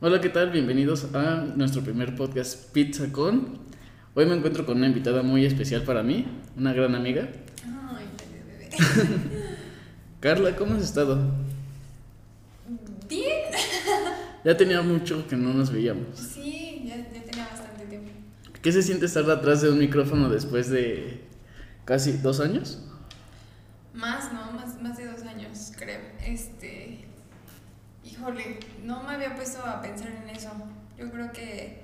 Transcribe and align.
Hola, 0.00 0.20
¿qué 0.20 0.28
tal? 0.28 0.50
Bienvenidos 0.52 1.12
a 1.12 1.44
nuestro 1.56 1.82
primer 1.82 2.14
podcast 2.14 2.70
Pizza 2.70 3.10
con. 3.10 3.58
Hoy 4.14 4.26
me 4.26 4.36
encuentro 4.36 4.64
con 4.64 4.76
una 4.76 4.86
invitada 4.86 5.24
muy 5.24 5.44
especial 5.44 5.82
para 5.82 6.04
mí, 6.04 6.24
una 6.56 6.72
gran 6.72 6.94
amiga. 6.94 7.28
Ay, 7.64 8.06
bebé, 8.30 8.70
bebé. 8.70 9.18
Carla, 10.20 10.54
¿cómo 10.54 10.76
has 10.76 10.84
estado? 10.84 11.18
Bien. 13.08 13.50
Ya 14.44 14.56
tenía 14.56 14.82
mucho 14.82 15.26
que 15.26 15.34
no 15.34 15.52
nos 15.52 15.72
veíamos. 15.72 16.16
Sí, 16.16 16.84
ya, 16.86 16.96
ya 16.98 17.24
tenía 17.24 17.48
bastante 17.48 17.86
tiempo. 17.86 18.12
¿Qué 18.62 18.70
se 18.70 18.82
siente 18.82 19.06
estar 19.06 19.28
atrás 19.28 19.62
de 19.62 19.70
un 19.70 19.80
micrófono 19.80 20.28
después 20.28 20.70
de 20.70 21.24
casi 21.84 22.12
dos 22.12 22.38
años? 22.38 22.84
Más, 23.94 24.32
¿no? 24.32 24.52
Más, 24.52 24.80
más 24.80 24.96
de 24.96 25.10
dos 25.10 25.22
años, 25.22 25.72
creo. 25.76 26.02
Este. 26.24 27.08
Híjole, 28.04 28.58
no 28.84 29.02
me 29.02 29.14
había 29.14 29.34
puesto 29.36 29.57
a 29.70 29.82
pensar 29.82 30.08
en 30.08 30.30
eso. 30.30 30.50
Yo 30.96 31.10
creo 31.10 31.32
que 31.32 31.82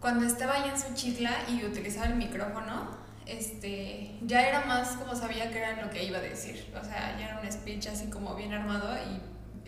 cuando 0.00 0.26
estaba 0.26 0.54
allá 0.54 0.72
en 0.74 0.80
Suchitla 0.80 1.30
y 1.48 1.64
utilizaba 1.64 2.06
el 2.06 2.16
micrófono, 2.16 2.90
este, 3.26 4.16
ya 4.24 4.46
era 4.48 4.64
más 4.66 4.90
como 4.96 5.14
sabía 5.16 5.50
que 5.50 5.58
era 5.58 5.82
lo 5.82 5.90
que 5.90 6.04
iba 6.04 6.18
a 6.18 6.22
decir. 6.22 6.66
O 6.80 6.84
sea, 6.84 7.16
ya 7.18 7.26
era 7.26 7.40
un 7.42 7.50
speech 7.50 7.86
así 7.88 8.06
como 8.06 8.34
bien 8.36 8.52
armado 8.52 8.94
y 8.96 9.20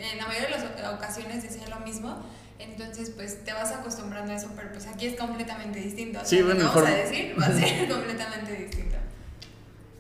en 0.03 0.19
la 0.19 0.27
mayoría 0.27 0.57
de 0.57 0.83
las 0.83 0.93
ocasiones 0.95 1.43
decía 1.43 1.69
lo 1.69 1.81
mismo. 1.81 2.17
Entonces, 2.61 3.11
pues 3.11 3.45
te 3.45 3.53
vas 3.53 3.71
acostumbrando 3.73 4.33
a 4.33 4.37
eso, 4.37 4.51
pero 4.57 4.71
pues 4.73 4.87
aquí 4.89 5.07
es 5.07 5.19
completamente 5.19 5.79
distinto. 5.81 6.21
Sí, 6.25 6.43
bueno, 6.43 6.65
vamos 6.67 6.75
mejor- 6.83 6.89
a 6.93 6.97
decir 6.97 7.35
va 7.41 7.47
a 7.47 7.53
ser 7.53 7.89
completamente 7.93 8.53
distinto. 8.53 8.97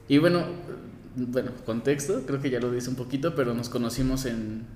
Y 0.09 0.19
bueno, 0.19 0.45
bueno, 1.17 1.53
contexto, 1.65 2.25
creo 2.27 2.41
que 2.41 2.51
ya 2.51 2.59
lo 2.61 2.70
dice 2.70 2.91
un 2.91 2.97
poquito, 2.97 3.34
pero 3.34 3.55
nos 3.55 3.69
conocimos 3.69 4.25
en, 4.25 4.67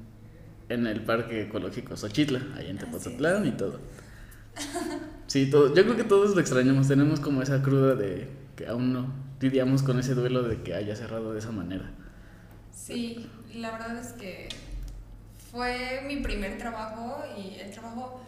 en 0.73 0.87
el 0.87 1.03
Parque 1.03 1.43
Ecológico 1.43 1.97
Xochitla, 1.97 2.41
ahí 2.57 2.69
en 2.71 2.79
Así 2.79 2.87
Tepozotlán 2.87 3.47
y 3.47 3.53
todo. 3.53 3.81
Sí, 5.27 5.49
todo, 5.51 5.75
yo 5.75 5.85
creo 5.85 5.97
que 5.97 6.05
todos 6.05 6.35
lo 6.35 6.41
extrañamos, 6.41 6.89
tenemos 6.89 7.21
como 7.21 7.41
esa 7.43 7.63
cruda 7.63 7.95
de 7.95 8.29
que 8.55 8.67
aún 8.67 8.93
no 8.93 9.13
lidiamos 9.41 9.83
con 9.83 9.99
ese 9.99 10.15
duelo 10.15 10.43
de 10.43 10.63
que 10.63 10.75
haya 10.75 10.95
cerrado 10.95 11.33
de 11.33 11.39
esa 11.39 11.51
manera. 11.51 11.91
Sí, 12.75 13.29
la 13.55 13.73
verdad 13.73 13.99
es 13.99 14.13
que 14.13 14.49
fue 15.51 16.03
mi 16.07 16.17
primer 16.17 16.59
trabajo 16.59 17.25
y 17.37 17.59
el 17.61 17.71
trabajo, 17.71 18.21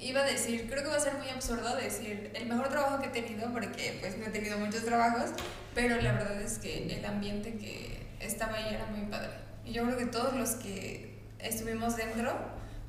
iba 0.00 0.20
a 0.20 0.24
decir, 0.24 0.68
creo 0.68 0.82
que 0.82 0.88
va 0.88 0.96
a 0.96 1.00
ser 1.00 1.14
muy 1.14 1.28
absurdo 1.28 1.76
decir 1.76 2.30
el 2.34 2.46
mejor 2.48 2.68
trabajo 2.68 3.00
que 3.00 3.08
he 3.08 3.22
tenido 3.22 3.52
porque 3.52 3.98
pues 4.00 4.16
no 4.18 4.26
he 4.26 4.30
tenido 4.30 4.58
muchos 4.58 4.84
trabajos, 4.84 5.30
pero 5.74 6.00
la 6.00 6.12
verdad 6.12 6.40
es 6.40 6.58
que 6.58 6.98
el 6.98 7.04
ambiente 7.04 7.56
que 7.56 8.06
estaba 8.20 8.56
ahí 8.56 8.74
era 8.74 8.86
muy 8.86 9.06
padre. 9.10 9.30
Y 9.64 9.72
yo 9.72 9.84
creo 9.84 9.96
que 9.96 10.06
todos 10.06 10.34
los 10.34 10.50
que 10.50 11.11
estuvimos 11.42 11.96
dentro, 11.96 12.32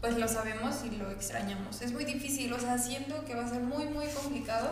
pues 0.01 0.17
lo 0.17 0.27
sabemos 0.27 0.83
y 0.85 0.95
lo 0.95 1.09
extrañamos. 1.11 1.81
Es 1.81 1.93
muy 1.93 2.05
difícil, 2.05 2.51
o 2.53 2.59
sea, 2.59 2.77
siento 2.77 3.23
que 3.25 3.35
va 3.35 3.45
a 3.45 3.49
ser 3.49 3.61
muy, 3.61 3.85
muy 3.85 4.07
complicado 4.07 4.69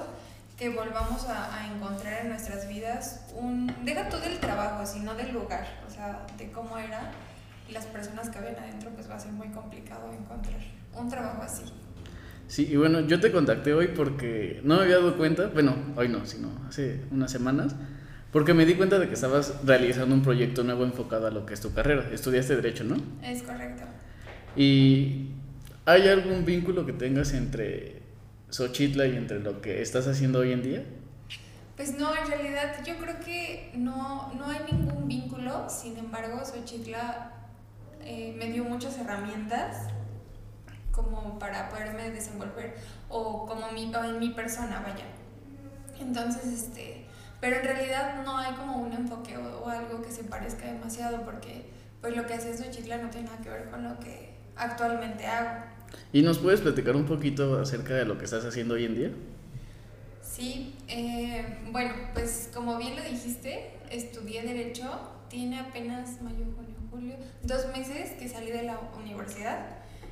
que 0.58 0.70
volvamos 0.70 1.26
a, 1.26 1.56
a 1.56 1.74
encontrar 1.74 2.22
en 2.22 2.30
nuestras 2.30 2.68
vidas 2.68 3.22
un... 3.36 3.74
Deja 3.84 4.10
todo 4.10 4.24
el 4.26 4.40
trabajo, 4.40 4.86
sino 4.86 5.16
del 5.16 5.34
lugar, 5.34 5.68
o 5.88 5.90
sea, 5.90 6.26
de 6.38 6.52
cómo 6.52 6.78
era 6.78 7.12
y 7.68 7.74
las 7.74 7.86
personas 7.86 8.30
que 8.30 8.38
habían 8.38 8.58
adentro, 8.58 8.90
pues 8.92 9.10
va 9.10 9.16
a 9.16 9.20
ser 9.20 9.32
muy 9.32 9.48
complicado 9.48 10.12
encontrar 10.12 10.60
un 10.94 11.10
trabajo 11.10 11.42
así. 11.42 11.64
Sí, 12.48 12.68
y 12.70 12.76
bueno, 12.76 13.00
yo 13.02 13.20
te 13.22 13.32
contacté 13.32 13.74
hoy 13.74 13.88
porque 13.88 14.60
no 14.66 14.76
me 14.76 14.82
había 14.84 14.98
dado 14.98 15.18
cuenta, 15.18 15.48
bueno, 15.48 15.74
hoy 15.96 16.10
no, 16.10 16.26
sino 16.26 16.50
hace 16.68 17.00
unas 17.10 17.32
semanas, 17.32 17.76
porque 18.32 18.54
me 18.54 18.66
di 18.66 18.76
cuenta 18.76 18.98
de 18.98 19.08
que 19.08 19.14
estabas 19.14 19.66
realizando 19.66 20.16
un 20.16 20.22
proyecto 20.22 20.64
nuevo 20.64 20.84
enfocado 20.84 21.28
a 21.28 21.32
lo 21.32 21.46
que 21.46 21.54
es 21.54 21.62
tu 21.62 21.74
carrera. 21.74 22.10
Estudiaste 22.12 22.56
Derecho, 22.56 22.84
¿no? 22.84 22.96
Es 23.22 23.44
correcto. 23.44 23.84
¿Y 24.56 25.32
hay 25.86 26.08
algún 26.08 26.46
vínculo 26.46 26.86
que 26.86 26.94
tengas 26.94 27.34
entre 27.34 28.02
Xochitla 28.50 29.06
y 29.08 29.18
entre 29.18 29.40
lo 29.40 29.62
que 29.62 29.82
estás 29.82 30.08
haciendo 30.08 30.40
hoy 30.40 30.54
en 30.54 30.64
día? 30.64 30.84
Pues 31.76 31.98
no, 31.98 32.16
en 32.16 32.28
realidad 32.28 32.84
yo 32.86 32.98
creo 32.98 33.20
que 33.20 33.72
no, 33.76 34.32
no 34.34 34.46
hay 34.46 34.60
ningún 34.72 35.08
vínculo, 35.08 35.68
sin 35.70 35.98
embargo, 35.98 36.42
Xochitla 36.46 37.32
eh, 38.04 38.36
me 38.38 38.52
dio 38.52 38.64
muchas 38.64 38.98
herramientas 38.98 39.88
como 40.92 41.40
para 41.40 41.70
poderme 41.70 42.12
desenvolver 42.12 42.76
o 43.10 43.46
como 43.46 43.72
mi, 43.72 43.94
o 43.94 44.04
en 44.04 44.20
mi 44.20 44.30
persona, 44.30 44.82
vaya. 44.82 45.06
Entonces, 46.00 46.46
este, 46.46 47.01
pero 47.42 47.58
en 47.58 47.64
realidad 47.66 48.24
no 48.24 48.38
hay 48.38 48.54
como 48.54 48.78
un 48.78 48.94
enfoque 48.94 49.36
o, 49.36 49.66
o 49.66 49.68
algo 49.68 50.02
que 50.02 50.12
se 50.12 50.24
parezca 50.24 50.68
demasiado 50.68 51.24
porque 51.26 51.66
pues 52.00 52.16
lo 52.16 52.26
que 52.26 52.34
hace 52.34 52.58
Xochitla 52.58 52.98
no 52.98 53.10
tiene 53.10 53.28
nada 53.28 53.42
que 53.44 53.50
ver 53.50 53.70
con 53.70 53.84
lo 53.84 54.00
que 54.00 54.30
actualmente 54.56 55.26
hago. 55.26 55.66
¿Y 56.14 56.22
nos 56.22 56.40
puedes 56.40 56.62
platicar 56.62 56.96
un 56.96 57.06
poquito 57.06 57.60
acerca 57.60 57.94
de 57.96 58.06
lo 58.06 58.18
que 58.18 58.26
estás 58.26 58.46
haciendo 58.46 58.76
hoy 58.76 58.86
en 58.86 58.96
día? 58.96 59.12
Sí, 60.22 60.76
eh, 60.88 61.60
bueno, 61.72 61.94
pues 62.14 62.50
como 62.54 62.78
bien 62.78 62.96
lo 62.96 63.04
dijiste, 63.04 63.74
estudié 63.90 64.44
Derecho, 64.44 64.90
tiene 65.30 65.60
apenas 65.60 66.22
mayo, 66.22 66.46
junio, 66.56 66.76
julio, 66.90 67.16
dos 67.44 67.68
meses 67.76 68.12
que 68.12 68.30
salí 68.30 68.52
de 68.52 68.64
la 68.64 68.80
universidad. 68.98 69.60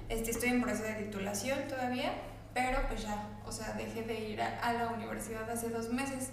Este, 0.10 0.32
estoy 0.32 0.50
en 0.50 0.62
proceso 0.62 0.84
de 0.84 1.06
titulación 1.06 1.60
todavía, 1.68 2.14
pero 2.54 2.80
pues 2.88 3.04
ya, 3.04 3.30
o 3.46 3.52
sea, 3.52 3.74
dejé 3.74 4.04
de 4.04 4.30
ir 4.30 4.42
a, 4.42 4.60
a 4.60 4.74
la 4.74 4.88
universidad 4.90 5.50
hace 5.50 5.70
dos 5.70 5.90
meses. 5.92 6.30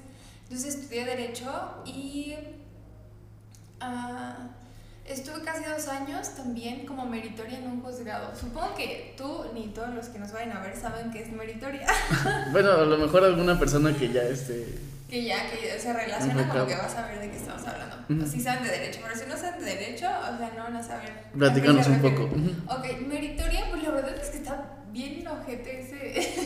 Entonces 0.49 0.77
estudié 0.77 1.05
Derecho 1.05 1.83
y 1.85 2.35
ah, 3.81 4.49
estuve 5.05 5.43
casi 5.43 5.65
dos 5.65 5.89
años 5.89 6.37
también 6.37 6.87
como 6.87 7.05
meritoria 7.07 7.59
en 7.59 7.67
un 7.67 7.83
juzgado. 7.83 8.35
Supongo 8.35 8.75
que 8.77 9.15
tú 9.17 9.47
ni 9.55 9.69
todos 9.69 9.93
los 9.93 10.07
que 10.07 10.21
nos 10.21 10.33
vayan 10.33 10.57
a 10.57 10.61
ver 10.61 10.77
saben 10.77 11.11
que 11.11 11.23
es 11.23 11.33
meritoria. 11.33 11.87
Bueno, 12.53 12.73
a 12.73 12.85
lo 12.85 12.97
mejor 12.97 13.25
alguna 13.25 13.59
persona 13.59 13.97
que 13.97 14.13
ya 14.13 14.23
este... 14.23 14.79
Que 15.11 15.25
ya, 15.25 15.51
que 15.51 15.79
se 15.79 15.93
relaciona 15.93 16.49
con 16.49 16.59
lo 16.59 16.67
que 16.67 16.75
vas 16.75 16.95
a 16.97 17.07
ver 17.07 17.21
de 17.21 17.31
qué 17.31 17.37
estamos 17.37 17.63
hablando. 17.67 18.25
O 18.25 18.27
si 18.27 18.41
saben 18.41 18.65
de 18.65 18.71
derecho, 18.71 19.01
pero 19.03 19.17
si 19.17 19.27
no 19.29 19.37
saben 19.37 19.65
de 19.65 19.75
derecho, 19.77 20.07
o 20.07 20.39
sea, 20.39 20.53
no 20.57 20.65
van 20.65 20.77
a 20.77 20.83
saber. 20.83 21.13
Platícanos 21.37 21.87
un 21.87 22.03
poco. 22.03 22.25
Ujú. 22.25 22.51
Ok, 22.69 23.07
meritoria, 23.07 23.67
pues 23.71 23.83
la 23.85 23.91
verdad 23.93 24.17
es 24.17 24.31
que 24.31 24.39
está 24.39 24.65
bien 24.91 25.27
ojete 25.29 25.81
ese, 25.81 26.46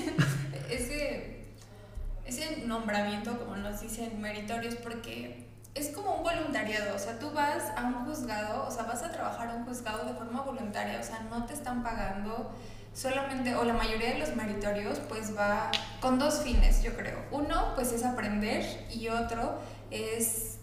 ese 2.30 2.62
nombramiento, 2.66 3.38
como 3.38 3.56
nos 3.56 3.80
dicen 3.80 4.20
meritorios, 4.20 4.76
porque 4.76 5.48
es 5.74 5.88
como 5.88 6.14
un 6.16 6.22
voluntariado. 6.22 6.94
O 6.94 6.98
sea, 6.98 7.18
tú 7.18 7.30
vas 7.32 7.64
a 7.76 7.84
un 7.84 8.04
juzgado, 8.06 8.66
o 8.66 8.70
sea, 8.70 8.84
vas 8.84 9.02
a 9.02 9.10
trabajar 9.10 9.48
a 9.48 9.54
un 9.54 9.64
juzgado 9.64 10.04
de 10.06 10.14
forma 10.14 10.42
voluntaria, 10.42 10.98
o 11.00 11.02
sea, 11.02 11.20
no 11.28 11.44
te 11.46 11.54
están 11.54 11.82
pagando 11.82 12.52
solamente, 12.94 13.54
o 13.54 13.64
la 13.64 13.74
mayoría 13.74 14.14
de 14.14 14.18
los 14.18 14.34
meritorios, 14.36 14.98
pues 15.08 15.36
va 15.36 15.70
con 16.00 16.18
dos 16.18 16.42
fines, 16.42 16.82
yo 16.82 16.96
creo. 16.96 17.18
Uno, 17.30 17.72
pues 17.74 17.92
es 17.92 18.04
aprender, 18.04 18.64
y 18.90 19.08
otro 19.08 19.58
es 19.90 20.59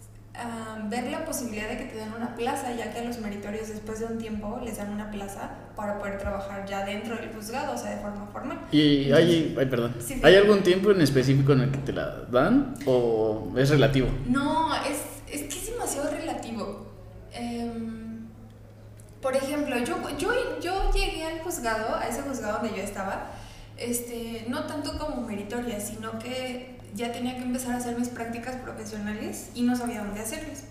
ver 0.88 1.10
la 1.10 1.24
posibilidad 1.24 1.68
de 1.68 1.76
que 1.78 1.84
te 1.84 1.96
den 1.96 2.12
una 2.12 2.34
plaza, 2.34 2.72
ya 2.72 2.92
que 2.92 3.00
a 3.00 3.04
los 3.04 3.18
meritorios 3.18 3.68
después 3.68 4.00
de 4.00 4.06
un 4.06 4.18
tiempo 4.18 4.60
les 4.64 4.78
dan 4.78 4.92
una 4.92 5.10
plaza 5.10 5.50
para 5.76 5.98
poder 5.98 6.18
trabajar 6.18 6.66
ya 6.66 6.84
dentro 6.84 7.16
del 7.16 7.30
juzgado, 7.32 7.74
o 7.74 7.78
sea, 7.78 7.90
de 7.90 8.02
forma 8.02 8.26
formal. 8.32 8.58
¿Y 8.72 9.12
hay, 9.12 9.54
ay, 9.58 9.66
perdón, 9.66 9.94
Sí, 9.98 10.14
sí. 10.14 10.20
¿hay 10.22 10.36
algún 10.36 10.62
tiempo 10.62 10.90
en 10.90 11.00
específico 11.00 11.52
en 11.52 11.60
el 11.62 11.70
que 11.70 11.78
te 11.78 11.92
la 11.92 12.22
dan 12.30 12.74
o 12.86 13.52
es 13.56 13.70
relativo? 13.70 14.08
No, 14.26 14.74
es, 14.76 15.02
es 15.32 15.42
que 15.42 15.58
es 15.60 15.70
demasiado 15.72 16.10
relativo. 16.10 16.86
Em, 17.32 18.28
por 19.20 19.34
ejemplo, 19.36 19.76
yo, 19.78 19.96
yo, 20.18 20.30
yo 20.60 20.90
llegué 20.92 21.24
al 21.24 21.40
juzgado, 21.40 21.96
a 21.96 22.06
ese 22.06 22.22
juzgado 22.22 22.60
donde 22.60 22.76
yo 22.76 22.82
estaba, 22.82 23.26
este, 23.76 24.46
no 24.48 24.64
tanto 24.64 24.96
como 24.98 25.22
meritoria, 25.26 25.80
sino 25.80 26.18
que 26.18 26.77
ya 26.94 27.12
tenía 27.12 27.36
que 27.36 27.42
empezar 27.42 27.74
a 27.74 27.78
hacer 27.78 27.98
mis 27.98 28.08
prácticas 28.08 28.56
profesionales 28.56 29.50
y 29.54 29.62
no 29.62 29.76
sabía 29.76 30.02
dónde 30.02 30.20
hacerlas. 30.20 30.64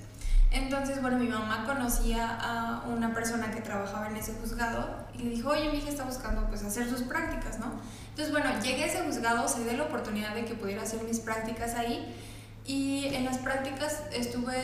Entonces, 0.52 1.02
bueno, 1.02 1.18
mi 1.18 1.28
mamá 1.28 1.66
conocía 1.66 2.38
a 2.40 2.88
una 2.88 3.14
persona 3.14 3.52
que 3.52 3.62
trabajaba 3.62 4.08
en 4.08 4.16
ese 4.16 4.34
juzgado 4.34 5.08
y 5.14 5.24
le 5.24 5.30
dijo, 5.32 5.50
oye, 5.50 5.70
mi 5.72 5.80
hija 5.80 5.90
está 5.90 6.04
buscando 6.04 6.48
pues 6.48 6.64
hacer 6.64 6.90
sus 6.90 7.02
prácticas, 7.02 7.60
¿no? 7.60 7.74
Entonces, 8.10 8.31
bueno, 8.31 8.50
llegué 8.62 8.86
a 8.86 8.88
ese 8.88 9.00
juzgado, 9.02 9.48
se 9.48 9.64
dio 9.64 9.74
la 9.74 9.84
oportunidad 9.84 10.34
de 10.34 10.46
que 10.46 10.56
pudiera 10.56 10.84
hacer 10.84 11.04
mis 11.04 11.19
prácticas 11.19 11.75
ahí 11.75 12.16
y 12.66 13.06
en 13.13 13.25
las 13.25 13.38
prácticas 13.38 14.04
estuve, 14.13 14.62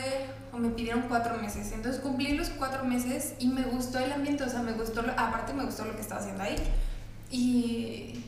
o 0.52 0.58
me 0.58 0.70
pidieron 0.70 1.02
cuatro 1.08 1.38
meses, 1.38 1.72
entonces 1.72 2.00
cumplí 2.00 2.36
los 2.36 2.50
cuatro 2.50 2.84
meses 2.84 3.34
y 3.38 3.48
me 3.48 3.62
gustó 3.62 3.98
el 3.98 4.12
ambiente, 4.12 4.44
o 4.44 4.48
sea, 4.48 4.60
me 4.60 4.72
gustó, 4.72 5.00
aparte 5.16 5.52
me 5.54 5.64
gustó 5.64 5.84
lo 5.84 5.94
que 5.94 6.02
estaba 6.02 6.20
haciendo 6.20 6.42
ahí. 6.42 6.56
Y, 7.30 8.24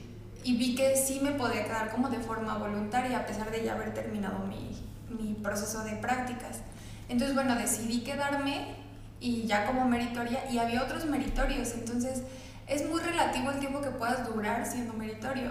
y 0.47 0.57
vi 0.57 0.77
que 0.77 0.95
sí 0.95 1.19
me 1.21 1.33
podía 1.33 1.65
quedar 1.65 1.91
como 1.91 2.09
de 2.09 2.21
forma 2.21 2.57
voluntaria, 2.57 3.19
a 3.19 3.27
pesar 3.27 3.51
de 3.51 3.65
ya 3.65 3.75
haber 3.75 3.93
terminado 3.93 4.39
mi, 4.47 4.71
mi 5.11 5.35
proceso 5.35 5.83
de 5.83 5.97
prácticas. 5.97 6.61
Entonces, 7.09 7.35
bueno, 7.35 7.57
decidí 7.57 8.05
quedarme 8.05 8.77
y 9.19 9.45
ya 9.47 9.67
como 9.67 9.89
meritoria, 9.89 10.49
y 10.49 10.59
había 10.59 10.85
otros 10.85 11.05
meritorios, 11.07 11.73
entonces 11.73 12.23
es 12.69 12.89
muy 12.89 13.01
relativo 13.01 13.51
el 13.51 13.59
tiempo 13.59 13.81
que 13.81 13.91
puedas 13.91 14.25
durar 14.25 14.65
siendo 14.65 14.93
meritorio. 14.93 15.51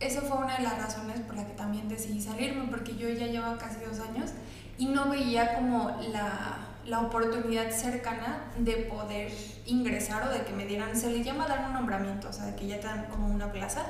Esa 0.00 0.20
fue 0.22 0.36
una 0.36 0.56
de 0.56 0.64
las 0.64 0.78
razones 0.78 1.20
por 1.20 1.36
la 1.36 1.46
que 1.46 1.52
también 1.52 1.88
decidí 1.88 2.20
salirme, 2.20 2.66
porque 2.68 2.96
yo 2.96 3.08
ya 3.08 3.28
llevaba 3.28 3.56
casi 3.56 3.76
dos 3.88 4.00
años 4.00 4.30
y 4.78 4.86
no 4.86 5.10
veía 5.10 5.54
como 5.54 5.96
la, 6.10 6.58
la 6.86 7.02
oportunidad 7.02 7.70
cercana 7.70 8.46
de 8.58 8.78
poder 8.78 9.30
ingresar 9.66 10.26
o 10.26 10.30
de 10.30 10.42
que 10.42 10.52
me 10.52 10.66
dieran, 10.66 10.96
se 10.96 11.08
le 11.08 11.22
llama 11.22 11.46
dar 11.46 11.66
un 11.68 11.74
nombramiento, 11.74 12.30
o 12.30 12.32
sea, 12.32 12.46
de 12.46 12.56
que 12.56 12.66
ya 12.66 12.80
te 12.80 12.88
dan 12.88 13.04
como 13.04 13.28
una 13.28 13.52
plaza. 13.52 13.86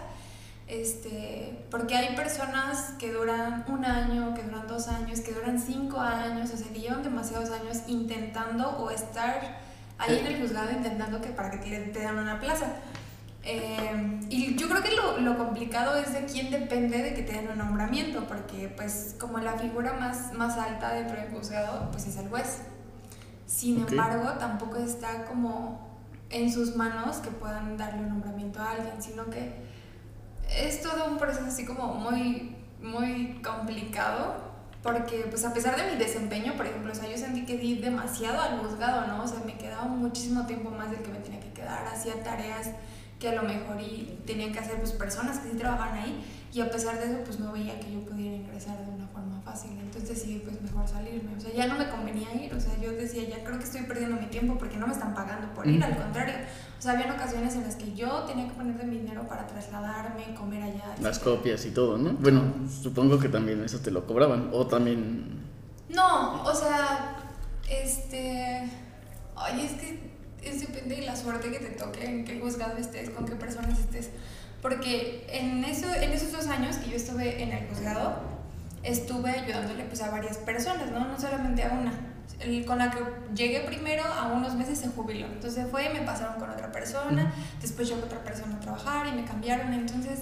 Este, 0.66 1.66
porque 1.70 1.94
hay 1.94 2.16
personas 2.16 2.94
que 2.98 3.12
duran 3.12 3.64
un 3.68 3.84
año, 3.84 4.32
que 4.34 4.42
duran 4.42 4.66
dos 4.66 4.88
años, 4.88 5.20
que 5.20 5.32
duran 5.32 5.58
cinco 5.60 6.00
años, 6.00 6.50
o 6.52 6.56
sea, 6.56 6.68
que 6.72 6.80
llevan 6.80 7.02
demasiados 7.02 7.50
años 7.50 7.82
intentando 7.86 8.70
o 8.78 8.90
estar 8.90 9.60
ahí 9.98 10.18
en 10.18 10.26
el 10.26 10.40
juzgado 10.40 10.70
intentando 10.72 11.20
que 11.20 11.28
para 11.28 11.50
que 11.50 11.58
te, 11.58 11.78
te 11.88 12.02
dan 12.02 12.18
una 12.18 12.40
plaza. 12.40 12.66
Eh, 13.46 14.20
y 14.30 14.56
yo 14.56 14.70
creo 14.70 14.82
que 14.82 14.92
lo, 14.92 15.20
lo, 15.20 15.36
complicado 15.36 15.96
es 15.96 16.14
de 16.14 16.24
quién 16.24 16.50
depende 16.50 17.02
de 17.02 17.12
que 17.12 17.22
te 17.22 17.32
den 17.32 17.50
un 17.50 17.58
nombramiento, 17.58 18.26
porque 18.26 18.72
pues 18.74 19.16
como 19.20 19.38
la 19.38 19.58
figura 19.58 19.92
más, 19.92 20.32
más 20.32 20.56
alta 20.56 20.94
dentro 20.94 21.20
del 21.20 21.30
juzgado, 21.30 21.90
pues 21.90 22.06
es 22.06 22.16
el 22.16 22.28
juez. 22.28 22.62
Sin 23.44 23.86
embargo, 23.86 24.32
tampoco 24.38 24.76
está 24.76 25.26
como 25.26 26.00
en 26.30 26.50
sus 26.50 26.74
manos 26.74 27.18
que 27.18 27.30
puedan 27.30 27.76
darle 27.76 28.00
un 28.00 28.08
nombramiento 28.08 28.62
a 28.62 28.70
alguien, 28.70 29.02
sino 29.02 29.26
que 29.28 29.73
es 30.50 30.82
todo 30.82 31.06
un 31.10 31.18
proceso 31.18 31.46
así 31.46 31.64
como 31.64 31.94
muy, 31.94 32.56
muy 32.80 33.40
complicado, 33.42 34.34
porque 34.82 35.26
pues 35.30 35.44
a 35.44 35.52
pesar 35.54 35.76
de 35.76 35.90
mi 35.90 35.96
desempeño, 35.96 36.54
por 36.54 36.66
ejemplo, 36.66 36.92
o 36.92 36.94
sea, 36.94 37.08
yo 37.08 37.16
sentí 37.16 37.46
que 37.46 37.56
di 37.56 37.76
demasiado 37.76 38.40
al 38.40 38.58
juzgado, 38.58 39.06
¿no? 39.06 39.22
O 39.22 39.26
sea, 39.26 39.40
me 39.44 39.56
quedaba 39.56 39.84
muchísimo 39.84 40.46
tiempo 40.46 40.70
más 40.70 40.90
del 40.90 41.00
que 41.00 41.10
me 41.10 41.18
tenía 41.18 41.40
que 41.40 41.52
quedar, 41.52 41.86
hacía 41.86 42.22
tareas 42.22 42.70
que 43.18 43.28
a 43.28 43.34
lo 43.34 43.42
mejor 43.42 43.80
y 43.80 44.18
tenían 44.26 44.52
que 44.52 44.58
hacer 44.58 44.76
pues 44.78 44.92
personas 44.92 45.38
que 45.38 45.50
sí 45.50 45.56
trabajaban 45.56 45.98
ahí 45.98 46.24
y 46.52 46.60
a 46.60 46.70
pesar 46.70 46.98
de 46.98 47.06
eso 47.06 47.18
pues 47.24 47.40
no 47.40 47.52
veía 47.52 47.80
que 47.80 47.92
yo 47.92 48.00
pudiera 48.00 48.36
ingresar 48.36 48.78
de 48.78 48.92
una 48.92 49.08
forma 49.08 49.40
fácil. 49.40 49.72
Entonces 49.80 50.22
sí 50.22 50.42
pues 50.44 50.60
mejor 50.62 50.86
salirme. 50.86 51.34
O 51.36 51.40
sea 51.40 51.52
ya 51.52 51.66
no 51.66 51.76
me 51.78 51.88
convenía 51.88 52.32
ir. 52.34 52.54
O 52.54 52.60
sea 52.60 52.74
yo 52.80 52.92
decía 52.92 53.28
ya 53.28 53.42
creo 53.44 53.58
que 53.58 53.64
estoy 53.64 53.82
perdiendo 53.82 54.20
mi 54.20 54.26
tiempo 54.26 54.56
porque 54.58 54.76
no 54.76 54.86
me 54.86 54.92
están 54.92 55.14
pagando 55.14 55.52
por 55.54 55.66
ir 55.66 55.82
al 55.82 55.96
contrario 55.96 56.34
o 56.78 56.82
sea 56.82 56.92
había 56.92 57.12
ocasiones 57.12 57.54
en 57.54 57.62
las 57.62 57.76
que 57.76 57.94
yo 57.94 58.24
tenía 58.24 58.46
que 58.48 58.54
poner 58.54 58.76
de 58.76 58.84
mi 58.84 58.98
dinero 58.98 59.26
para 59.26 59.46
trasladarme 59.46 60.34
comer 60.34 60.62
allá 60.62 60.94
las 61.00 61.18
copias 61.18 61.64
y 61.66 61.70
todo 61.70 61.96
no 61.98 62.12
bueno 62.12 62.42
supongo 62.82 63.18
que 63.18 63.28
también 63.28 63.64
eso 63.64 63.78
te 63.80 63.90
lo 63.90 64.06
cobraban 64.06 64.50
o 64.52 64.66
también 64.66 65.44
no 65.88 66.42
o 66.42 66.54
sea 66.54 67.16
este 67.68 68.70
ay 69.36 69.60
es 69.64 69.72
que 69.72 70.13
es 70.44 70.60
depende 70.60 70.96
de 70.96 71.02
la 71.02 71.16
suerte 71.16 71.50
que 71.50 71.58
te 71.58 71.70
toque, 71.70 72.04
en 72.04 72.24
qué 72.24 72.40
juzgado 72.40 72.76
estés, 72.76 73.10
con 73.10 73.26
qué 73.26 73.34
personas 73.34 73.78
estés. 73.78 74.10
Porque 74.62 75.26
en, 75.28 75.64
eso, 75.64 75.86
en 75.94 76.12
esos 76.12 76.32
dos 76.32 76.46
años 76.46 76.76
que 76.76 76.90
yo 76.90 76.96
estuve 76.96 77.42
en 77.42 77.52
el 77.52 77.68
juzgado, 77.68 78.18
estuve 78.82 79.30
ayudándole 79.30 79.84
pues, 79.84 80.00
a 80.02 80.10
varias 80.10 80.38
personas, 80.38 80.90
¿no? 80.90 81.06
No 81.06 81.20
solamente 81.20 81.62
a 81.64 81.72
una. 81.72 81.92
El, 82.40 82.64
con 82.64 82.78
la 82.78 82.90
que 82.90 83.00
llegué 83.34 83.60
primero, 83.60 84.04
a 84.04 84.32
unos 84.32 84.54
meses 84.54 84.78
se 84.78 84.88
jubiló. 84.88 85.26
Entonces 85.26 85.66
fue 85.70 85.86
y 85.86 85.92
me 85.92 86.00
pasaron 86.00 86.38
con 86.38 86.50
otra 86.50 86.72
persona, 86.72 87.32
después 87.60 87.88
llegó 87.88 88.02
otra 88.04 88.22
persona 88.24 88.56
a 88.56 88.60
trabajar 88.60 89.06
y 89.06 89.12
me 89.12 89.24
cambiaron. 89.24 89.72
Entonces, 89.72 90.20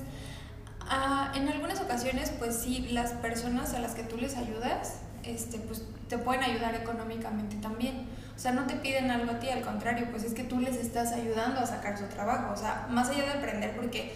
ah, 0.81 1.33
en 1.35 1.49
algunas 1.49 1.81
ocasiones, 1.81 2.33
pues 2.39 2.57
sí, 2.57 2.89
las 2.91 3.13
personas 3.13 3.75
a 3.75 3.79
las 3.79 3.95
que 3.95 4.03
tú 4.03 4.17
les 4.17 4.37
ayudas, 4.37 5.01
este, 5.25 5.59
pues 5.59 5.85
te 6.09 6.19
pueden 6.19 6.43
ayudar 6.43 6.75
económicamente 6.75 7.57
también. 7.57 8.09
O 8.35 8.39
sea, 8.39 8.53
no 8.53 8.67
te 8.67 8.75
piden 8.75 9.11
algo 9.11 9.33
a 9.33 9.39
ti, 9.39 9.49
al 9.49 9.63
contrario, 9.63 10.09
pues 10.11 10.25
es 10.25 10.35
que 10.35 10.45
tú 10.45 10.59
les 10.59 10.77
estás 10.77 11.13
ayudando 11.13 11.61
a 11.61 11.67
sacar 11.67 11.99
su 11.99 12.07
trabajo. 12.07 12.53
O 12.53 12.57
sea, 12.57 12.87
más 12.91 13.09
allá 13.09 13.25
de 13.25 13.31
aprender, 13.31 13.77
porque 13.77 14.13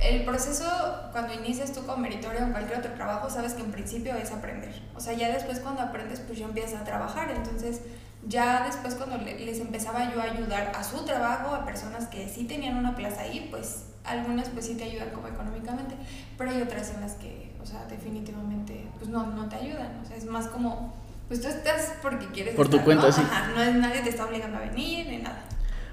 el 0.00 0.24
proceso 0.24 0.64
cuando 1.12 1.34
inicias 1.34 1.72
tú 1.72 1.84
con 1.84 2.00
meritorio 2.00 2.46
o 2.46 2.52
cualquier 2.52 2.78
otro 2.78 2.92
trabajo, 2.92 3.28
sabes 3.28 3.54
que 3.54 3.62
en 3.62 3.72
principio 3.72 4.14
es 4.14 4.30
aprender. 4.30 4.80
O 4.94 5.00
sea, 5.00 5.12
ya 5.12 5.28
después 5.32 5.60
cuando 5.60 5.82
aprendes, 5.82 6.20
pues 6.20 6.38
ya 6.38 6.46
empiezas 6.46 6.80
a 6.80 6.84
trabajar. 6.84 7.30
Entonces, 7.30 7.80
ya 8.26 8.64
después 8.64 8.94
cuando 8.94 9.16
les 9.18 9.60
empezaba 9.60 10.12
yo 10.12 10.20
a 10.20 10.24
ayudar 10.24 10.72
a 10.74 10.84
su 10.84 11.04
trabajo, 11.04 11.54
a 11.54 11.64
personas 11.64 12.06
que 12.06 12.28
sí 12.28 12.44
tenían 12.44 12.76
una 12.76 12.94
plaza 12.94 13.22
ahí, 13.22 13.48
pues 13.50 13.86
algunas 14.04 14.48
pues 14.48 14.66
sí 14.66 14.74
te 14.74 14.84
ayudan 14.84 15.10
como 15.10 15.28
económicamente, 15.28 15.94
pero 16.36 16.50
hay 16.50 16.62
otras 16.62 16.90
en 16.94 17.00
las 17.00 17.14
que, 17.14 17.52
o 17.62 17.66
sea, 17.66 17.84
definitivamente, 17.86 18.86
pues 18.98 19.10
no, 19.10 19.26
no 19.26 19.48
te 19.48 19.56
ayudan. 19.56 20.00
O 20.02 20.06
sea, 20.06 20.16
es 20.16 20.24
más 20.24 20.46
como 20.46 20.94
pues 21.28 21.40
tú 21.42 21.48
estás 21.48 21.94
porque 22.02 22.26
quieres. 22.32 22.54
Por 22.54 22.68
tu 22.68 22.82
cuenta, 22.82 23.12
sí. 23.12 23.20
Ajá, 23.20 23.52
no 23.54 23.62
es 23.62 23.74
nadie 23.76 24.00
te 24.00 24.08
está 24.10 24.24
obligando 24.26 24.56
a 24.58 24.60
venir 24.60 25.06
ni 25.08 25.18
nada. 25.18 25.44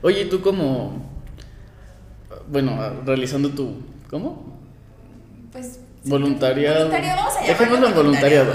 Oye, 0.01 0.25
tú 0.25 0.41
como. 0.41 1.13
Bueno, 2.49 2.77
realizando 3.05 3.49
tu. 3.49 3.81
¿Cómo? 4.09 4.59
Pues. 5.51 5.79
voluntariado. 6.05 6.87
Voluntariado, 6.87 7.21
vamos 7.21 7.37
a 7.37 7.47
Dejémoslo 7.47 7.87
en 7.87 7.95
voluntariado. 7.95 8.53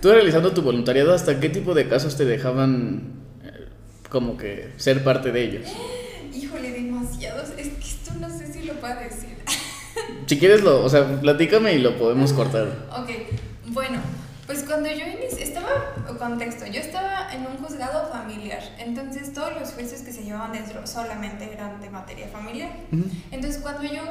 tú 0.00 0.10
realizando 0.12 0.52
tu 0.52 0.62
voluntariado, 0.62 1.14
¿hasta 1.14 1.38
qué 1.40 1.48
tipo 1.48 1.74
de 1.74 1.88
casos 1.88 2.16
te 2.16 2.24
dejaban 2.24 3.12
eh, 3.44 3.68
como 4.10 4.36
que 4.36 4.72
ser 4.76 5.04
parte 5.04 5.32
de 5.32 5.42
ellos? 5.44 5.68
Híjole, 6.34 6.70
demasiados. 6.72 7.50
Es 7.56 7.68
que 7.68 7.80
esto 7.84 8.12
no 8.20 8.28
sé 8.28 8.52
si 8.52 8.62
lo 8.64 8.74
puedo 8.74 8.94
decir. 8.96 9.36
si 10.26 10.38
quieres, 10.38 10.62
lo, 10.62 10.84
o 10.84 10.88
sea, 10.88 11.20
platícame 11.20 11.74
y 11.74 11.78
lo 11.78 11.96
podemos 11.98 12.32
cortar. 12.34 12.88
Ok, 12.90 13.10
bueno. 13.68 14.00
Pues 14.52 14.64
cuando 14.64 14.90
yo 14.90 15.06
inicié, 15.06 15.44
estaba, 15.44 15.70
contexto, 16.18 16.66
yo 16.66 16.78
estaba 16.78 17.32
en 17.32 17.46
un 17.46 17.56
juzgado 17.56 18.10
familiar, 18.12 18.62
entonces 18.76 19.32
todos 19.32 19.58
los 19.58 19.72
juicios 19.72 20.02
que 20.02 20.12
se 20.12 20.24
llevaban 20.24 20.52
dentro 20.52 20.86
solamente 20.86 21.50
eran 21.50 21.80
de 21.80 21.88
materia 21.88 22.28
familiar. 22.28 22.70
Entonces 23.30 23.62
cuando 23.62 23.84
yo 23.84 24.02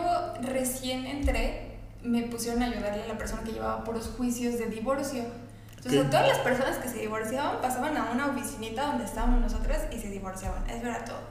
recién 0.41 1.05
entré, 1.05 1.77
me 2.01 2.23
pusieron 2.23 2.63
a 2.63 2.65
ayudarle 2.65 3.03
a 3.03 3.07
la 3.07 3.19
persona 3.19 3.43
que 3.43 3.51
llevaba 3.51 3.83
por 3.83 3.95
los 3.95 4.07
juicios 4.07 4.57
de 4.57 4.65
divorcio. 4.65 5.25
Entonces 5.77 6.09
todas 6.09 6.27
las 6.27 6.39
personas 6.39 6.77
que 6.77 6.89
se 6.89 6.97
divorciaban 6.97 7.61
pasaban 7.61 7.95
a 7.95 8.09
una 8.11 8.25
oficinita 8.25 8.87
donde 8.87 9.05
estábamos 9.05 9.41
nosotras 9.41 9.83
y 9.91 9.99
se 9.99 10.09
divorciaban, 10.09 10.67
eso 10.67 10.87
era 10.87 11.05
todo. 11.05 11.21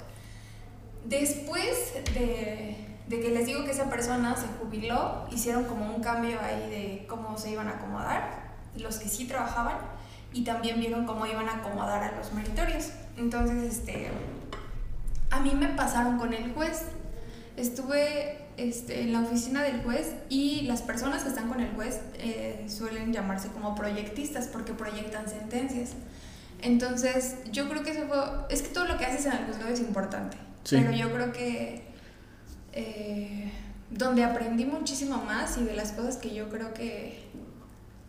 Después 1.04 1.94
de, 2.14 2.76
de 3.08 3.20
que 3.20 3.30
les 3.30 3.44
digo 3.44 3.64
que 3.64 3.72
esa 3.72 3.90
persona 3.90 4.36
se 4.36 4.46
jubiló, 4.60 5.26
hicieron 5.32 5.64
como 5.64 5.96
un 5.96 6.00
cambio 6.00 6.38
ahí 6.40 6.70
de 6.70 7.06
cómo 7.08 7.36
se 7.36 7.50
iban 7.50 7.66
a 7.66 7.72
acomodar 7.72 8.49
los 8.76 8.98
que 8.98 9.08
sí 9.08 9.26
trabajaban 9.26 9.78
y 10.32 10.44
también 10.44 10.78
vieron 10.78 11.06
cómo 11.06 11.26
iban 11.26 11.48
a 11.48 11.56
acomodar 11.56 12.02
a 12.02 12.16
los 12.16 12.32
meritorios. 12.32 12.90
Entonces, 13.16 13.78
este, 13.78 14.10
a 15.30 15.40
mí 15.40 15.52
me 15.54 15.68
pasaron 15.68 16.18
con 16.18 16.32
el 16.32 16.52
juez. 16.52 16.82
Estuve 17.56 18.38
este, 18.56 19.02
en 19.02 19.12
la 19.12 19.20
oficina 19.20 19.62
del 19.62 19.82
juez 19.82 20.14
y 20.28 20.62
las 20.62 20.82
personas 20.82 21.22
que 21.22 21.30
están 21.30 21.48
con 21.48 21.60
el 21.60 21.70
juez 21.70 22.00
eh, 22.18 22.66
suelen 22.68 23.12
llamarse 23.12 23.48
como 23.48 23.74
proyectistas 23.74 24.46
porque 24.46 24.72
proyectan 24.72 25.28
sentencias. 25.28 25.90
Entonces, 26.62 27.36
yo 27.50 27.68
creo 27.68 27.82
que 27.82 27.92
eso 27.92 28.06
fue, 28.06 28.18
es 28.50 28.62
que 28.62 28.68
todo 28.68 28.84
lo 28.84 28.98
que 28.98 29.06
haces 29.06 29.26
en 29.26 29.32
el 29.32 29.46
juzgado 29.46 29.70
es 29.72 29.80
importante, 29.80 30.36
pero 30.68 30.92
yo 30.92 31.10
creo 31.10 31.32
que 31.32 31.84
eh, 32.72 33.50
donde 33.90 34.24
aprendí 34.24 34.66
muchísimo 34.66 35.16
más 35.24 35.56
y 35.56 35.64
de 35.64 35.74
las 35.74 35.92
cosas 35.92 36.16
que 36.16 36.34
yo 36.34 36.48
creo 36.48 36.74
que 36.74 37.29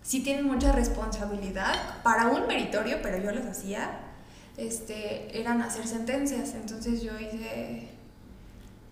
sí 0.03 0.21
tienen 0.21 0.45
mucha 0.45 0.71
responsabilidad 0.71 2.01
para 2.03 2.27
un 2.27 2.47
meritorio, 2.47 2.97
pero 3.01 3.17
yo 3.17 3.31
las 3.31 3.45
hacía, 3.45 3.99
este, 4.57 5.39
eran 5.39 5.61
hacer 5.61 5.87
sentencias. 5.87 6.53
Entonces 6.53 7.01
yo 7.01 7.19
hice, 7.19 7.89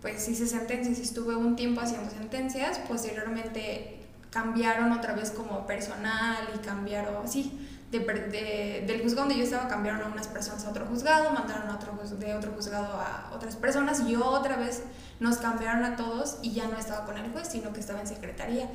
pues 0.00 0.28
hice 0.28 0.46
sentencias, 0.46 0.98
estuve 0.98 1.36
un 1.36 1.56
tiempo 1.56 1.80
haciendo 1.80 2.10
sentencias, 2.10 2.78
posteriormente 2.88 3.96
cambiaron 4.30 4.92
otra 4.92 5.14
vez 5.14 5.30
como 5.32 5.66
personal 5.66 6.48
y 6.54 6.58
cambiaron, 6.58 7.28
sí, 7.28 7.66
de, 7.90 7.98
de, 7.98 8.84
del 8.86 9.02
juzgado 9.02 9.26
donde 9.26 9.36
yo 9.36 9.42
estaba 9.42 9.66
cambiaron 9.66 10.02
a 10.02 10.06
unas 10.06 10.28
personas 10.28 10.64
a 10.64 10.70
otro 10.70 10.86
juzgado, 10.86 11.32
mandaron 11.32 11.68
a 11.68 11.74
otro, 11.74 11.92
de 12.18 12.34
otro 12.34 12.52
juzgado 12.52 13.00
a 13.00 13.32
otras 13.34 13.56
personas 13.56 14.00
y 14.06 14.12
yo 14.12 14.24
otra 14.24 14.56
vez 14.56 14.84
nos 15.18 15.38
cambiaron 15.38 15.82
a 15.82 15.96
todos 15.96 16.38
y 16.40 16.52
ya 16.52 16.68
no 16.68 16.78
estaba 16.78 17.04
con 17.04 17.18
el 17.18 17.32
juez, 17.32 17.48
sino 17.48 17.72
que 17.72 17.80
estaba 17.80 18.00
en 18.00 18.06
secretaría 18.06 18.68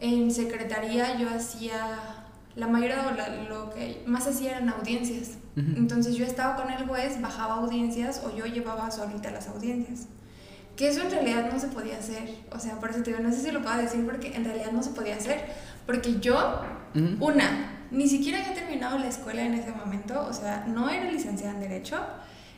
en 0.00 0.30
secretaría 0.30 1.18
yo 1.18 1.28
hacía, 1.30 2.24
la 2.56 2.66
mayoría 2.66 2.96
de 2.96 3.48
lo 3.48 3.70
que 3.70 4.02
más 4.06 4.26
hacía 4.26 4.52
eran 4.52 4.68
audiencias. 4.68 5.38
Entonces 5.56 6.16
yo 6.16 6.24
estaba 6.24 6.56
con 6.56 6.72
el 6.72 6.84
juez, 6.86 7.20
bajaba 7.20 7.54
audiencias 7.54 8.22
o 8.26 8.36
yo 8.36 8.44
llevaba 8.46 8.90
solita 8.90 9.30
las 9.30 9.48
audiencias. 9.48 10.08
Que 10.76 10.88
eso 10.88 11.02
en 11.02 11.10
realidad 11.12 11.52
no 11.52 11.60
se 11.60 11.68
podía 11.68 11.98
hacer. 11.98 12.38
O 12.50 12.58
sea, 12.58 12.80
por 12.80 12.90
eso 12.90 13.02
te 13.02 13.12
digo, 13.12 13.22
no 13.22 13.30
sé 13.30 13.40
si 13.40 13.50
lo 13.52 13.62
puedo 13.62 13.76
decir 13.76 14.04
porque 14.04 14.34
en 14.34 14.44
realidad 14.44 14.72
no 14.72 14.82
se 14.82 14.90
podía 14.90 15.14
hacer. 15.14 15.44
Porque 15.86 16.18
yo, 16.18 16.60
una, 17.20 17.86
ni 17.92 18.08
siquiera 18.08 18.40
había 18.40 18.54
terminado 18.54 18.98
la 18.98 19.06
escuela 19.06 19.42
en 19.42 19.54
ese 19.54 19.70
momento, 19.70 20.26
o 20.28 20.32
sea, 20.32 20.64
no 20.66 20.88
era 20.88 21.10
licenciada 21.10 21.54
en 21.54 21.60
Derecho. 21.60 22.00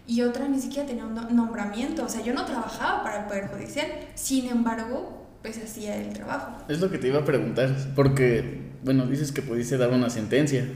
Y 0.06 0.22
otra, 0.22 0.46
ni 0.48 0.60
siquiera 0.60 0.86
tenía 0.86 1.04
un 1.04 1.36
nombramiento, 1.36 2.04
o 2.04 2.08
sea, 2.08 2.22
yo 2.22 2.32
no 2.32 2.44
trabajaba 2.44 3.02
para 3.02 3.20
el 3.20 3.26
Poder 3.26 3.48
Judicial. 3.48 3.86
Sin 4.14 4.48
embargo, 4.48 5.15
pues 5.46 5.62
hacía 5.62 5.96
el 5.96 6.12
trabajo. 6.12 6.64
Es 6.68 6.80
lo 6.80 6.90
que 6.90 6.98
te 6.98 7.06
iba 7.06 7.20
a 7.20 7.24
preguntar, 7.24 7.70
porque, 7.94 8.62
bueno, 8.82 9.06
dices 9.06 9.30
que 9.30 9.42
pudiste 9.42 9.78
dar 9.78 9.90
una 9.90 10.10
sentencia. 10.10 10.66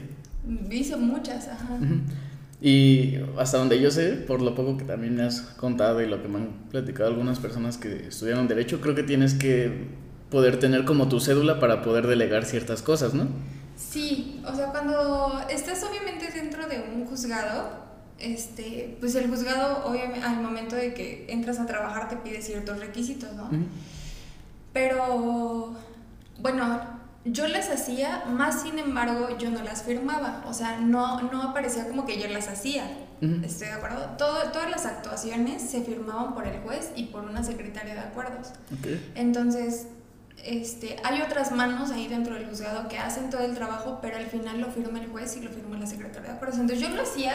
Hice 0.69 0.95
muchas, 0.95 1.49
ajá. 1.49 1.77
Y 2.61 3.15
hasta 3.37 3.57
donde 3.57 3.81
yo 3.81 3.91
sé, 3.91 4.11
por 4.13 4.41
lo 4.41 4.55
poco 4.55 4.77
que 4.77 4.85
también 4.85 5.15
me 5.15 5.23
has 5.23 5.41
contado 5.41 6.01
y 6.01 6.07
lo 6.07 6.21
que 6.21 6.29
me 6.29 6.37
han 6.37 6.47
platicado 6.69 7.09
algunas 7.09 7.39
personas 7.39 7.77
que 7.77 8.07
estudiaron 8.07 8.47
derecho, 8.47 8.79
creo 8.79 8.95
que 8.95 9.03
tienes 9.03 9.33
que 9.33 9.89
poder 10.29 10.57
tener 10.57 10.85
como 10.85 11.09
tu 11.09 11.19
cédula 11.19 11.59
para 11.59 11.81
poder 11.81 12.07
delegar 12.07 12.45
ciertas 12.45 12.81
cosas, 12.81 13.13
¿no? 13.13 13.27
Sí, 13.75 14.41
o 14.47 14.55
sea, 14.55 14.67
cuando 14.67 15.41
estás 15.49 15.83
obviamente 15.83 16.31
dentro 16.31 16.67
de 16.67 16.81
un 16.95 17.05
juzgado, 17.05 17.91
este, 18.19 18.95
pues 19.01 19.15
el 19.15 19.27
juzgado, 19.27 19.83
obviamente, 19.85 20.25
al 20.25 20.41
momento 20.41 20.77
de 20.77 20.93
que 20.93 21.25
entras 21.27 21.59
a 21.59 21.65
trabajar 21.65 22.07
te 22.07 22.15
pide 22.17 22.41
ciertos 22.41 22.79
requisitos, 22.79 23.33
¿no? 23.33 23.49
Pero, 24.73 25.75
bueno, 26.39 26.79
yo 27.25 27.47
las 27.47 27.69
hacía, 27.69 28.23
más 28.25 28.61
sin 28.61 28.79
embargo, 28.79 29.37
yo 29.37 29.51
no 29.51 29.61
las 29.63 29.83
firmaba, 29.83 30.43
o 30.47 30.53
sea, 30.53 30.79
no, 30.79 31.21
no 31.21 31.43
aparecía 31.43 31.87
como 31.87 32.05
que 32.05 32.19
yo 32.19 32.27
las 32.27 32.47
hacía. 32.47 32.85
Estoy 33.21 33.67
de 33.67 33.73
acuerdo. 33.73 34.03
Todo, 34.17 34.51
todas 34.51 34.71
las 34.71 34.87
actuaciones 34.87 35.61
se 35.61 35.83
firmaban 35.83 36.33
por 36.33 36.47
el 36.47 36.59
juez 36.61 36.91
y 36.95 37.05
por 37.05 37.23
una 37.23 37.43
secretaria 37.43 37.93
de 37.93 37.99
acuerdos. 37.99 38.53
Entonces, 39.13 39.87
este, 40.45 40.97
hay 41.03 41.21
otras 41.21 41.51
manos 41.51 41.91
ahí 41.91 42.07
dentro 42.07 42.35
del 42.35 42.47
juzgado 42.47 42.87
que 42.87 42.97
hacen 42.97 43.29
todo 43.29 43.41
el 43.41 43.53
trabajo, 43.53 43.99
pero 44.01 44.17
al 44.17 44.27
final 44.27 44.59
lo 44.61 44.67
firma 44.71 44.99
el 44.99 45.07
juez 45.07 45.37
y 45.37 45.41
lo 45.41 45.49
firma 45.49 45.77
la 45.77 45.87
secretaria 45.87 46.29
de 46.29 46.35
acuerdos. 46.35 46.59
Entonces 46.59 46.85
yo 46.85 46.93
lo 46.93 47.01
hacía 47.01 47.33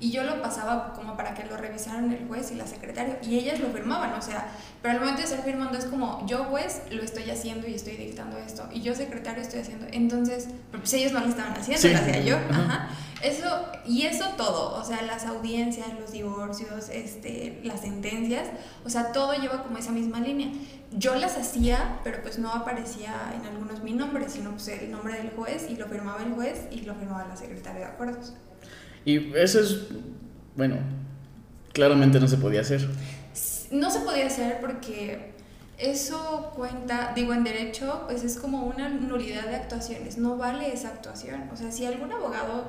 y 0.00 0.10
yo 0.10 0.24
lo 0.24 0.42
pasaba 0.42 0.92
como 0.94 1.16
para 1.16 1.34
que 1.34 1.44
lo 1.44 1.56
revisaran 1.56 2.12
el 2.12 2.26
juez 2.26 2.50
y 2.50 2.56
la 2.56 2.66
secretaria 2.66 3.18
y 3.22 3.38
ellas 3.38 3.60
lo 3.60 3.68
firmaban, 3.68 4.12
o 4.14 4.22
sea, 4.22 4.48
pero 4.82 4.94
al 4.94 5.00
momento 5.00 5.20
de 5.20 5.28
estar 5.28 5.44
firmando 5.44 5.78
es 5.78 5.84
como 5.84 6.26
yo 6.26 6.44
juez 6.44 6.82
lo 6.90 7.02
estoy 7.02 7.30
haciendo 7.30 7.68
y 7.68 7.74
estoy 7.74 7.96
dictando 7.96 8.36
esto 8.38 8.68
y 8.72 8.82
yo 8.82 8.94
secretario 8.94 9.42
estoy 9.42 9.60
haciendo, 9.60 9.86
entonces, 9.92 10.48
pues 10.72 10.92
ellos 10.94 11.12
no 11.12 11.20
lo 11.20 11.28
estaban 11.28 11.52
haciendo, 11.52 11.88
lo 11.88 11.96
hacía 11.96 12.20
yo, 12.20 12.36
ajá. 12.50 12.88
Eso, 13.22 13.66
y 13.86 14.02
eso 14.02 14.24
todo, 14.36 14.74
o 14.74 14.84
sea, 14.84 15.02
las 15.02 15.26
audiencias, 15.26 15.86
los 16.00 16.10
divorcios, 16.10 16.88
este, 16.88 17.60
las 17.62 17.82
sentencias, 17.82 18.48
o 18.84 18.90
sea, 18.90 19.12
todo 19.12 19.32
lleva 19.34 19.62
como 19.62 19.78
esa 19.78 19.92
misma 19.92 20.18
línea. 20.18 20.48
Yo 20.90 21.14
las 21.14 21.38
hacía, 21.38 22.00
pero 22.02 22.20
pues 22.22 22.38
no 22.38 22.52
aparecía 22.52 23.32
en 23.34 23.46
algunos 23.46 23.82
mi 23.82 23.92
nombre, 23.92 24.28
sino 24.28 24.50
pues 24.50 24.66
el 24.68 24.90
nombre 24.90 25.14
del 25.14 25.30
juez 25.30 25.66
y 25.70 25.76
lo 25.76 25.86
firmaba 25.86 26.22
el 26.22 26.32
juez 26.32 26.66
y 26.72 26.80
lo 26.80 26.94
firmaba 26.96 27.26
la 27.28 27.36
secretaria 27.36 27.80
de 27.80 27.86
acuerdos. 27.86 28.34
Y 29.04 29.32
eso 29.36 29.60
es, 29.60 29.86
bueno, 30.56 30.76
claramente 31.72 32.18
no 32.18 32.26
se 32.26 32.38
podía 32.38 32.62
hacer. 32.62 32.88
No 33.70 33.90
se 33.90 34.00
podía 34.00 34.26
hacer 34.26 34.60
porque 34.60 35.32
eso 35.78 36.52
cuenta, 36.54 37.12
digo, 37.14 37.32
en 37.32 37.44
derecho, 37.44 38.02
pues 38.06 38.22
es 38.22 38.36
como 38.36 38.64
una 38.66 38.88
nulidad 38.88 39.48
de 39.48 39.56
actuaciones, 39.56 40.18
no 40.18 40.36
vale 40.36 40.72
esa 40.72 40.88
actuación. 40.88 41.48
O 41.52 41.56
sea, 41.56 41.72
si 41.72 41.86
algún 41.86 42.12
abogado 42.12 42.64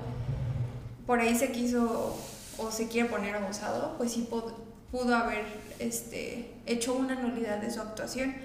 por 1.05 1.19
ahí 1.19 1.35
se 1.35 1.51
quiso 1.51 2.17
o 2.57 2.71
se 2.71 2.87
quiere 2.87 3.09
poner 3.09 3.35
abusado, 3.35 3.95
pues 3.97 4.13
sí 4.13 4.27
pudo, 4.29 5.15
haber 5.15 5.45
este, 5.79 6.53
hecho 6.65 6.93
una 6.93 7.15
nulidad 7.15 7.57
de 7.57 7.71
su 7.71 7.81
actuación, 7.81 8.35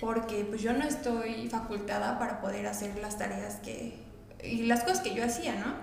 porque 0.00 0.44
pues 0.48 0.62
yo 0.62 0.72
no 0.72 0.84
estoy 0.84 1.48
facultada 1.48 2.18
para 2.18 2.40
poder 2.40 2.66
hacer 2.66 2.96
las 2.98 3.18
tareas 3.18 3.56
que 3.56 4.06
y 4.42 4.64
las 4.64 4.82
cosas 4.84 5.00
que 5.00 5.14
yo 5.14 5.24
hacía, 5.24 5.54
¿no? 5.56 5.74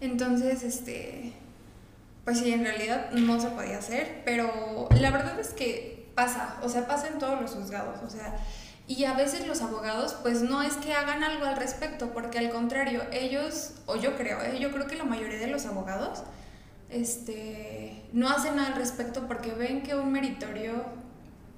Entonces, 0.00 0.62
este, 0.62 1.32
pues 2.24 2.38
sí, 2.38 2.52
en 2.52 2.64
realidad 2.64 3.12
no 3.12 3.40
se 3.40 3.48
podía 3.48 3.78
hacer, 3.78 4.22
pero 4.24 4.88
la 4.90 5.10
verdad 5.10 5.38
es 5.38 5.50
que 5.50 6.10
pasa, 6.14 6.58
o 6.62 6.68
sea, 6.68 6.86
pasa 6.86 7.08
en 7.08 7.18
todos 7.18 7.40
los 7.40 7.52
juzgados, 7.52 8.02
o 8.02 8.10
sea, 8.10 8.36
y 8.88 9.04
a 9.04 9.14
veces 9.14 9.46
los 9.46 9.62
abogados, 9.62 10.16
pues 10.22 10.42
no 10.42 10.62
es 10.62 10.74
que 10.74 10.92
hagan 10.92 11.22
algo 11.22 11.46
al 11.46 11.56
respecto, 11.56 12.12
porque 12.12 12.38
al 12.38 12.50
contrario, 12.50 13.02
ellos, 13.12 13.74
o 13.86 13.96
yo 13.96 14.16
creo, 14.16 14.42
¿eh? 14.42 14.58
yo 14.58 14.72
creo 14.72 14.86
que 14.86 14.96
la 14.96 15.04
mayoría 15.04 15.38
de 15.38 15.46
los 15.46 15.66
abogados, 15.66 16.24
este, 16.90 18.02
no 18.12 18.28
hacen 18.28 18.56
nada 18.56 18.68
al 18.68 18.74
respecto 18.74 19.26
porque 19.26 19.52
ven 19.52 19.82
que 19.82 19.94
un 19.94 20.12
meritorio, 20.12 20.84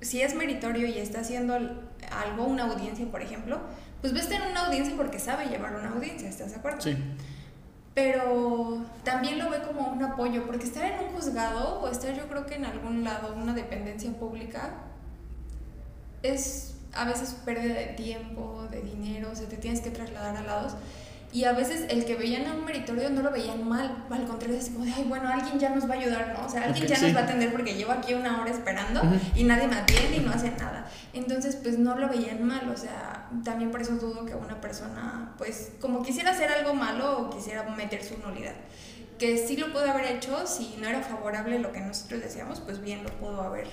si 0.00 0.20
es 0.20 0.34
meritorio 0.34 0.86
y 0.86 0.98
está 0.98 1.20
haciendo 1.20 1.54
algo, 1.54 2.44
una 2.44 2.64
audiencia, 2.64 3.06
por 3.10 3.22
ejemplo, 3.22 3.58
pues 4.00 4.12
va 4.12 4.18
a 4.18 4.22
estar 4.22 4.42
en 4.42 4.50
una 4.50 4.66
audiencia 4.66 4.94
porque 4.96 5.18
sabe 5.18 5.46
llevar 5.46 5.74
una 5.74 5.90
audiencia, 5.90 6.28
¿estás 6.28 6.50
de 6.50 6.56
acuerdo? 6.56 6.82
Sí. 6.82 6.96
Pero 7.94 8.84
también 9.02 9.38
lo 9.38 9.50
ve 9.50 9.62
como 9.62 9.88
un 9.88 10.02
apoyo, 10.02 10.44
porque 10.46 10.64
estar 10.64 10.84
en 10.84 10.98
un 11.06 11.14
juzgado 11.14 11.80
o 11.80 11.88
estar 11.88 12.14
yo 12.14 12.28
creo 12.28 12.44
que 12.44 12.56
en 12.56 12.66
algún 12.66 13.02
lado, 13.02 13.34
una 13.34 13.54
dependencia 13.54 14.12
pública, 14.12 14.74
es 16.22 16.73
a 16.94 17.04
veces 17.04 17.36
pérdida 17.44 17.74
de 17.74 17.86
tiempo, 17.86 18.66
de 18.70 18.82
dinero, 18.82 19.30
o 19.32 19.36
sea, 19.36 19.46
te 19.48 19.56
tienes 19.56 19.80
que 19.80 19.90
trasladar 19.90 20.36
a 20.36 20.42
lados. 20.42 20.74
Y 21.34 21.46
a 21.46 21.52
veces 21.52 21.86
el 21.88 22.04
que 22.04 22.14
veían 22.14 22.46
a 22.46 22.54
un 22.54 22.64
meritorio 22.64 23.10
no 23.10 23.20
lo 23.20 23.32
veían 23.32 23.68
mal, 23.68 24.04
al 24.08 24.24
contrario, 24.24 24.56
es 24.56 24.70
como 24.70 24.84
de, 24.84 24.92
ay, 24.92 25.04
bueno, 25.08 25.28
alguien 25.28 25.58
ya 25.58 25.70
nos 25.70 25.90
va 25.90 25.94
a 25.94 25.98
ayudar, 25.98 26.32
¿no? 26.38 26.46
O 26.46 26.48
sea, 26.48 26.62
alguien 26.62 26.86
ya 26.86 26.96
nos 26.96 27.12
va 27.12 27.20
a 27.20 27.22
atender 27.24 27.50
porque 27.50 27.74
llevo 27.74 27.90
aquí 27.90 28.14
una 28.14 28.40
hora 28.40 28.52
esperando 28.52 29.02
y 29.34 29.42
nadie 29.42 29.66
me 29.66 29.74
atiende 29.74 30.18
y 30.18 30.20
no 30.20 30.30
hace 30.30 30.52
nada. 30.52 30.88
Entonces, 31.12 31.56
pues 31.56 31.76
no 31.76 31.98
lo 31.98 32.08
veían 32.08 32.44
mal, 32.44 32.68
o 32.68 32.76
sea, 32.76 33.28
también 33.42 33.72
por 33.72 33.82
eso 33.82 33.96
dudo 33.96 34.24
que 34.24 34.36
una 34.36 34.60
persona, 34.60 35.34
pues, 35.36 35.72
como 35.80 36.04
quisiera 36.04 36.30
hacer 36.30 36.50
algo 36.50 36.72
malo 36.72 37.22
o 37.22 37.30
quisiera 37.30 37.64
meter 37.64 38.04
su 38.04 38.16
nulidad. 38.18 38.54
Que 39.18 39.36
sí 39.36 39.56
lo 39.56 39.72
pudo 39.72 39.90
haber 39.90 40.12
hecho, 40.12 40.46
si 40.46 40.76
no 40.80 40.86
era 40.88 41.02
favorable 41.02 41.58
lo 41.58 41.72
que 41.72 41.80
nosotros 41.80 42.20
decíamos, 42.20 42.60
pues 42.60 42.80
bien 42.80 43.02
lo 43.02 43.10
pudo 43.10 43.42
haber, 43.42 43.66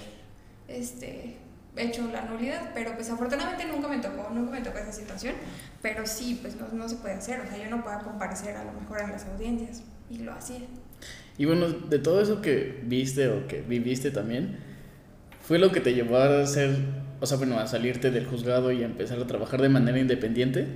este, 0.67 1.37
hecho 1.75 2.09
la 2.11 2.23
nulidad, 2.23 2.71
pero 2.73 2.93
pues 2.95 3.09
afortunadamente 3.09 3.65
nunca 3.65 3.87
me 3.87 3.99
tocó, 3.99 4.29
nunca 4.33 4.51
me 4.51 4.61
tocó 4.61 4.77
esa 4.79 4.91
situación, 4.91 5.35
pero 5.81 6.05
sí, 6.05 6.39
pues 6.41 6.55
no, 6.55 6.67
no 6.69 6.87
se 6.89 6.95
puede 6.95 7.15
hacer, 7.15 7.39
o 7.39 7.47
sea, 7.47 7.57
yo 7.57 7.69
no 7.69 7.83
puedo 7.83 7.99
comparecer 7.99 8.55
a 8.57 8.63
lo 8.63 8.73
mejor 8.73 9.01
en 9.01 9.11
las 9.11 9.25
audiencias 9.25 9.83
y 10.09 10.19
lo 10.19 10.33
hacía. 10.33 10.59
Y 11.37 11.45
bueno, 11.45 11.69
de 11.69 11.99
todo 11.99 12.21
eso 12.21 12.41
que 12.41 12.81
viste 12.83 13.29
o 13.29 13.47
que 13.47 13.61
viviste 13.61 14.11
también, 14.11 14.59
¿fue 15.41 15.59
lo 15.59 15.71
que 15.71 15.79
te 15.79 15.93
llevó 15.93 16.17
a 16.17 16.41
hacer, 16.41 16.77
o 17.19 17.25
sea, 17.25 17.37
bueno, 17.37 17.57
a 17.57 17.67
salirte 17.67 18.11
del 18.11 18.27
juzgado 18.27 18.71
y 18.71 18.83
a 18.83 18.85
empezar 18.85 19.19
a 19.19 19.27
trabajar 19.27 19.61
de 19.61 19.69
manera 19.69 19.97
independiente? 19.97 20.67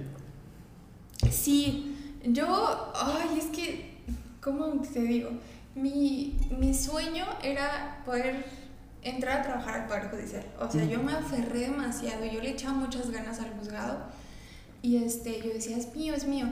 Sí, 1.30 1.96
yo, 2.24 2.92
ay, 2.96 3.38
es 3.38 3.46
que, 3.48 3.98
¿cómo 4.42 4.82
te 4.82 5.02
digo? 5.02 5.32
Mi, 5.76 6.38
mi 6.58 6.74
sueño 6.74 7.26
era 7.44 8.02
poder 8.06 8.46
entrar 9.06 9.40
a 9.40 9.44
trabajar 9.44 9.82
al 9.82 9.88
Poder 9.88 10.10
Judicial. 10.10 10.44
O 10.60 10.70
sea, 10.70 10.84
yo 10.84 11.02
me 11.02 11.14
aferré 11.14 11.60
demasiado, 11.60 12.26
yo 12.26 12.42
le 12.42 12.50
echaba 12.50 12.74
muchas 12.74 13.10
ganas 13.12 13.40
al 13.40 13.52
juzgado 13.52 14.00
y 14.82 14.98
este, 14.98 15.42
yo 15.42 15.54
decía, 15.54 15.78
es 15.78 15.96
mío, 15.96 16.14
es 16.14 16.26
mío. 16.28 16.48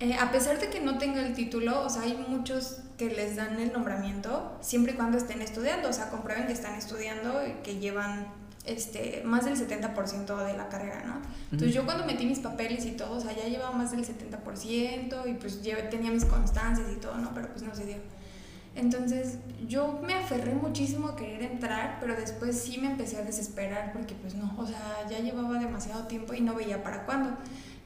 Eh, 0.00 0.14
a 0.14 0.30
pesar 0.30 0.60
de 0.60 0.68
que 0.68 0.80
no 0.80 0.98
tenga 0.98 1.26
el 1.26 1.34
título, 1.34 1.84
o 1.84 1.90
sea, 1.90 2.02
hay 2.02 2.14
muchos 2.28 2.80
que 2.98 3.10
les 3.10 3.36
dan 3.36 3.58
el 3.58 3.72
nombramiento 3.72 4.56
siempre 4.60 4.92
y 4.92 4.96
cuando 4.96 5.18
estén 5.18 5.42
estudiando, 5.42 5.88
o 5.88 5.92
sea, 5.92 6.10
comprueben 6.10 6.46
que 6.46 6.52
están 6.52 6.74
estudiando 6.74 7.44
y 7.46 7.52
que 7.64 7.78
llevan 7.78 8.28
este, 8.64 9.22
más 9.24 9.46
del 9.46 9.56
70% 9.56 10.44
de 10.44 10.56
la 10.56 10.68
carrera, 10.68 11.02
¿no? 11.04 11.22
Entonces 11.50 11.74
yo 11.74 11.84
cuando 11.84 12.04
metí 12.04 12.26
mis 12.26 12.38
papeles 12.38 12.84
y 12.84 12.92
todo, 12.92 13.16
o 13.16 13.20
sea, 13.20 13.32
ya 13.34 13.48
llevaba 13.48 13.72
más 13.72 13.90
del 13.90 14.04
70% 14.04 15.28
y 15.28 15.34
pues 15.34 15.62
ya 15.62 15.88
tenía 15.88 16.10
mis 16.10 16.26
constancias 16.26 16.86
y 16.92 16.96
todo, 16.96 17.16
¿no? 17.16 17.32
Pero 17.34 17.48
pues 17.48 17.62
no 17.62 17.74
se 17.74 17.86
dio. 17.86 17.96
Entonces 18.78 19.38
yo 19.66 20.00
me 20.06 20.14
aferré 20.14 20.54
muchísimo 20.54 21.08
a 21.08 21.16
querer 21.16 21.42
entrar, 21.42 21.98
pero 22.00 22.14
después 22.14 22.60
sí 22.60 22.78
me 22.78 22.86
empecé 22.86 23.18
a 23.18 23.22
desesperar 23.22 23.92
porque 23.92 24.14
pues 24.14 24.34
no, 24.34 24.54
o 24.56 24.66
sea, 24.66 25.04
ya 25.10 25.18
llevaba 25.18 25.58
demasiado 25.58 26.04
tiempo 26.04 26.32
y 26.32 26.40
no 26.40 26.54
veía 26.54 26.82
para 26.82 27.04
cuándo. 27.04 27.36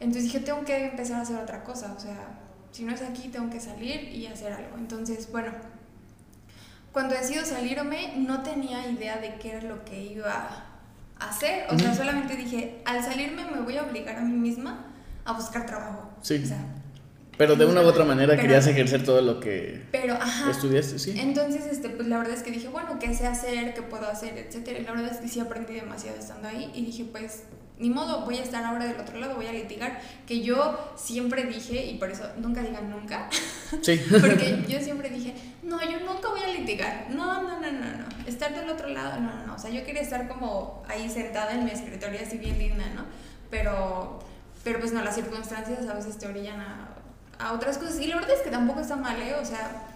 Entonces 0.00 0.24
dije, 0.24 0.40
tengo 0.40 0.64
que 0.64 0.88
empezar 0.88 1.18
a 1.18 1.22
hacer 1.22 1.36
otra 1.36 1.64
cosa, 1.64 1.94
o 1.96 2.00
sea, 2.00 2.40
si 2.72 2.84
no 2.84 2.92
es 2.92 3.00
aquí, 3.02 3.28
tengo 3.28 3.48
que 3.48 3.60
salir 3.60 4.10
y 4.14 4.26
hacer 4.26 4.52
algo. 4.52 4.76
Entonces, 4.76 5.30
bueno, 5.32 5.52
cuando 6.92 7.14
decido 7.14 7.44
salirme, 7.46 8.14
no 8.18 8.42
tenía 8.42 8.86
idea 8.90 9.16
de 9.16 9.36
qué 9.36 9.52
era 9.52 9.62
lo 9.62 9.84
que 9.84 10.02
iba 10.02 10.66
a 11.18 11.28
hacer, 11.28 11.66
o 11.70 11.78
sea, 11.78 11.94
solamente 11.94 12.36
dije, 12.36 12.82
al 12.84 13.02
salirme 13.02 13.44
me 13.46 13.60
voy 13.60 13.78
a 13.78 13.84
obligar 13.84 14.16
a 14.16 14.20
mí 14.20 14.36
misma 14.36 14.86
a 15.24 15.32
buscar 15.32 15.64
trabajo. 15.64 16.10
Sí. 16.20 16.44
Pero 17.38 17.56
de 17.56 17.66
una 17.66 17.82
u 17.82 17.86
otra 17.86 18.04
manera 18.04 18.36
querías 18.36 18.66
ejercer 18.66 19.04
todo 19.04 19.20
lo 19.20 19.40
que 19.40 19.82
pero, 19.90 20.18
estudiaste, 20.50 20.98
sí. 20.98 21.14
Entonces, 21.18 21.66
este, 21.66 21.88
pues 21.88 22.06
la 22.08 22.18
verdad 22.18 22.34
es 22.34 22.42
que 22.42 22.50
dije, 22.50 22.68
bueno, 22.68 22.98
¿qué 22.98 23.14
sé 23.14 23.26
hacer? 23.26 23.74
¿Qué 23.74 23.82
puedo 23.82 24.06
hacer? 24.06 24.36
Etcétera. 24.36 24.78
Y 24.78 24.84
la 24.84 24.92
verdad 24.92 25.12
es 25.12 25.18
que 25.18 25.28
sí 25.28 25.40
aprendí 25.40 25.74
demasiado 25.74 26.18
estando 26.18 26.48
ahí. 26.48 26.70
Y 26.74 26.84
dije, 26.84 27.04
pues, 27.10 27.44
ni 27.78 27.90
modo, 27.90 28.24
voy 28.24 28.38
a 28.38 28.42
estar 28.42 28.62
ahora 28.64 28.86
del 28.86 29.00
otro 29.00 29.18
lado, 29.18 29.34
voy 29.34 29.46
a 29.46 29.52
litigar. 29.52 30.00
Que 30.26 30.42
yo 30.42 30.92
siempre 30.96 31.44
dije, 31.44 31.86
y 31.86 31.98
por 31.98 32.10
eso 32.10 32.24
nunca 32.38 32.62
digan 32.62 32.90
nunca. 32.90 33.28
Sí. 33.80 33.98
porque 34.10 34.62
yo 34.68 34.78
siempre 34.80 35.08
dije, 35.08 35.34
no, 35.62 35.80
yo 35.80 36.00
nunca 36.00 36.28
voy 36.28 36.42
a 36.42 36.48
litigar. 36.48 37.06
No, 37.08 37.42
no, 37.42 37.58
no, 37.58 37.72
no, 37.72 37.80
no. 37.80 38.04
Estar 38.26 38.54
del 38.54 38.68
otro 38.68 38.86
lado, 38.88 39.18
no, 39.18 39.34
no, 39.34 39.46
no. 39.46 39.54
O 39.54 39.58
sea, 39.58 39.70
yo 39.70 39.82
quería 39.84 40.02
estar 40.02 40.28
como 40.28 40.82
ahí 40.86 41.08
sentada 41.08 41.54
en 41.54 41.64
mi 41.64 41.70
escritorio 41.70 42.20
así 42.20 42.36
bien 42.36 42.58
linda, 42.58 42.84
¿no? 42.94 43.06
Pero, 43.50 44.18
pero 44.62 44.78
pues 44.78 44.92
no, 44.92 45.02
las 45.02 45.14
circunstancias 45.14 45.86
a 45.88 45.94
veces 45.94 46.18
te 46.18 46.26
orillan 46.26 46.60
a 46.60 46.91
a 47.42 47.52
otras 47.52 47.78
cosas. 47.78 48.00
Y 48.00 48.06
la 48.06 48.16
verdad 48.16 48.32
es 48.36 48.42
que 48.42 48.50
tampoco 48.50 48.80
está 48.80 48.96
mal, 48.96 49.20
¿eh? 49.20 49.34
O 49.40 49.44
sea, 49.44 49.88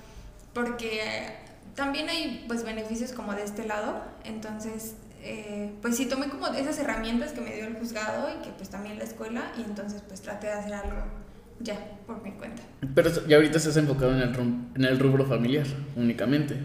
porque 0.53 1.37
también 1.75 2.09
hay 2.09 2.45
pues 2.49 2.65
beneficios 2.65 3.13
como 3.13 3.35
de 3.35 3.45
este 3.45 3.67
lado. 3.67 4.03
Entonces, 4.25 4.97
eh, 5.23 5.73
pues 5.83 5.97
sí, 5.97 6.07
tomé 6.07 6.29
como 6.29 6.49
esas 6.49 6.79
herramientas 6.79 7.33
que 7.33 7.41
me 7.41 7.55
dio 7.55 7.67
el 7.67 7.77
juzgado 7.77 8.29
y 8.31 8.43
que 8.43 8.51
pues 8.51 8.69
también 8.69 8.99
la 8.99 9.05
escuela 9.05 9.53
y 9.59 9.63
entonces 9.63 10.03
pues 10.07 10.23
traté 10.23 10.49
de 10.49 10.55
hacer 10.55 10.75
algo 10.75 11.03
ya, 11.61 11.79
por 12.07 12.23
mi 12.23 12.33
cuenta. 12.33 12.63
Pero 12.95 13.11
ya 13.27 13.37
ahorita 13.37 13.59
estás 13.59 13.77
enfocado 13.77 14.13
en 14.15 14.21
el, 14.21 14.37
en 14.75 14.85
el 14.85 14.99
rubro 14.99 15.25
familiar 15.25 15.67
únicamente. 15.97 16.57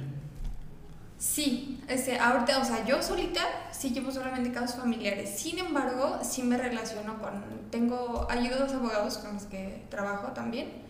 Sí, 1.22 1.80
este, 1.88 2.18
ahorita, 2.18 2.58
o 2.58 2.66
sea, 2.66 2.84
yo 2.84 3.00
solita 3.04 3.42
sí 3.72 3.92
llevo 3.92 4.12
solamente 4.12 4.52
casos 4.52 4.78
familiares. 4.78 5.30
Sin 5.30 5.60
embargo, 5.60 6.18
sí 6.24 6.42
me 6.42 6.58
relaciono 6.58 7.22
con, 7.22 7.70
tengo, 7.70 8.26
hay 8.28 8.48
dos 8.48 8.74
abogados 8.74 9.20
con 9.20 9.36
los 9.36 9.44
que 9.44 9.86
trabajo 9.90 10.32
también. 10.32 10.82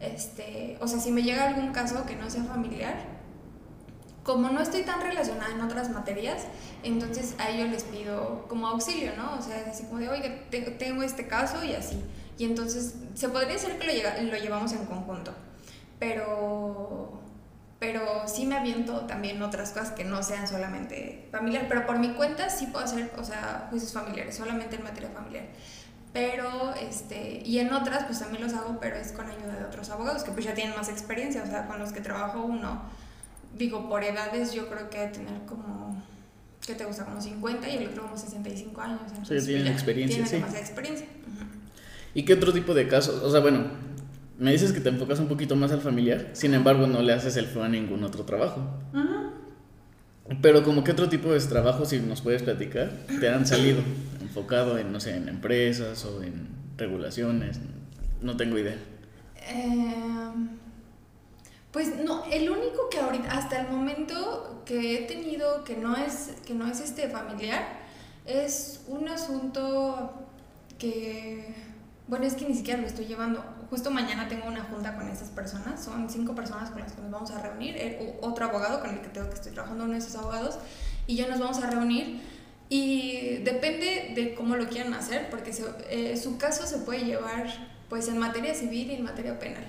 Este, 0.00 0.76
o 0.80 0.88
sea, 0.88 0.98
si 0.98 1.12
me 1.12 1.22
llega 1.22 1.46
algún 1.46 1.70
caso 1.70 2.04
que 2.04 2.16
no 2.16 2.28
sea 2.28 2.42
familiar, 2.42 2.96
como 4.24 4.48
no 4.48 4.60
estoy 4.60 4.82
tan 4.82 5.00
relacionada 5.00 5.54
en 5.54 5.60
otras 5.60 5.88
materias, 5.90 6.48
entonces 6.82 7.36
a 7.38 7.50
ellos 7.50 7.70
les 7.70 7.84
pido 7.84 8.44
como 8.48 8.66
auxilio, 8.66 9.12
¿no? 9.16 9.38
O 9.38 9.40
sea, 9.40 9.60
es 9.60 9.68
así 9.68 9.84
como 9.84 10.00
de, 10.00 10.08
oye, 10.08 10.28
tengo 10.80 11.04
este 11.04 11.28
caso 11.28 11.64
y 11.64 11.74
así. 11.74 12.02
Y 12.38 12.44
entonces 12.44 12.96
se 13.14 13.28
podría 13.28 13.52
decir 13.52 13.78
que 13.78 13.86
lo, 13.86 14.32
lo 14.32 14.36
llevamos 14.36 14.72
en 14.72 14.84
conjunto. 14.84 15.32
Pero 16.00 17.15
pero 17.86 18.24
sí 18.26 18.46
me 18.46 18.56
aviento 18.56 19.02
también 19.02 19.40
otras 19.40 19.70
cosas 19.70 19.92
que 19.92 20.02
no 20.02 20.20
sean 20.20 20.48
solamente 20.48 21.28
familiar, 21.30 21.66
pero 21.68 21.86
por 21.86 22.00
mi 22.00 22.14
cuenta 22.14 22.50
sí 22.50 22.66
puedo 22.66 22.84
hacer, 22.84 23.12
o 23.16 23.22
sea, 23.22 23.68
juicios 23.70 23.92
familiares, 23.92 24.34
solamente 24.36 24.74
en 24.74 24.82
materia 24.82 25.08
familiar. 25.10 25.44
Pero, 26.12 26.74
este, 26.74 27.42
y 27.44 27.60
en 27.60 27.72
otras 27.72 28.02
pues 28.06 28.18
también 28.18 28.42
los 28.42 28.54
hago, 28.54 28.78
pero 28.80 28.96
es 28.96 29.12
con 29.12 29.26
ayuda 29.30 29.54
de 29.56 29.64
otros 29.66 29.88
abogados 29.90 30.24
que 30.24 30.32
pues 30.32 30.44
ya 30.44 30.52
tienen 30.52 30.74
más 30.74 30.88
experiencia, 30.88 31.44
o 31.44 31.46
sea, 31.46 31.68
con 31.68 31.78
los 31.78 31.92
que 31.92 32.00
trabajo 32.00 32.42
uno, 32.42 32.82
digo, 33.56 33.88
por 33.88 34.02
edades 34.02 34.52
yo 34.52 34.68
creo 34.68 34.90
que 34.90 35.06
tener 35.06 35.42
como, 35.46 36.02
¿qué 36.66 36.74
te 36.74 36.86
gusta? 36.86 37.04
Como 37.04 37.20
50 37.20 37.68
y 37.68 37.76
el 37.76 37.86
otro 37.90 38.02
como 38.02 38.16
65 38.16 38.80
años. 38.80 39.00
Entonces, 39.06 39.44
sí, 39.44 39.52
tienen 39.52 39.72
experiencia, 39.72 40.24
tienen 40.24 40.40
demasiada 40.40 40.66
experiencia. 40.66 41.06
¿Y 42.14 42.24
qué 42.24 42.34
otro 42.34 42.52
tipo 42.52 42.74
de 42.74 42.88
casos? 42.88 43.22
O 43.22 43.30
sea, 43.30 43.38
bueno, 43.38 43.64
me 44.38 44.52
dices 44.52 44.72
que 44.72 44.80
te 44.80 44.88
enfocas 44.90 45.18
un 45.18 45.28
poquito 45.28 45.56
más 45.56 45.72
al 45.72 45.80
familiar, 45.80 46.30
sin 46.32 46.54
embargo 46.54 46.86
no 46.86 47.00
le 47.02 47.12
haces 47.12 47.36
el 47.36 47.46
feo 47.46 47.62
a 47.62 47.68
ningún 47.68 48.04
otro 48.04 48.24
trabajo. 48.24 48.60
Pero 50.42 50.64
como 50.64 50.82
qué 50.82 50.92
otro 50.92 51.08
tipo 51.08 51.32
de 51.32 51.40
trabajo, 51.40 51.84
si 51.84 52.00
nos 52.00 52.20
puedes 52.20 52.42
platicar, 52.42 52.90
te 53.20 53.28
han 53.28 53.46
salido 53.46 53.78
enfocado 54.20 54.76
en, 54.76 54.92
no 54.92 55.00
sé, 55.00 55.16
en 55.16 55.28
empresas 55.28 56.04
o 56.04 56.22
en 56.22 56.48
regulaciones, 56.76 57.60
no 58.20 58.36
tengo 58.36 58.58
idea. 58.58 58.76
Em, 59.48 60.48
pues 61.70 61.96
no, 62.04 62.24
el 62.24 62.50
único 62.50 62.88
que 62.90 62.98
ahorita, 62.98 63.30
hasta 63.30 63.60
el 63.60 63.68
momento 63.68 64.62
que 64.66 64.96
he 64.96 65.06
tenido 65.06 65.62
que 65.62 65.76
no 65.76 65.96
es, 65.96 66.32
que 66.44 66.54
no 66.54 66.66
es 66.66 66.80
este 66.80 67.08
familiar, 67.08 67.62
es 68.26 68.82
un 68.88 69.08
asunto 69.08 70.12
que, 70.78 71.54
bueno, 72.08 72.26
es 72.26 72.34
que 72.34 72.48
ni 72.48 72.54
siquiera 72.54 72.80
lo 72.80 72.88
estoy 72.88 73.06
llevando 73.06 73.44
justo 73.70 73.90
mañana 73.90 74.28
tengo 74.28 74.46
una 74.46 74.62
junta 74.64 74.94
con 74.94 75.08
esas 75.08 75.28
personas, 75.28 75.82
son 75.82 76.08
cinco 76.08 76.34
personas 76.34 76.70
con 76.70 76.80
las 76.80 76.92
que 76.92 77.02
nos 77.02 77.10
vamos 77.10 77.30
a 77.30 77.40
reunir, 77.40 77.76
eh, 77.76 78.18
otro 78.20 78.46
abogado 78.46 78.80
con 78.80 78.90
el 78.90 79.00
que 79.00 79.08
tengo 79.08 79.28
que 79.28 79.34
estoy 79.34 79.52
trabajando, 79.52 79.84
uno 79.84 79.92
de 79.92 79.98
esos 79.98 80.14
abogados, 80.16 80.58
y 81.06 81.16
ya 81.16 81.28
nos 81.28 81.40
vamos 81.40 81.58
a 81.62 81.70
reunir 81.70 82.20
y 82.68 83.38
depende 83.44 84.12
de 84.14 84.34
cómo 84.34 84.56
lo 84.56 84.68
quieran 84.68 84.94
hacer, 84.94 85.30
porque 85.30 85.52
eh, 85.90 86.16
su 86.16 86.36
caso 86.36 86.66
se 86.66 86.78
puede 86.78 87.04
llevar 87.04 87.46
pues 87.88 88.08
en 88.08 88.18
materia 88.18 88.54
civil 88.54 88.90
y 88.90 88.94
en 88.94 89.04
materia 89.04 89.38
penal. 89.38 89.64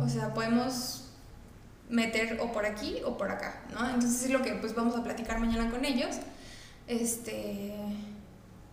O 0.00 0.08
sea, 0.08 0.32
podemos 0.32 1.10
meter 1.90 2.38
o 2.40 2.52
por 2.52 2.64
aquí 2.64 2.96
o 3.04 3.18
por 3.18 3.30
acá, 3.30 3.60
¿no? 3.74 3.86
Entonces 3.86 4.24
es 4.24 4.30
lo 4.30 4.40
que 4.40 4.52
pues 4.54 4.74
vamos 4.74 4.96
a 4.96 5.02
platicar 5.02 5.38
mañana 5.38 5.70
con 5.70 5.84
ellos. 5.84 6.16
Este 6.86 7.74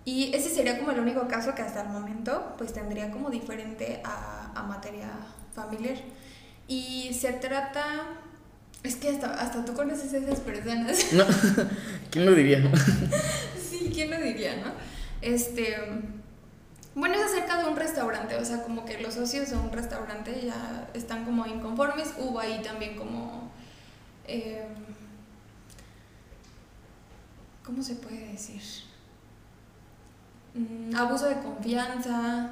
y 0.05 0.31
ese 0.35 0.50
sería 0.50 0.77
como 0.77 0.91
el 0.91 1.00
único 1.00 1.27
caso 1.27 1.55
que 1.55 1.63
hasta 1.63 1.81
el 1.81 1.89
momento 1.89 2.53
pues 2.59 2.71
tendría 2.71 3.09
como 3.09 3.31
diferente 3.31 4.01
a, 4.03 4.51
a 4.53 4.63
materia 4.63 5.09
familiar. 5.55 5.95
Y 6.67 7.12
se 7.13 7.33
trata... 7.33 7.85
Es 8.83 8.95
que 8.97 9.09
hasta, 9.09 9.33
hasta 9.33 9.65
tú 9.65 9.74
conoces 9.74 10.13
a 10.13 10.17
esas 10.17 10.39
personas. 10.41 11.12
No, 11.13 11.25
¿quién 12.12 12.25
lo 12.27 12.35
diría? 12.35 12.71
sí, 13.69 13.89
¿quién 13.91 14.12
lo 14.12 14.17
diría, 14.19 14.57
no? 14.57 14.71
Este... 15.21 15.75
Bueno, 16.93 17.15
es 17.15 17.24
acerca 17.25 17.57
de 17.57 17.65
un 17.67 17.75
restaurante, 17.75 18.38
o 18.38 18.45
sea, 18.45 18.63
como 18.63 18.85
que 18.85 19.01
los 19.01 19.15
socios 19.15 19.50
de 19.50 19.57
un 19.57 19.71
restaurante 19.71 20.39
ya 20.45 20.88
están 20.93 21.25
como 21.25 21.45
inconformes. 21.47 22.13
Hubo 22.19 22.39
ahí 22.39 22.62
también 22.62 22.95
como... 22.95 23.51
Eh, 24.27 24.65
¿Cómo 27.65 27.81
se 27.81 27.95
puede 27.95 28.27
decir? 28.27 28.62
Mm, 30.55 30.96
abuso 30.96 31.27
de 31.27 31.35
confianza, 31.35 32.51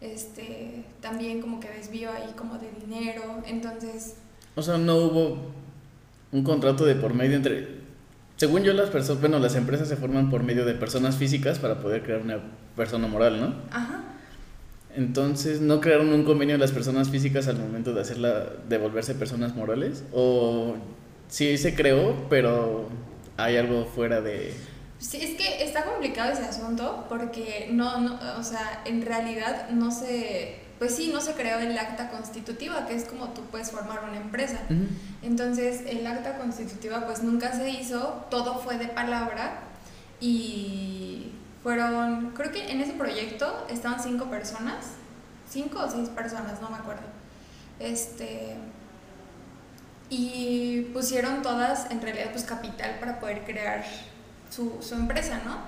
este, 0.00 0.84
también 1.00 1.40
como 1.40 1.58
que 1.58 1.68
desvío 1.68 2.10
ahí 2.10 2.32
como 2.36 2.58
de 2.58 2.70
dinero, 2.80 3.42
entonces... 3.44 4.14
O 4.54 4.62
sea, 4.62 4.78
no 4.78 4.96
hubo 4.96 5.38
un 6.32 6.44
contrato 6.44 6.84
de 6.84 6.94
por 6.94 7.14
medio 7.14 7.36
entre... 7.36 7.78
Según 8.36 8.62
yo, 8.62 8.72
las 8.72 8.90
personas, 8.90 9.20
bueno, 9.20 9.40
las 9.40 9.56
empresas 9.56 9.88
se 9.88 9.96
forman 9.96 10.30
por 10.30 10.44
medio 10.44 10.64
de 10.64 10.74
personas 10.74 11.16
físicas 11.16 11.58
para 11.58 11.80
poder 11.80 12.04
crear 12.04 12.20
una 12.20 12.38
persona 12.76 13.08
moral, 13.08 13.40
¿no? 13.40 13.54
Ajá. 13.72 14.04
Entonces, 14.94 15.60
¿no 15.60 15.80
crearon 15.80 16.12
un 16.12 16.24
convenio 16.24 16.56
las 16.56 16.72
personas 16.72 17.10
físicas 17.10 17.48
al 17.48 17.56
momento 17.56 17.94
de 17.94 18.00
hacerla, 18.00 18.46
de 18.68 18.78
volverse 18.78 19.14
personas 19.14 19.56
morales? 19.56 20.04
¿O 20.12 20.76
sí 21.28 21.58
se 21.58 21.74
creó, 21.74 22.28
pero 22.30 22.88
hay 23.36 23.56
algo 23.56 23.84
fuera 23.86 24.20
de... 24.20 24.54
Sí, 24.98 25.18
es 25.22 25.36
que 25.36 25.62
está 25.62 25.84
complicado 25.84 26.32
ese 26.32 26.42
asunto 26.42 27.06
porque 27.08 27.68
no, 27.70 27.98
no, 28.00 28.18
o 28.38 28.42
sea, 28.42 28.82
en 28.84 29.02
realidad 29.02 29.70
no 29.70 29.92
se, 29.92 30.60
pues 30.78 30.96
sí, 30.96 31.10
no 31.12 31.20
se 31.20 31.34
creó 31.34 31.60
el 31.60 31.78
acta 31.78 32.10
constitutiva, 32.10 32.86
que 32.86 32.96
es 32.96 33.04
como 33.04 33.28
tú 33.28 33.42
puedes 33.42 33.70
formar 33.70 34.02
una 34.08 34.16
empresa. 34.16 34.58
Entonces, 35.22 35.82
el 35.86 36.04
acta 36.04 36.36
constitutiva 36.36 37.06
pues 37.06 37.22
nunca 37.22 37.52
se 37.52 37.70
hizo, 37.70 38.26
todo 38.28 38.58
fue 38.58 38.76
de 38.76 38.88
palabra 38.88 39.60
y 40.20 41.32
fueron, 41.62 42.32
creo 42.34 42.50
que 42.50 42.70
en 42.70 42.80
ese 42.80 42.92
proyecto 42.92 43.66
estaban 43.70 44.02
cinco 44.02 44.26
personas, 44.26 44.94
cinco 45.48 45.80
o 45.80 45.90
seis 45.90 46.08
personas, 46.08 46.60
no 46.60 46.70
me 46.70 46.76
acuerdo. 46.76 47.02
Este, 47.78 48.56
y 50.10 50.90
pusieron 50.92 51.42
todas 51.42 51.90
en 51.90 52.02
realidad 52.02 52.30
pues 52.32 52.44
capital 52.44 52.96
para 52.98 53.20
poder 53.20 53.44
crear 53.44 53.84
su, 54.50 54.78
su 54.80 54.94
empresa, 54.94 55.40
¿no? 55.44 55.58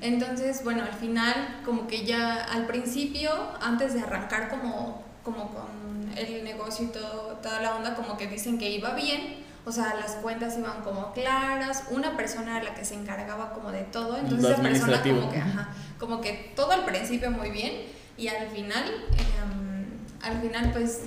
Entonces, 0.00 0.62
bueno, 0.64 0.82
al 0.82 0.94
final, 0.94 1.60
como 1.64 1.86
que 1.86 2.04
ya 2.04 2.44
al 2.44 2.66
principio, 2.66 3.30
antes 3.60 3.94
de 3.94 4.00
arrancar 4.00 4.48
como, 4.48 5.02
como 5.22 5.50
con 5.50 6.12
el 6.16 6.44
negocio 6.44 6.86
y 6.86 6.88
todo, 6.88 7.38
toda 7.42 7.60
la 7.60 7.76
onda, 7.76 7.94
como 7.94 8.16
que 8.16 8.26
dicen 8.26 8.58
que 8.58 8.70
iba 8.70 8.94
bien, 8.94 9.46
o 9.64 9.72
sea, 9.72 9.94
las 9.94 10.12
cuentas 10.16 10.56
iban 10.58 10.82
como 10.82 11.12
claras, 11.12 11.84
una 11.90 12.16
persona 12.16 12.58
era 12.58 12.70
la 12.70 12.74
que 12.74 12.84
se 12.84 12.94
encargaba 12.94 13.52
como 13.52 13.70
de 13.70 13.82
todo, 13.82 14.16
entonces 14.16 14.50
esa 14.50 14.62
persona 14.62 15.02
como 15.02 15.30
que, 15.30 15.38
ajá, 15.38 15.68
como 15.98 16.20
que 16.20 16.52
todo 16.56 16.72
al 16.72 16.84
principio 16.84 17.30
muy 17.30 17.50
bien 17.50 17.72
y 18.16 18.28
al 18.28 18.48
final, 18.48 18.84
em, 19.12 19.86
al 20.22 20.40
final 20.40 20.72
pues 20.72 21.00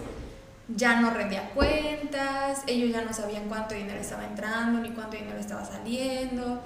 ya 0.75 1.01
no 1.01 1.10
rendía 1.10 1.49
cuentas, 1.49 2.62
ellos 2.67 2.91
ya 2.91 3.01
no 3.01 3.13
sabían 3.13 3.49
cuánto 3.49 3.75
dinero 3.75 3.99
estaba 3.99 4.25
entrando 4.25 4.79
ni 4.79 4.91
cuánto 4.91 5.17
dinero 5.17 5.39
estaba 5.39 5.65
saliendo 5.65 6.62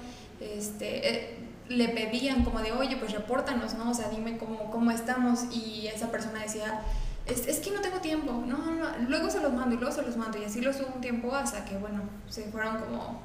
este, 0.54 1.08
eh, 1.08 1.36
le 1.68 1.88
pedían 1.88 2.44
como 2.44 2.60
de, 2.60 2.72
oye, 2.72 2.96
pues 2.96 3.12
repórtanos, 3.12 3.74
¿no? 3.74 3.90
O 3.90 3.94
sea, 3.94 4.08
dime 4.08 4.38
cómo, 4.38 4.70
cómo 4.70 4.90
estamos. 4.90 5.44
Y 5.52 5.88
esa 5.88 6.10
persona 6.10 6.42
decía, 6.42 6.82
es, 7.26 7.46
es, 7.46 7.58
que 7.58 7.70
no 7.70 7.80
tengo 7.80 7.98
tiempo, 7.98 8.32
no, 8.46 8.58
no, 8.58 8.86
luego 9.08 9.30
se 9.30 9.40
los 9.40 9.52
mando 9.52 9.74
y 9.74 9.78
luego 9.78 9.94
se 9.94 10.02
los 10.02 10.16
mando. 10.16 10.38
Y 10.38 10.44
así 10.44 10.60
lo 10.60 10.70
hubo 10.70 10.94
un 10.94 11.00
tiempo 11.00 11.34
hasta 11.34 11.64
que, 11.64 11.76
bueno, 11.76 12.02
se 12.28 12.44
fueron 12.44 12.78
como 12.78 13.20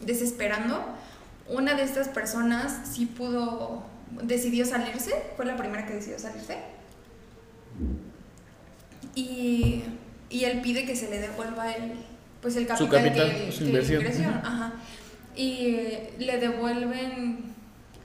desesperando. 0.00 0.84
Una 1.48 1.74
de 1.74 1.82
estas 1.82 2.08
personas 2.08 2.80
sí 2.92 3.06
pudo, 3.06 3.82
decidió 4.22 4.66
salirse, 4.66 5.12
fue 5.36 5.46
la 5.46 5.56
primera 5.56 5.86
que 5.86 5.94
decidió 5.94 6.18
salirse. 6.18 6.58
Y, 9.14 9.84
y 10.30 10.44
él 10.44 10.60
pide 10.60 10.84
que 10.84 10.94
se 10.94 11.08
le 11.08 11.20
devuelva 11.20 11.72
el, 11.72 11.94
pues 12.42 12.56
el 12.56 12.66
capital, 12.66 12.86
su 12.86 12.92
capital 12.92 13.30
que, 13.30 13.52
su 13.52 13.64
inversión. 13.64 14.04
Ajá 14.44 14.74
y 15.38 15.78
le 16.18 16.38
devuelven 16.38 17.54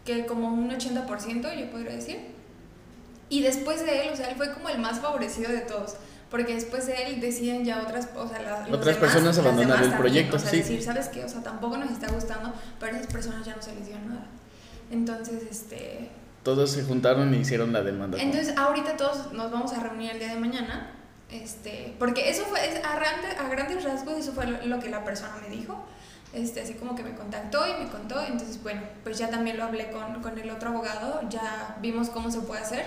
que 0.06 0.26
como 0.28 0.50
un 0.50 0.70
80%, 0.70 1.60
yo 1.60 1.72
podría 1.72 1.96
decir. 1.96 2.20
Y 3.28 3.42
después 3.42 3.84
de 3.84 4.04
él, 4.04 4.10
o 4.14 4.16
sea, 4.16 4.30
él 4.30 4.36
fue 4.36 4.54
como 4.54 4.70
el 4.70 4.78
más 4.78 5.00
favorecido 5.00 5.52
de 5.52 5.62
todos, 5.62 5.96
porque 6.30 6.54
después 6.54 6.86
de 6.86 7.08
él 7.08 7.20
deciden 7.20 7.66
ya 7.66 7.82
otras, 7.82 8.10
o 8.16 8.28
sea, 8.28 8.68
otras 8.72 8.98
personas 8.98 9.38
abandonar 9.40 9.84
el 9.84 9.94
proyecto, 9.96 10.36
o 10.36 10.40
sea, 10.40 10.52
sí. 10.52 10.58
decir, 10.58 10.84
¿sabes 10.84 11.08
qué? 11.08 11.26
O 11.26 11.30
sea, 11.30 11.42
tampoco 11.42 11.78
nos 11.78 11.90
está 11.90 12.12
gustando, 12.12 12.54
pero 12.80 12.94
a 12.94 13.00
esas 13.00 13.12
personas 13.12 13.44
ya 13.44 13.56
no 13.56 13.62
se 13.64 13.74
les 13.74 13.88
dio 13.88 13.98
nada. 14.08 14.28
Entonces, 14.92 15.42
este... 15.50 16.12
Todos 16.44 16.70
se 16.70 16.84
juntaron 16.84 17.34
y 17.34 17.38
hicieron 17.38 17.74
la 17.74 17.82
demanda. 17.82 18.22
Entonces, 18.22 18.56
ahorita 18.56 18.96
todos 18.96 19.34
nos 19.34 19.52
vamos 19.52 19.74
a 19.74 19.80
reunir 19.80 20.12
el 20.12 20.20
día 20.20 20.36
de 20.36 20.40
mañana, 20.40 20.92
este, 21.32 21.96
porque 21.98 22.30
eso 22.30 22.44
fue, 22.44 22.60
a, 22.60 22.96
grandes, 22.96 23.40
a 23.40 23.50
grandes 23.50 23.84
rasgos, 23.84 24.18
eso 24.20 24.34
fue 24.34 24.46
lo 24.46 24.80
que 24.80 24.90
la 24.90 25.04
persona 25.04 25.34
me 25.42 25.56
dijo 25.56 25.84
este, 26.34 26.62
así 26.62 26.74
como 26.74 26.96
que 26.96 27.04
me 27.04 27.14
contactó 27.14 27.66
y 27.68 27.84
me 27.84 27.90
contó, 27.90 28.22
entonces 28.22 28.62
bueno, 28.62 28.82
pues 29.04 29.18
ya 29.18 29.30
también 29.30 29.58
lo 29.58 29.66
hablé 29.66 29.92
con, 29.92 30.22
con 30.22 30.38
el 30.38 30.50
otro 30.50 30.70
abogado, 30.70 31.22
ya 31.30 31.78
vimos 31.82 32.10
cómo 32.10 32.32
se 32.32 32.40
puede 32.42 32.62
hacer, 32.62 32.86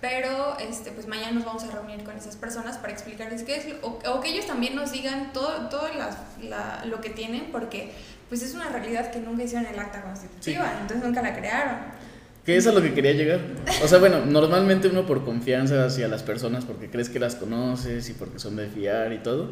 pero 0.00 0.56
este, 0.58 0.92
pues 0.92 1.06
mañana 1.06 1.32
nos 1.32 1.44
vamos 1.44 1.64
a 1.64 1.70
reunir 1.70 2.04
con 2.04 2.16
esas 2.16 2.36
personas 2.36 2.78
para 2.78 2.92
explicarles 2.92 3.42
qué 3.42 3.56
es, 3.56 3.66
o, 3.82 3.98
o 4.08 4.20
que 4.20 4.28
ellos 4.28 4.46
también 4.46 4.76
nos 4.76 4.92
digan 4.92 5.32
todo, 5.32 5.68
todo 5.68 5.88
la, 6.48 6.84
lo 6.84 7.00
que 7.00 7.10
tienen, 7.10 7.50
porque 7.50 7.92
pues 8.28 8.42
es 8.42 8.54
una 8.54 8.68
realidad 8.68 9.10
que 9.10 9.20
nunca 9.20 9.44
hicieron 9.44 9.66
el 9.66 9.78
acta 9.78 10.02
constitutiva, 10.02 10.72
entonces 10.80 11.04
nunca 11.04 11.22
la 11.22 11.34
crearon. 11.34 11.76
Que 12.44 12.56
es 12.56 12.66
a 12.68 12.72
lo 12.72 12.80
que 12.80 12.94
quería 12.94 13.12
llegar. 13.12 13.40
O 13.82 13.88
sea, 13.88 13.98
bueno, 13.98 14.24
normalmente 14.24 14.86
uno 14.86 15.04
por 15.04 15.24
confianza 15.24 15.84
hacia 15.84 16.06
las 16.06 16.22
personas, 16.22 16.64
porque 16.64 16.88
crees 16.88 17.08
que 17.08 17.18
las 17.18 17.34
conoces 17.34 18.08
y 18.08 18.12
porque 18.12 18.38
son 18.38 18.54
de 18.54 18.68
fiar 18.68 19.12
y 19.12 19.18
todo, 19.18 19.50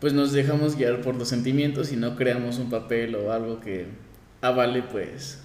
pues 0.00 0.12
nos 0.12 0.32
dejamos 0.32 0.76
guiar 0.76 1.00
por 1.00 1.16
los 1.16 1.28
sentimientos 1.28 1.92
y 1.92 1.96
no 1.96 2.16
creamos 2.16 2.58
un 2.58 2.70
papel 2.70 3.14
o 3.14 3.32
algo 3.32 3.60
que 3.60 3.86
avale 4.40 4.82
pues 4.82 5.40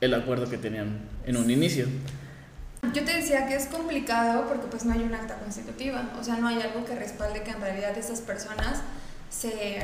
el 0.00 0.14
acuerdo 0.14 0.48
que 0.48 0.58
tenían 0.58 1.08
en 1.24 1.36
un 1.36 1.50
inicio. 1.50 1.86
Yo 2.92 3.04
te 3.04 3.16
decía 3.16 3.46
que 3.46 3.54
es 3.54 3.66
complicado 3.66 4.46
porque 4.46 4.66
pues 4.66 4.84
no 4.84 4.92
hay 4.92 5.02
un 5.02 5.14
acta 5.14 5.38
constitutiva, 5.38 6.10
o 6.20 6.24
sea, 6.24 6.36
no 6.36 6.48
hay 6.48 6.60
algo 6.60 6.84
que 6.84 6.94
respalde 6.94 7.42
que 7.42 7.50
en 7.50 7.60
realidad 7.60 7.96
esas 7.96 8.20
personas 8.20 8.82
se, 9.30 9.80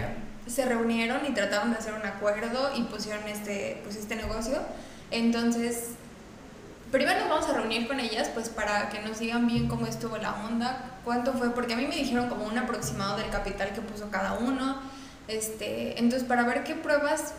se 0.46 0.64
reunieron 0.66 1.20
y 1.26 1.32
trataron 1.32 1.70
de 1.70 1.78
hacer 1.78 1.94
un 1.94 2.04
acuerdo 2.04 2.72
y 2.76 2.82
pusieron 2.82 3.26
este, 3.26 3.80
pues, 3.84 3.96
este 3.96 4.16
negocio. 4.16 4.58
Entonces, 5.10 5.90
primero 6.90 7.20
nos 7.20 7.28
vamos 7.28 7.48
a 7.48 7.54
reunir 7.54 7.86
con 7.86 8.00
ellas 8.00 8.28
pues 8.32 8.48
para 8.48 8.88
que 8.88 9.00
nos 9.00 9.18
digan 9.18 9.46
bien 9.46 9.68
cómo 9.68 9.86
estuvo 9.86 10.16
la 10.16 10.34
onda, 10.46 10.98
cuánto 11.04 11.32
fue, 11.32 11.50
porque 11.50 11.74
a 11.74 11.76
mí 11.76 11.86
me 11.86 11.96
dijeron 11.96 12.28
como 12.28 12.44
un 12.44 12.58
aproximado 12.58 13.16
del 13.16 13.30
capital 13.30 13.72
que 13.72 13.80
puso 13.80 14.10
cada 14.10 14.34
uno. 14.34 14.80
Este, 15.28 15.98
entonces, 15.98 16.26
para 16.26 16.42
ver 16.42 16.64
qué 16.64 16.74
pruebas 16.74 17.34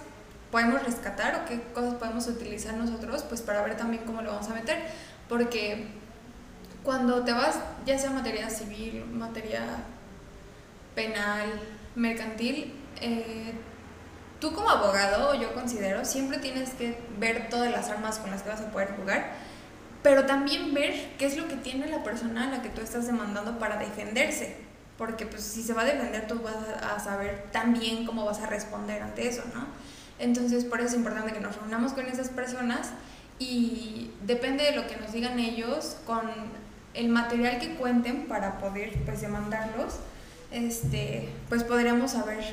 podemos 0.49 0.83
rescatar 0.83 1.35
o 1.35 1.45
qué 1.45 1.61
cosas 1.73 1.95
podemos 1.95 2.27
utilizar 2.27 2.73
nosotros, 2.75 3.23
pues 3.23 3.41
para 3.41 3.61
ver 3.63 3.75
también 3.75 4.03
cómo 4.05 4.21
lo 4.21 4.31
vamos 4.31 4.49
a 4.49 4.53
meter 4.53 4.79
porque 5.31 5.85
cuando 6.83 7.23
te 7.23 7.31
vas, 7.31 7.57
ya 7.85 7.97
sea 7.97 8.09
materia 8.09 8.49
civil, 8.49 9.05
materia 9.13 9.61
penal, 10.93 11.47
mercantil, 11.95 12.73
eh, 12.99 13.53
tú 14.41 14.53
como 14.53 14.69
abogado, 14.69 15.35
yo 15.35 15.53
considero, 15.53 16.03
siempre 16.03 16.39
tienes 16.39 16.71
que 16.71 16.97
ver 17.19 17.47
todas 17.49 17.71
las 17.71 17.89
armas 17.89 18.17
con 18.17 18.31
las 18.31 18.41
que 18.41 18.49
vas 18.49 18.59
a 18.59 18.71
poder 18.71 18.89
jugar, 18.99 19.31
pero 20.03 20.25
también 20.25 20.73
ver 20.73 21.11
qué 21.17 21.27
es 21.27 21.37
lo 21.37 21.47
que 21.47 21.55
tiene 21.55 21.87
la 21.87 22.03
persona 22.03 22.47
a 22.47 22.51
la 22.51 22.61
que 22.63 22.69
tú 22.69 22.81
estás 22.81 23.05
demandando 23.05 23.59
para 23.59 23.77
defenderse, 23.77 24.57
porque 24.97 25.27
pues 25.27 25.43
si 25.43 25.61
se 25.61 25.73
va 25.73 25.83
a 25.83 25.85
defender 25.85 26.27
tú 26.27 26.41
vas 26.41 26.55
a 26.81 26.99
saber 26.99 27.45
también 27.51 28.05
cómo 28.05 28.25
vas 28.25 28.39
a 28.39 28.47
responder 28.47 29.03
ante 29.03 29.27
eso, 29.27 29.43
¿no? 29.53 29.67
Entonces 30.17 30.65
por 30.65 30.79
eso 30.79 30.89
es 30.89 30.95
importante 30.95 31.33
que 31.33 31.39
nos 31.39 31.55
reunamos 31.55 31.93
con 31.93 32.07
esas 32.07 32.29
personas 32.29 32.89
y 33.37 34.11
depende 34.23 34.63
de 34.63 34.75
lo 34.75 34.87
que 34.87 34.97
nos 34.97 35.11
digan 35.11 35.39
ellos 35.39 35.97
con 36.05 36.29
el 36.95 37.09
material 37.09 37.59
que 37.59 37.75
cuenten 37.75 38.27
para 38.27 38.57
poder 38.59 38.91
pues 39.05 39.21
demandarlos 39.21 39.95
este 40.51 41.29
pues 41.47 41.63
podríamos 41.63 42.11
saber 42.11 42.43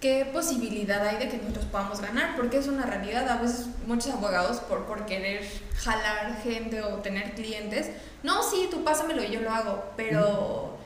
qué 0.00 0.28
posibilidad 0.32 1.06
hay 1.06 1.18
de 1.18 1.28
que 1.28 1.38
nosotros 1.38 1.64
podamos 1.66 2.00
ganar 2.00 2.36
porque 2.36 2.58
es 2.58 2.68
una 2.68 2.86
realidad 2.86 3.28
a 3.28 3.40
veces 3.40 3.66
muchos 3.86 4.12
abogados 4.12 4.58
por, 4.60 4.84
por 4.84 5.06
querer 5.06 5.42
jalar 5.76 6.40
gente 6.42 6.82
o 6.82 6.96
tener 6.98 7.34
clientes 7.34 7.90
no 8.22 8.42
sí 8.42 8.68
tú 8.70 8.84
pásamelo 8.84 9.24
y 9.24 9.30
yo 9.30 9.40
lo 9.40 9.50
hago 9.50 9.84
pero 9.96 10.78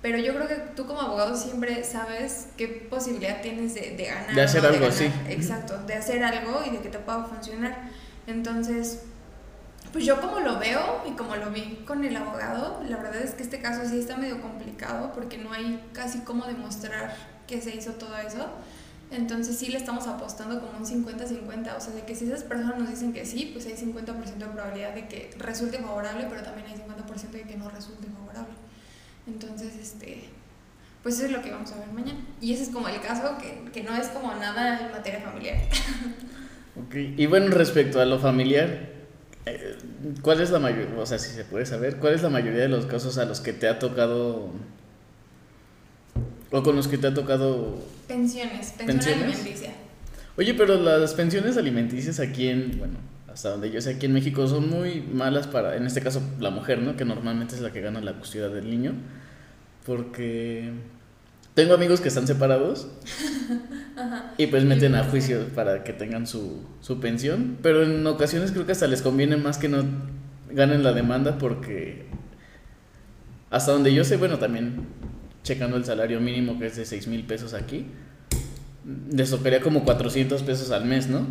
pero 0.00 0.18
yo 0.18 0.34
creo 0.34 0.46
que 0.46 0.54
tú 0.76 0.86
como 0.86 1.00
abogado 1.00 1.36
siempre 1.36 1.82
sabes 1.82 2.48
qué 2.56 2.68
posibilidad 2.88 3.40
tienes 3.42 3.74
de, 3.74 3.96
de 3.96 4.04
ganar. 4.04 4.32
De 4.32 4.42
hacer 4.42 4.64
algo 4.64 4.86
así. 4.86 5.10
Exacto, 5.28 5.76
de 5.86 5.94
hacer 5.94 6.22
algo 6.22 6.62
y 6.64 6.70
de 6.70 6.78
que 6.78 6.88
te 6.88 7.00
pueda 7.00 7.24
funcionar. 7.24 7.90
Entonces, 8.28 9.02
pues 9.92 10.04
yo 10.04 10.20
como 10.20 10.40
lo 10.40 10.58
veo 10.58 11.02
y 11.08 11.12
como 11.12 11.36
lo 11.36 11.50
vi 11.50 11.82
con 11.86 12.04
el 12.04 12.16
abogado, 12.16 12.82
la 12.88 12.96
verdad 12.96 13.22
es 13.22 13.32
que 13.32 13.42
este 13.42 13.60
caso 13.60 13.88
sí 13.88 13.98
está 13.98 14.16
medio 14.16 14.40
complicado 14.40 15.12
porque 15.14 15.38
no 15.38 15.52
hay 15.52 15.82
casi 15.92 16.20
cómo 16.20 16.46
demostrar 16.46 17.14
que 17.46 17.60
se 17.60 17.74
hizo 17.74 17.92
todo 17.92 18.16
eso. 18.18 18.46
Entonces 19.10 19.56
sí 19.56 19.68
le 19.68 19.78
estamos 19.78 20.06
apostando 20.06 20.60
como 20.60 20.78
un 20.78 20.84
50-50, 20.84 21.76
o 21.76 21.80
sea, 21.80 21.94
de 21.94 22.02
que 22.02 22.14
si 22.14 22.26
esas 22.26 22.42
personas 22.42 22.78
nos 22.78 22.90
dicen 22.90 23.14
que 23.14 23.24
sí, 23.24 23.50
pues 23.54 23.64
hay 23.64 23.72
50% 23.72 24.36
de 24.36 24.46
probabilidad 24.46 24.94
de 24.94 25.08
que 25.08 25.30
resulte 25.38 25.78
favorable, 25.78 26.26
pero 26.28 26.42
también 26.42 26.66
hay 26.66 26.74
50% 26.74 27.30
de 27.30 27.42
que 27.42 27.56
no 27.56 27.70
resulte 27.70 28.06
favorable. 28.06 28.52
Entonces, 29.26 29.76
este, 29.80 30.24
pues 31.02 31.16
eso 31.16 31.24
es 31.24 31.32
lo 31.32 31.40
que 31.40 31.50
vamos 31.50 31.72
a 31.72 31.78
ver 31.78 31.88
mañana. 31.88 32.20
Y 32.42 32.52
ese 32.52 32.64
es 32.64 32.68
como 32.68 32.88
el 32.88 33.00
caso 33.00 33.38
que, 33.38 33.70
que 33.72 33.82
no 33.82 33.96
es 33.96 34.08
como 34.08 34.34
nada 34.34 34.78
en 34.80 34.92
materia 34.92 35.20
familiar. 35.20 35.56
Ok, 36.76 36.94
y 37.16 37.26
bueno, 37.26 37.48
respecto 37.48 38.00
a 38.00 38.04
lo 38.04 38.20
familiar, 38.20 38.97
¿cuál 40.22 40.40
es 40.40 40.50
la 40.50 40.58
mayoría, 40.58 40.98
o 40.98 41.06
sea, 41.06 41.18
si 41.18 41.34
se 41.34 41.44
puede 41.44 41.66
saber, 41.66 41.96
cuál 41.96 42.14
es 42.14 42.22
la 42.22 42.30
mayoría 42.30 42.62
de 42.62 42.68
los 42.68 42.86
casos 42.86 43.18
a 43.18 43.24
los 43.24 43.40
que 43.40 43.52
te 43.52 43.68
ha 43.68 43.78
tocado, 43.78 44.50
o 46.50 46.62
con 46.62 46.76
los 46.76 46.88
que 46.88 46.98
te 46.98 47.06
ha 47.06 47.14
tocado... 47.14 47.78
Pensiones, 48.06 48.74
pensión 48.78 49.14
alimenticia. 49.14 49.72
Oye, 50.36 50.54
pero 50.54 50.80
las 50.80 51.14
pensiones 51.14 51.56
alimenticias 51.56 52.20
aquí 52.20 52.48
en, 52.48 52.78
bueno, 52.78 52.94
hasta 53.32 53.50
donde 53.50 53.70
yo 53.70 53.80
sé, 53.80 53.94
aquí 53.94 54.06
en 54.06 54.14
México 54.14 54.46
son 54.46 54.68
muy 54.68 55.00
malas 55.00 55.46
para, 55.46 55.76
en 55.76 55.86
este 55.86 56.00
caso, 56.00 56.22
la 56.40 56.50
mujer, 56.50 56.80
¿no? 56.80 56.96
Que 56.96 57.04
normalmente 57.04 57.54
es 57.54 57.60
la 57.60 57.72
que 57.72 57.80
gana 57.80 58.00
la 58.00 58.14
custodia 58.14 58.48
del 58.48 58.70
niño. 58.70 58.94
Porque 59.84 60.72
tengo 61.58 61.74
amigos 61.74 62.00
que 62.00 62.06
están 62.06 62.24
separados 62.24 62.86
y 64.38 64.46
pues 64.46 64.62
meten 64.62 64.94
a 64.94 65.02
juicio 65.02 65.48
para 65.56 65.82
que 65.82 65.92
tengan 65.92 66.28
su, 66.28 66.62
su 66.80 67.00
pensión. 67.00 67.58
Pero 67.62 67.82
en 67.82 68.06
ocasiones 68.06 68.52
creo 68.52 68.64
que 68.64 68.70
hasta 68.70 68.86
les 68.86 69.02
conviene 69.02 69.36
más 69.36 69.58
que 69.58 69.68
no 69.68 69.82
ganen 70.52 70.84
la 70.84 70.92
demanda 70.92 71.36
porque 71.36 72.06
hasta 73.50 73.72
donde 73.72 73.92
yo 73.92 74.04
sé, 74.04 74.18
bueno, 74.18 74.38
también 74.38 74.86
checando 75.42 75.76
el 75.76 75.84
salario 75.84 76.20
mínimo 76.20 76.60
que 76.60 76.66
es 76.66 76.76
de 76.76 76.84
6 76.84 77.08
mil 77.08 77.24
pesos 77.24 77.54
aquí, 77.54 77.86
les 79.10 79.28
tocaría 79.28 79.60
como 79.60 79.82
400 79.82 80.40
pesos 80.44 80.70
al 80.70 80.84
mes, 80.84 81.08
¿no? 81.08 81.26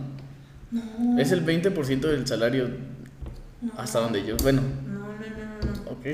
No. 0.71 1.17
Es 1.19 1.31
el 1.31 1.45
20% 1.45 2.01
del 2.01 2.27
salario 2.27 2.67
hasta 3.77 3.99
donde 3.99 4.25
yo, 4.25 4.35
bueno. 4.43 4.61
No, 4.61 4.99
no, 4.99 5.05
no, 5.05 5.83
no. 5.85 5.91
Ok. 5.91 6.05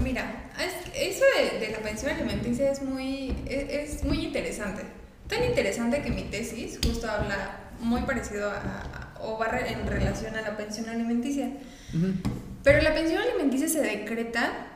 Mira, 0.00 0.50
eso 0.94 1.24
de, 1.36 1.58
de, 1.58 1.72
la 1.72 1.78
pensión 1.78 2.12
alimenticia 2.12 2.70
es 2.70 2.82
muy, 2.82 3.34
es, 3.46 3.94
es, 3.94 4.04
muy 4.04 4.24
interesante. 4.24 4.82
Tan 5.28 5.44
interesante 5.44 6.02
que 6.02 6.10
mi 6.10 6.24
tesis 6.24 6.78
justo 6.84 7.10
habla 7.10 7.58
muy 7.80 8.02
parecido 8.02 8.50
a, 8.50 9.14
o 9.20 9.38
va 9.38 9.46
en 9.58 9.86
relación 9.86 10.36
a 10.36 10.42
la 10.42 10.56
pensión 10.56 10.88
alimenticia. 10.88 11.46
Uh 11.94 11.96
-huh. 11.96 12.14
Pero 12.62 12.82
la 12.82 12.94
pensión 12.94 13.20
alimenticia 13.20 13.68
se 13.68 13.80
decreta, 13.80 14.66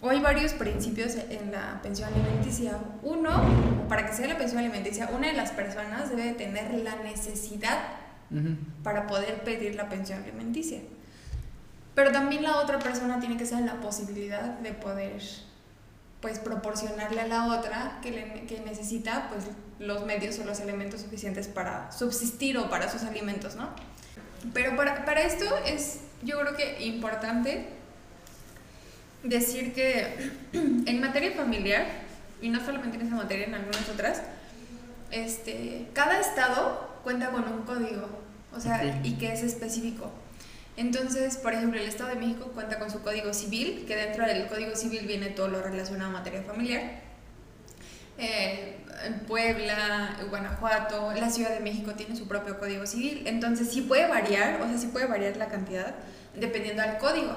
o 0.00 0.10
hay 0.10 0.20
varios 0.20 0.52
principios 0.52 1.16
en 1.30 1.52
la 1.52 1.80
pensión 1.82 2.12
alimenticia. 2.12 2.78
Uno, 3.02 3.86
para 3.88 4.06
que 4.06 4.12
sea 4.12 4.26
la 4.26 4.36
pensión 4.36 4.58
alimenticia, 4.58 5.08
una 5.14 5.28
de 5.28 5.34
las 5.34 5.52
personas 5.52 6.10
debe 6.10 6.32
tener 6.32 6.74
la 6.74 6.96
necesidad 6.96 7.78
uh 8.30 8.34
-huh. 8.34 8.56
para 8.82 9.06
poder 9.06 9.44
pedir 9.44 9.74
la 9.74 9.88
pensión 9.88 10.22
alimenticia. 10.22 10.80
Pero 11.94 12.12
también 12.12 12.42
la 12.42 12.56
otra 12.58 12.78
persona 12.78 13.20
tiene 13.20 13.36
que 13.36 13.46
ser 13.46 13.60
la 13.60 13.80
posibilidad 13.80 14.58
de 14.58 14.72
poder 14.72 15.20
pues 16.20 16.38
proporcionarle 16.38 17.20
a 17.20 17.26
la 17.26 17.46
otra 17.46 17.98
que, 18.00 18.12
le, 18.12 18.46
que 18.46 18.60
necesita 18.60 19.28
pues 19.28 19.44
los 19.80 20.06
medios 20.06 20.38
o 20.38 20.44
los 20.44 20.60
elementos 20.60 21.00
suficientes 21.00 21.48
para 21.48 21.90
subsistir 21.90 22.56
o 22.58 22.70
para 22.70 22.88
sus 22.88 23.02
alimentos, 23.02 23.56
¿no? 23.56 23.68
Pero 24.54 24.76
para, 24.76 25.04
para 25.04 25.22
esto 25.22 25.44
es 25.66 26.00
yo 26.22 26.38
creo 26.40 26.56
que 26.56 26.84
importante 26.84 27.66
decir 29.24 29.72
que 29.74 30.30
en 30.52 31.00
materia 31.00 31.32
familiar, 31.32 31.86
y 32.40 32.48
no 32.48 32.64
solamente 32.64 32.98
en 32.98 33.06
esa 33.06 33.16
materia, 33.16 33.46
en 33.46 33.54
algunas 33.54 33.88
otras, 33.88 34.22
este, 35.10 35.88
cada 35.92 36.20
estado 36.20 36.88
cuenta 37.02 37.30
con 37.30 37.44
un 37.52 37.62
código, 37.62 38.08
o 38.54 38.60
sea, 38.60 38.76
okay. 38.76 39.00
y 39.04 39.14
que 39.14 39.32
es 39.32 39.42
específico. 39.42 40.10
Entonces, 40.76 41.36
por 41.36 41.52
ejemplo, 41.52 41.78
el 41.80 41.86
Estado 41.86 42.10
de 42.10 42.16
México 42.16 42.50
cuenta 42.54 42.78
con 42.78 42.90
su 42.90 43.02
Código 43.02 43.34
Civil, 43.34 43.84
que 43.86 43.94
dentro 43.94 44.24
del 44.26 44.46
Código 44.46 44.74
Civil 44.74 45.06
viene 45.06 45.28
todo 45.28 45.48
lo 45.48 45.62
relacionado 45.62 46.10
a 46.10 46.12
materia 46.12 46.42
familiar. 46.42 47.02
Eh, 48.18 48.78
Puebla, 49.26 50.16
Guanajuato, 50.30 51.12
la 51.12 51.28
Ciudad 51.28 51.50
de 51.50 51.60
México 51.60 51.92
tiene 51.92 52.16
su 52.16 52.26
propio 52.26 52.58
Código 52.58 52.86
Civil. 52.86 53.24
Entonces, 53.26 53.70
sí 53.70 53.82
puede 53.82 54.06
variar, 54.06 54.60
o 54.62 54.68
sea, 54.68 54.78
sí 54.78 54.86
puede 54.86 55.06
variar 55.06 55.36
la 55.36 55.48
cantidad 55.48 55.94
dependiendo 56.34 56.82
del 56.82 56.96
código. 56.98 57.34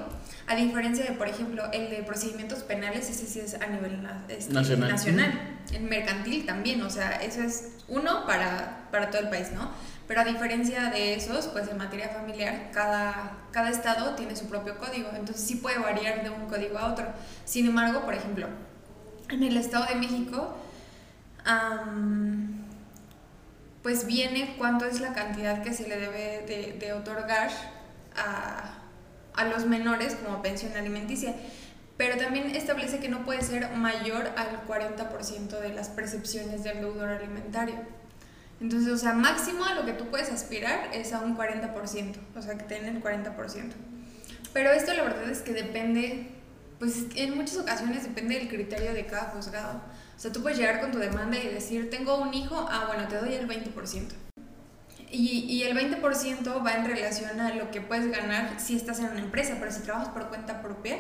A 0.47 0.55
diferencia 0.55 1.03
de, 1.05 1.11
por 1.13 1.27
ejemplo, 1.27 1.63
el 1.71 1.89
de 1.89 2.03
procedimientos 2.03 2.59
penales, 2.59 3.09
ese 3.09 3.25
sí 3.25 3.39
es 3.39 3.55
a 3.55 3.67
nivel 3.67 3.99
este, 4.29 4.53
nacional. 4.53 4.89
nacional. 4.89 5.57
El 5.73 5.83
mercantil 5.83 6.45
también, 6.45 6.81
o 6.81 6.89
sea, 6.89 7.11
eso 7.21 7.41
es 7.41 7.69
uno 7.87 8.25
para, 8.25 8.87
para 8.91 9.09
todo 9.09 9.21
el 9.21 9.29
país, 9.29 9.51
¿no? 9.51 9.71
Pero 10.07 10.21
a 10.21 10.23
diferencia 10.23 10.89
de 10.91 11.15
esos, 11.15 11.47
pues 11.47 11.67
en 11.67 11.77
materia 11.77 12.09
familiar, 12.09 12.69
cada, 12.71 13.37
cada 13.51 13.69
estado 13.69 14.15
tiene 14.15 14.35
su 14.35 14.47
propio 14.47 14.77
código, 14.77 15.09
entonces 15.15 15.45
sí 15.45 15.55
puede 15.55 15.79
variar 15.79 16.23
de 16.23 16.29
un 16.29 16.45
código 16.47 16.77
a 16.77 16.91
otro. 16.91 17.07
Sin 17.43 17.65
embargo, 17.65 18.01
por 18.01 18.13
ejemplo, 18.13 18.47
en 19.29 19.43
el 19.43 19.57
Estado 19.57 19.85
de 19.85 19.95
México, 19.95 20.55
pues 23.81 24.05
viene 24.05 24.55
cuánto 24.57 24.85
es 24.85 24.99
la 24.99 25.13
cantidad 25.13 25.63
que 25.63 25.73
se 25.73 25.87
le 25.87 25.97
debe 25.97 26.45
de, 26.47 26.77
de, 26.79 26.93
otorgar 26.93 27.49
a, 28.15 28.79
a 29.33 29.45
los 29.45 29.65
menores 29.65 30.15
como 30.15 30.41
pensión 30.41 30.75
alimenticia 30.75 31.35
pero 31.97 32.17
también 32.17 32.53
establece 32.55 32.99
que 32.99 33.07
no 33.07 33.23
puede 33.23 33.41
ser 33.41 33.71
mayor 33.71 34.31
al 34.35 34.65
40% 34.67 35.59
de 35.59 35.69
las 35.69 35.89
percepciones 35.89 36.63
del 36.63 36.81
deudor 36.81 37.09
alimentario. 37.09 37.75
Entonces, 38.61 38.91
o 38.91 38.97
sea, 38.97 39.13
máximo 39.13 39.65
a 39.65 39.73
lo 39.73 39.85
que 39.85 39.93
tú 39.93 40.09
puedes 40.09 40.29
aspirar 40.29 40.89
es 40.93 41.13
a 41.13 41.19
un 41.19 41.37
40%, 41.37 42.15
o 42.35 42.41
sea, 42.41 42.57
que 42.57 42.63
tenga 42.63 42.87
el 42.87 43.03
40%. 43.03 43.35
Pero 44.53 44.71
esto 44.71 44.93
la 44.93 45.03
verdad 45.03 45.29
es 45.29 45.41
que 45.41 45.53
depende, 45.53 46.29
pues 46.79 47.07
en 47.15 47.35
muchas 47.35 47.57
ocasiones 47.57 48.03
depende 48.03 48.39
del 48.39 48.47
criterio 48.47 48.93
de 48.93 49.05
cada 49.05 49.31
juzgado. 49.31 49.81
O 50.15 50.19
sea, 50.19 50.31
tú 50.31 50.41
puedes 50.41 50.57
llegar 50.57 50.79
con 50.79 50.91
tu 50.91 50.97
demanda 50.97 51.37
y 51.37 51.49
decir, 51.49 51.89
tengo 51.89 52.17
un 52.17 52.33
hijo, 52.33 52.65
ah, 52.69 52.85
bueno, 52.87 53.07
te 53.09 53.17
doy 53.17 53.33
el 53.33 53.47
20%. 53.47 54.13
Y, 55.11 55.45
y 55.45 55.63
el 55.63 55.77
20% 55.77 56.65
va 56.65 56.73
en 56.73 56.85
relación 56.85 57.39
a 57.39 57.53
lo 57.53 57.69
que 57.71 57.81
puedes 57.81 58.09
ganar 58.09 58.59
si 58.59 58.75
estás 58.75 58.99
en 58.99 59.07
una 59.07 59.19
empresa, 59.19 59.57
pero 59.59 59.71
si 59.71 59.81
trabajas 59.81 60.09
por 60.09 60.29
cuenta 60.29 60.61
propia, 60.61 60.97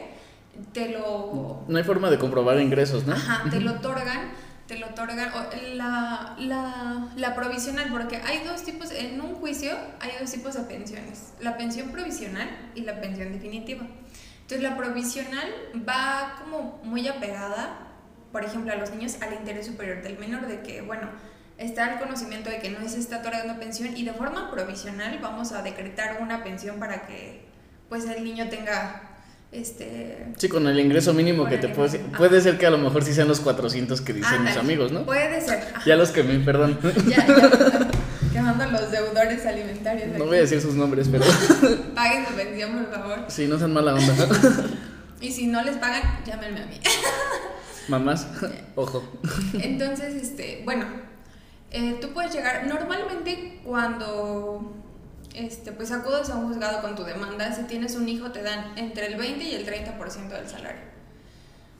te 0.73 0.89
lo... 0.89 1.63
No 1.67 1.77
hay 1.77 1.83
forma 1.83 2.09
de 2.09 2.17
comprobar 2.17 2.59
ingresos, 2.59 3.05
¿no? 3.05 3.13
Ajá, 3.13 3.49
te 3.49 3.59
lo 3.59 3.71
otorgan, 3.71 4.31
te 4.67 4.77
lo 4.77 4.87
otorgan. 4.87 5.31
La, 5.75 6.35
la, 6.37 7.07
la 7.15 7.35
provisional, 7.35 7.89
porque 7.91 8.17
hay 8.17 8.43
dos 8.43 8.63
tipos, 8.63 8.91
en 8.91 9.21
un 9.21 9.35
juicio 9.35 9.75
hay 9.99 10.11
dos 10.19 10.31
tipos 10.31 10.55
de 10.55 10.61
pensiones, 10.61 11.33
la 11.39 11.57
pensión 11.57 11.91
provisional 11.91 12.49
y 12.75 12.81
la 12.81 12.99
pensión 13.01 13.31
definitiva. 13.31 13.85
Entonces 14.41 14.61
la 14.61 14.77
provisional 14.77 15.47
va 15.87 16.37
como 16.39 16.79
muy 16.83 17.07
apegada, 17.07 17.79
por 18.31 18.43
ejemplo, 18.43 18.71
a 18.73 18.75
los 18.75 18.91
niños 18.91 19.17
al 19.21 19.33
interés 19.33 19.65
superior 19.65 20.03
del 20.03 20.19
menor, 20.19 20.47
de 20.47 20.61
que, 20.61 20.81
bueno, 20.81 21.09
está 21.57 21.93
el 21.93 21.99
conocimiento 21.99 22.49
de 22.49 22.59
que 22.59 22.69
no 22.69 22.87
se 22.87 22.99
está 22.99 23.19
otorgando 23.19 23.59
pensión 23.59 23.95
y 23.95 24.03
de 24.03 24.13
forma 24.13 24.51
provisional 24.51 25.19
vamos 25.21 25.51
a 25.51 25.61
decretar 25.61 26.21
una 26.21 26.43
pensión 26.43 26.79
para 26.79 27.07
que 27.07 27.45
pues 27.89 28.05
el 28.05 28.23
niño 28.23 28.49
tenga 28.49 29.14
este... 29.51 30.27
Sí, 30.37 30.49
con 30.49 30.67
el 30.67 30.79
ingreso 30.79 31.13
mínimo 31.13 31.45
que 31.45 31.57
te 31.57 31.69
puede 31.69 31.99
Puede 31.99 32.41
ser 32.41 32.57
que 32.57 32.65
a 32.65 32.69
lo 32.69 32.77
mejor 32.77 33.03
sí 33.03 33.13
sean 33.13 33.27
los 33.27 33.39
400 33.39 34.01
que 34.01 34.13
dicen 34.13 34.43
mis 34.43 34.57
amigos, 34.57 34.91
¿no? 34.91 35.05
Puede 35.05 35.41
ser. 35.41 35.63
Ya 35.85 35.95
los 35.95 36.11
que 36.11 36.23
me, 36.23 36.39
perdón. 36.39 36.77
ya, 37.07 37.25
ya. 37.25 37.89
Quemando 38.33 38.65
los 38.65 38.91
deudores 38.91 39.45
alimentarios. 39.45 40.17
No 40.17 40.25
voy 40.25 40.37
a 40.37 40.41
decir 40.41 40.59
sus 40.59 40.75
nombres, 40.75 41.07
pero. 41.09 41.23
Paguen 41.95 42.25
su 42.27 42.33
pensión, 42.33 42.73
por 42.73 42.91
favor. 42.91 43.19
Sí, 43.29 43.47
no 43.47 43.57
sean 43.57 43.73
mala 43.73 43.95
onda. 43.95 44.27
y 45.21 45.31
si 45.31 45.47
no 45.47 45.63
les 45.63 45.77
pagan, 45.77 46.03
llámenme 46.25 46.61
a 46.61 46.65
mí. 46.65 46.79
Mamás, 47.87 48.27
ojo. 48.75 49.03
Entonces, 49.53 50.15
este, 50.15 50.61
bueno, 50.65 50.85
eh, 51.71 51.97
tú 52.01 52.09
puedes 52.13 52.33
llegar. 52.33 52.67
Normalmente, 52.67 53.61
cuando 53.63 54.73
este, 55.35 55.71
pues 55.71 55.91
acudes 55.91 56.29
a 56.29 56.37
un 56.37 56.47
juzgado 56.47 56.81
con 56.81 56.95
tu 56.95 57.03
demanda, 57.03 57.53
si 57.53 57.63
tienes 57.63 57.95
un 57.95 58.07
hijo 58.09 58.31
te 58.31 58.41
dan 58.41 58.77
entre 58.77 59.07
el 59.07 59.15
20 59.17 59.43
y 59.43 59.55
el 59.55 59.65
30% 59.65 60.29
del 60.29 60.47
salario. 60.47 60.95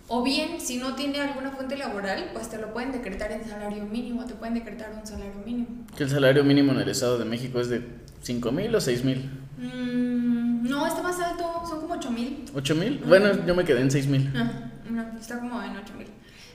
O 0.08 0.22
bien, 0.22 0.62
si 0.62 0.78
no 0.78 0.96
tiene 0.96 1.20
alguna 1.20 1.52
fuente 1.52 1.78
laboral, 1.78 2.30
pues 2.34 2.50
te 2.50 2.60
lo 2.60 2.72
pueden 2.74 2.92
decretar 2.92 3.32
en 3.32 3.48
salario 3.48 3.86
mínimo, 3.86 4.26
te 4.26 4.36
pueden 4.36 4.54
decretar 4.54 4.92
un 4.94 5.06
salario 5.06 5.42
mínimo. 5.44 5.68
¿Que 5.98 6.04
el 6.04 6.10
salario 6.10 6.44
mínimo 6.44 6.74
en 6.74 6.80
el 6.80 6.90
Estado 6.90 7.18
de 7.18 7.26
México 7.26 7.60
es 7.60 7.70
de 7.70 7.84
5 8.22 8.52
mil 8.52 8.76
o 8.76 8.80
6 8.80 9.04
mil? 9.04 9.32
Mm, 9.58 10.70
no, 10.70 10.86
está 10.86 11.02
más 11.02 11.20
alto, 11.20 11.64
son 11.68 11.82
como 11.82 11.96
8 11.96 12.12
mil. 12.12 12.46
¿8 12.54 12.76
mil? 12.76 13.04
Bueno, 13.08 13.46
yo 13.48 13.56
me 13.56 13.66
quedé 13.66 13.82
en 13.82 13.90
6 13.90 14.08
mil. 14.08 14.32
Ah, 14.36 14.72
no, 14.88 15.20
está 15.20 15.40
como 15.40 15.62
en 15.64 15.76
8 15.76 15.94
mil. 15.98 16.08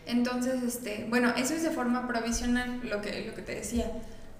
Entonces, 0.07 0.63
este, 0.63 1.07
bueno, 1.09 1.33
eso 1.37 1.55
es 1.55 1.65
de 1.65 1.71
forma 1.71 2.07
provisional, 2.07 2.81
lo 2.89 3.01
que, 3.01 3.27
lo 3.27 3.35
que 3.35 3.43
te 3.43 3.57
decía. 3.57 3.91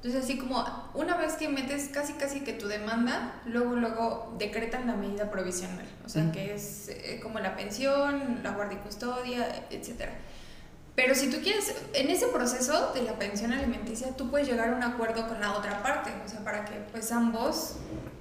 Entonces, 0.03 0.25
así 0.25 0.39
como 0.39 0.65
una 0.95 1.15
vez 1.19 1.35
que 1.35 1.51
metes 1.51 1.91
casi 1.93 2.15
casi 2.15 2.41
que 2.41 2.55
tu 2.55 2.69
demanda, 2.69 3.35
luego 3.45 3.75
luego 3.75 4.35
decretan 4.39 4.87
la 4.87 4.95
medida 4.95 5.31
provisional, 5.31 5.85
o 6.07 6.09
sea, 6.09 6.33
que 6.33 6.55
es 6.55 6.89
eh, 6.89 7.21
como 7.23 7.39
la 7.39 7.55
pensión, 7.55 8.41
la 8.43 8.53
guardia 8.53 8.79
y 8.79 8.83
custodia, 8.83 9.67
etcétera. 9.69 10.13
Pero 10.97 11.15
si 11.15 11.29
tú 11.29 11.43
quieres, 11.43 11.75
en 11.93 12.09
ese 12.09 12.29
proceso 12.29 12.93
de 12.95 13.03
la 13.03 13.19
pensión 13.19 13.53
alimenticia, 13.53 14.17
tú 14.17 14.31
puedes 14.31 14.49
llegar 14.49 14.71
a 14.71 14.77
un 14.77 14.83
acuerdo 14.83 15.29
con 15.29 15.39
la 15.39 15.53
otra 15.53 15.83
parte, 15.83 16.11
o 16.25 16.29
sea, 16.29 16.43
para 16.45 16.65
que 16.65 16.77
pues 16.93 17.13
ambos 17.13 17.77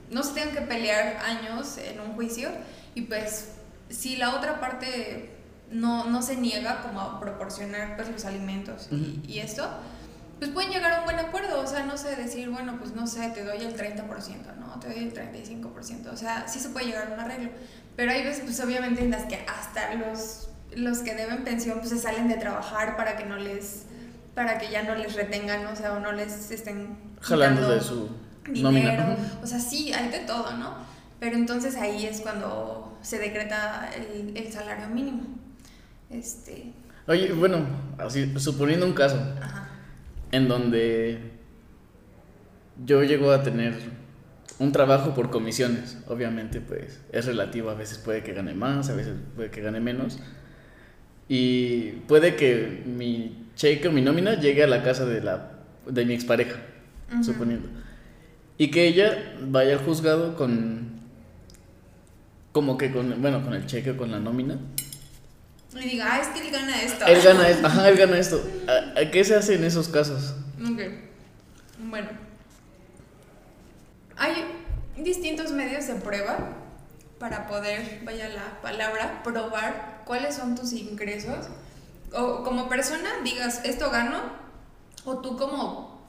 no 0.09 0.21
se 0.23 0.33
tengan 0.33 0.53
que 0.53 0.61
pelear 0.61 1.17
años 1.25 1.77
en 1.77 2.01
un 2.01 2.13
juicio 2.13 2.49
y 2.93 3.03
pues 3.03 3.51
si 3.89 4.17
la 4.17 4.35
otra 4.35 4.59
parte 4.59 5.29
no, 5.71 6.09
no 6.09 6.21
se 6.21 6.35
niega 6.35 6.81
como 6.81 6.99
a 6.99 7.19
proporcionar 7.21 7.95
pues 7.95 8.09
los 8.09 8.25
alimentos 8.25 8.89
y, 8.91 9.21
y 9.25 9.39
esto, 9.39 9.69
pues 10.39 10.51
pueden 10.51 10.71
llegar 10.71 10.93
a 10.93 10.99
un 10.99 11.05
buen 11.05 11.19
acuerdo, 11.19 11.61
o 11.61 11.67
sea, 11.67 11.83
no 11.83 11.97
sé, 11.97 12.15
decir, 12.15 12.49
bueno, 12.49 12.77
pues 12.79 12.95
no 12.95 13.05
sé, 13.05 13.29
te 13.29 13.43
doy 13.43 13.57
el 13.57 13.75
30%, 13.75 14.55
¿no? 14.57 14.79
Te 14.79 14.87
doy 14.87 14.99
el 14.99 15.13
35%, 15.13 16.13
o 16.13 16.15
sea, 16.17 16.47
sí 16.47 16.59
se 16.59 16.69
puede 16.69 16.87
llegar 16.87 17.11
a 17.11 17.13
un 17.13 17.19
arreglo, 17.19 17.49
pero 17.97 18.11
hay 18.11 18.23
veces, 18.23 18.43
pues 18.45 18.59
obviamente 18.61 19.03
en 19.03 19.11
las 19.11 19.25
que 19.25 19.45
hasta 19.45 19.95
los, 19.95 20.49
los 20.75 20.99
que 20.99 21.13
deben 21.13 21.43
pensión, 21.43 21.79
pues 21.79 21.89
se 21.89 21.99
salen 21.99 22.29
de 22.29 22.35
trabajar 22.35 22.95
para 22.95 23.17
que 23.17 23.25
no 23.25 23.35
les, 23.35 23.83
para 24.33 24.57
que 24.57 24.71
ya 24.71 24.83
no 24.83 24.95
les 24.95 25.13
retengan, 25.15 25.65
o 25.67 25.75
sea, 25.75 25.93
o 25.93 25.99
no 25.99 26.13
les 26.13 26.51
estén 26.51 26.97
jalando 27.19 27.69
de 27.69 27.81
su 27.81 28.09
dinero, 28.45 29.17
o 29.43 29.45
sea, 29.45 29.59
sí, 29.59 29.91
hay 29.91 30.09
de 30.09 30.19
todo, 30.19 30.53
¿no? 30.53 30.73
Pero 31.19 31.35
entonces 31.35 31.75
ahí 31.75 32.05
es 32.05 32.21
cuando 32.21 32.97
se 33.01 33.19
decreta 33.19 33.89
el, 33.93 34.37
el 34.37 34.53
salario 34.53 34.87
mínimo, 34.87 35.23
este... 36.09 36.71
Oye, 37.07 37.33
bueno, 37.33 37.65
así, 37.97 38.39
suponiendo 38.39 38.85
un 38.85 38.93
caso, 38.93 39.17
Ajá 39.41 39.58
en 40.31 40.47
donde 40.47 41.19
yo 42.85 43.03
llego 43.03 43.31
a 43.31 43.43
tener 43.43 43.73
un 44.59 44.71
trabajo 44.71 45.13
por 45.13 45.29
comisiones. 45.29 45.97
Obviamente, 46.07 46.61
pues 46.61 47.01
es 47.11 47.25
relativo. 47.25 47.69
A 47.69 47.75
veces 47.75 47.97
puede 47.97 48.23
que 48.23 48.33
gane 48.33 48.53
más, 48.53 48.89
a 48.89 48.95
veces 48.95 49.15
puede 49.35 49.49
que 49.49 49.61
gane 49.61 49.79
menos. 49.79 50.19
Y 51.27 51.91
puede 52.07 52.35
que 52.35 52.83
mi 52.85 53.47
cheque 53.55 53.87
o 53.87 53.91
mi 53.91 54.01
nómina 54.01 54.39
llegue 54.39 54.63
a 54.63 54.67
la 54.67 54.83
casa 54.83 55.05
de, 55.05 55.21
la, 55.21 55.51
de 55.87 56.05
mi 56.05 56.13
expareja, 56.13 56.59
suponiendo. 57.23 57.67
Y 58.57 58.71
que 58.71 58.87
ella 58.87 59.35
vaya 59.41 59.73
al 59.73 59.79
juzgado 59.79 60.35
con. 60.35 60.99
Como 62.51 62.77
que 62.77 62.91
con. 62.91 63.21
Bueno, 63.21 63.43
con 63.43 63.53
el 63.53 63.65
cheque 63.67 63.91
o 63.91 63.97
con 63.97 64.11
la 64.11 64.19
nómina. 64.19 64.57
Y 65.73 65.87
diga, 65.87 66.07
ah, 66.11 66.19
es 66.19 66.27
que 66.29 66.47
él 66.47 66.51
gana 66.51 66.81
esto. 66.81 67.05
Él 67.05 67.21
gana 67.21 67.47
esto, 67.47 67.67
ajá, 67.67 67.89
él 67.89 67.97
gana 67.97 68.17
esto. 68.17 68.43
¿A, 68.67 69.11
qué 69.11 69.23
se 69.23 69.35
hace 69.35 69.55
en 69.55 69.63
esos 69.63 69.87
casos? 69.87 70.33
Ok. 70.59 70.81
Bueno. 71.77 72.09
Hay 74.17 74.45
distintos 74.97 75.51
medios 75.51 75.87
de 75.87 75.95
prueba 75.95 76.37
para 77.19 77.47
poder, 77.47 78.01
vaya 78.03 78.29
la 78.29 78.61
palabra, 78.61 79.21
probar 79.23 80.01
cuáles 80.05 80.35
son 80.35 80.55
tus 80.55 80.73
ingresos. 80.73 81.47
O 82.13 82.43
como 82.43 82.67
persona 82.67 83.09
digas, 83.23 83.61
esto 83.63 83.91
gano, 83.91 84.21
o 85.05 85.19
tú 85.19 85.37
como 85.37 85.99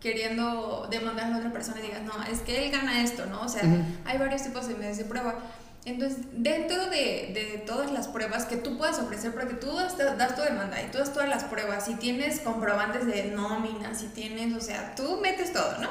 queriendo 0.00 0.86
demandar 0.90 1.32
a 1.32 1.38
otra 1.38 1.52
persona 1.52 1.80
digas, 1.80 2.02
no, 2.02 2.12
es 2.24 2.40
que 2.40 2.66
él 2.66 2.72
gana 2.72 3.02
esto, 3.02 3.24
¿no? 3.26 3.42
O 3.42 3.48
sea, 3.48 3.62
hay 4.04 4.18
varios 4.18 4.42
tipos 4.42 4.66
de 4.68 4.74
medios 4.74 4.98
de 4.98 5.04
prueba. 5.04 5.36
Entonces, 5.86 6.24
dentro 6.32 6.86
de, 6.86 7.30
de, 7.34 7.62
todas 7.66 7.92
las 7.92 8.08
pruebas 8.08 8.46
que 8.46 8.56
tú 8.56 8.78
puedes 8.78 8.98
ofrecer, 8.98 9.34
porque 9.34 9.54
tú 9.54 9.74
das, 9.76 9.98
das, 9.98 10.34
tu 10.34 10.40
demanda 10.40 10.82
y 10.82 10.90
tú 10.90 10.96
das 10.98 11.12
todas 11.12 11.28
las 11.28 11.44
pruebas, 11.44 11.84
si 11.84 11.94
tienes 11.96 12.40
comprobantes 12.40 13.06
de 13.06 13.24
nómina, 13.24 13.94
si 13.94 14.06
tienes, 14.06 14.54
o 14.54 14.60
sea, 14.60 14.94
tú 14.94 15.18
metes 15.20 15.52
todo, 15.52 15.76
¿no? 15.78 15.90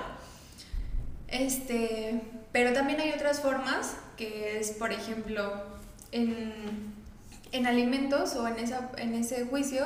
Este, 1.28 2.22
pero 2.52 2.74
también 2.74 3.02
hay 3.02 3.12
otras 3.12 3.40
formas, 3.40 3.96
que 4.18 4.60
es, 4.60 4.72
por 4.72 4.92
ejemplo, 4.92 5.64
en, 6.12 6.94
en 7.52 7.68
alimentos 7.68 8.36
o 8.36 8.48
en, 8.48 8.58
esa, 8.58 8.92
en 8.98 9.14
ese 9.14 9.46
juicio, 9.46 9.86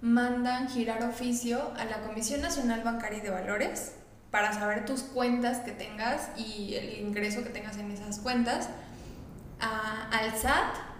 mandan 0.00 0.68
girar 0.68 1.02
oficio 1.02 1.72
a 1.76 1.84
la 1.84 2.02
Comisión 2.02 2.40
Nacional 2.40 2.82
Bancaria 2.82 3.18
y 3.18 3.22
de 3.22 3.30
Valores 3.30 3.92
para 4.30 4.52
saber 4.52 4.84
tus 4.86 5.02
cuentas 5.02 5.58
que 5.58 5.72
tengas 5.72 6.28
y 6.36 6.74
el 6.74 7.00
ingreso 7.00 7.42
que 7.42 7.50
tengas 7.50 7.76
en 7.78 7.90
esas 7.90 8.20
cuentas 8.20 8.68
al 9.60 10.36
SAT 10.36 10.90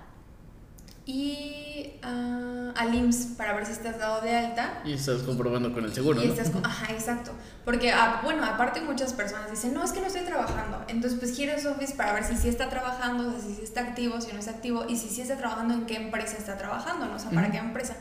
y 1.07 1.99
al 2.03 2.94
IMSS 2.94 3.37
para 3.37 3.53
ver 3.55 3.66
si 3.66 3.73
estás 3.73 3.99
dado 3.99 4.20
de 4.20 4.37
alta. 4.37 4.81
Y 4.85 4.92
estás 4.92 5.23
comprobando 5.23 5.73
con 5.73 5.85
el 5.85 5.92
seguro, 5.92 6.20
¿no? 6.23 6.61
ajá, 6.62 6.92
exacto. 6.92 7.33
Porque, 7.64 7.92
ah, 7.92 8.20
bueno, 8.23 8.44
aparte 8.44 8.81
muchas 8.81 9.12
personas 9.12 9.51
dicen, 9.51 9.75
no, 9.75 9.85
es 9.85 9.92
que 9.92 10.01
no 10.01 10.07
estoy 10.07 10.23
trabajando. 10.23 10.85
Entonces, 10.88 11.18
pues 11.18 11.37
giras 11.37 11.66
office 11.66 11.94
para 11.94 12.12
ver 12.12 12.25
si 12.25 12.37
sí 12.37 12.49
está 12.49 12.68
trabajando, 12.68 13.29
o 13.29 13.40
si 13.40 13.55
sí 13.55 13.62
está 13.62 13.81
activo, 13.81 14.20
si 14.20 14.33
no 14.33 14.38
está 14.38 14.53
activo, 14.53 14.85
y 14.88 14.96
si 14.96 15.09
sí 15.09 15.20
está 15.20 15.37
trabajando, 15.37 15.75
en 15.75 15.87
qué 15.87 15.96
empresa 15.96 16.37
está 16.38 16.57
trabajando, 16.57 17.07
¿no? 17.07 17.16
O 17.16 17.18
sea, 17.18 17.31
para 17.31 17.51
qué 17.51 17.59
empresa. 17.59 17.96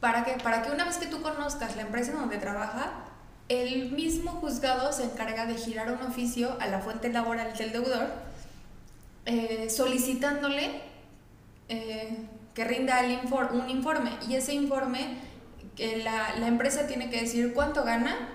Para 0.00 0.24
que, 0.24 0.32
para 0.42 0.62
que 0.62 0.70
una 0.70 0.84
vez 0.84 0.98
que 0.98 1.06
tú 1.06 1.22
conozcas 1.22 1.76
la 1.76 1.82
empresa 1.82 2.12
en 2.12 2.18
donde 2.18 2.38
trabaja, 2.38 2.92
el 3.48 3.92
mismo 3.92 4.32
juzgado 4.32 4.92
se 4.92 5.04
encarga 5.04 5.46
de 5.46 5.54
girar 5.54 5.90
un 5.92 6.06
oficio 6.06 6.56
a 6.60 6.66
la 6.66 6.80
fuente 6.80 7.12
laboral 7.12 7.56
del 7.56 7.72
deudor 7.72 8.23
eh, 9.26 9.68
solicitándole 9.70 10.82
eh, 11.68 12.16
que 12.54 12.64
rinda 12.64 13.00
el 13.00 13.18
un 13.52 13.70
informe 13.70 14.10
y 14.28 14.34
ese 14.34 14.54
informe 14.54 15.16
que 15.76 15.96
la, 15.98 16.36
la, 16.36 16.46
empresa 16.46 16.86
tiene 16.86 17.10
que 17.10 17.22
decir 17.22 17.52
cuánto 17.52 17.84
gana, 17.84 18.28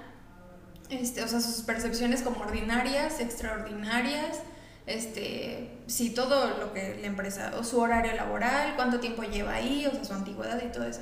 este, 0.89 1.23
o 1.23 1.27
sea, 1.27 1.39
sus 1.39 1.63
percepciones 1.63 2.21
como 2.21 2.41
ordinarias, 2.41 3.19
extraordinarias, 3.19 4.39
este, 4.87 5.69
si 5.85 6.09
todo 6.09 6.57
lo 6.57 6.73
que 6.73 6.97
la 6.99 7.07
empresa, 7.07 7.53
o 7.57 7.63
su 7.63 7.79
horario 7.79 8.13
laboral, 8.13 8.75
cuánto 8.75 8.99
tiempo 8.99 9.23
lleva 9.23 9.53
ahí, 9.53 9.85
o 9.85 9.91
sea, 9.91 10.03
su 10.03 10.13
antigüedad 10.13 10.61
y 10.63 10.71
todo 10.71 10.85
eso. 10.85 11.01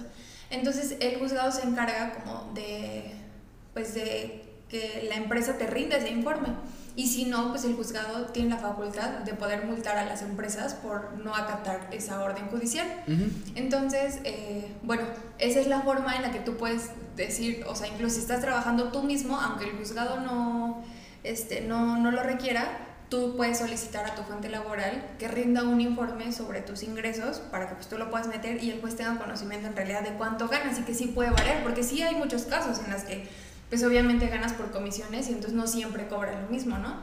Entonces 0.49 0.97
el 0.99 1.17
juzgado 1.17 1.51
se 1.51 1.63
encarga 1.63 2.13
como 2.13 2.51
de, 2.53 3.13
pues 3.73 3.93
de 3.93 4.43
que 4.69 5.07
la 5.09 5.15
empresa 5.15 5.57
te 5.57 5.67
rinda 5.67 5.97
ese 5.97 6.09
informe. 6.09 6.49
Y 6.97 7.05
si 7.05 7.25
no, 7.25 7.49
pues 7.51 7.63
el 7.63 7.75
juzgado 7.75 8.25
tiene 8.25 8.49
la 8.49 8.57
facultad 8.57 9.19
de 9.19 9.35
poder 9.35 9.65
multar 9.65 9.99
a 9.99 10.05
las 10.05 10.23
empresas 10.23 10.73
por 10.73 11.13
no 11.23 11.35
acatar 11.35 11.87
esa 11.91 12.23
orden 12.23 12.47
judicial. 12.47 12.87
Entonces, 13.53 14.17
eh, 14.23 14.67
bueno, 14.81 15.03
esa 15.37 15.59
es 15.59 15.67
la 15.67 15.81
forma 15.81 16.15
en 16.15 16.23
la 16.23 16.31
que 16.31 16.39
tú 16.39 16.57
puedes 16.57 16.89
decir, 17.15 17.63
o 17.67 17.75
sea, 17.75 17.87
incluso 17.87 18.15
si 18.15 18.21
estás 18.21 18.41
trabajando 18.41 18.91
tú 18.91 19.03
mismo, 19.03 19.39
aunque 19.39 19.65
el 19.65 19.77
juzgado 19.77 20.21
no, 20.21 20.83
este, 21.23 21.61
no, 21.61 21.99
no 21.99 22.09
lo 22.09 22.23
requiera, 22.23 22.79
tú 23.09 23.35
puedes 23.37 23.59
solicitar 23.59 24.07
a 24.07 24.15
tu 24.15 24.23
fuente 24.23 24.49
laboral 24.49 25.05
que 25.19 25.27
rinda 25.27 25.61
un 25.63 25.79
informe 25.79 26.31
sobre 26.31 26.61
tus 26.61 26.81
ingresos 26.81 27.41
para 27.51 27.69
que 27.69 27.75
pues, 27.75 27.87
tú 27.87 27.99
lo 27.99 28.09
puedas 28.09 28.27
meter 28.27 28.63
y 28.63 28.71
el 28.71 28.81
juez 28.81 28.95
tenga 28.95 29.19
conocimiento 29.19 29.67
en 29.67 29.75
realidad 29.75 30.01
de 30.01 30.13
cuánto 30.13 30.47
ganas 30.47 30.79
y 30.79 30.81
que 30.81 30.95
sí 30.95 31.05
puede 31.07 31.29
variar, 31.29 31.61
porque 31.61 31.83
sí 31.83 32.01
hay 32.01 32.15
muchos 32.15 32.45
casos 32.45 32.79
en 32.83 32.91
los 32.91 33.03
que 33.03 33.27
pues 33.69 33.83
obviamente 33.83 34.27
ganas 34.27 34.53
por 34.53 34.71
comisiones 34.71 35.27
y 35.29 35.33
entonces 35.33 35.53
no 35.53 35.67
siempre 35.67 36.07
cobra 36.07 36.39
lo 36.41 36.47
mismo, 36.49 36.77
¿no? 36.77 36.95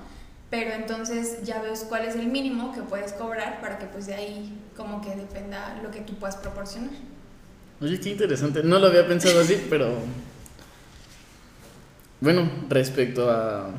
Pero 0.50 0.72
entonces 0.72 1.42
ya 1.42 1.60
ves 1.60 1.84
cuál 1.88 2.04
es 2.04 2.14
el 2.14 2.26
mínimo 2.26 2.72
que 2.72 2.82
puedes 2.82 3.12
cobrar 3.12 3.60
para 3.60 3.78
que 3.78 3.86
pues 3.86 4.06
de 4.06 4.14
ahí 4.14 4.58
como 4.76 5.00
que 5.00 5.14
dependa 5.16 5.80
lo 5.82 5.90
que 5.90 6.00
tú 6.00 6.14
puedas 6.14 6.36
proporcionar. 6.36 6.94
Oye, 7.80 7.98
qué 8.00 8.10
interesante. 8.10 8.62
No 8.62 8.78
lo 8.78 8.86
había 8.86 9.06
pensado 9.06 9.40
así, 9.40 9.66
pero... 9.70 9.98
Bueno, 12.20 12.48
respecto 12.68 13.30
a 13.30 13.70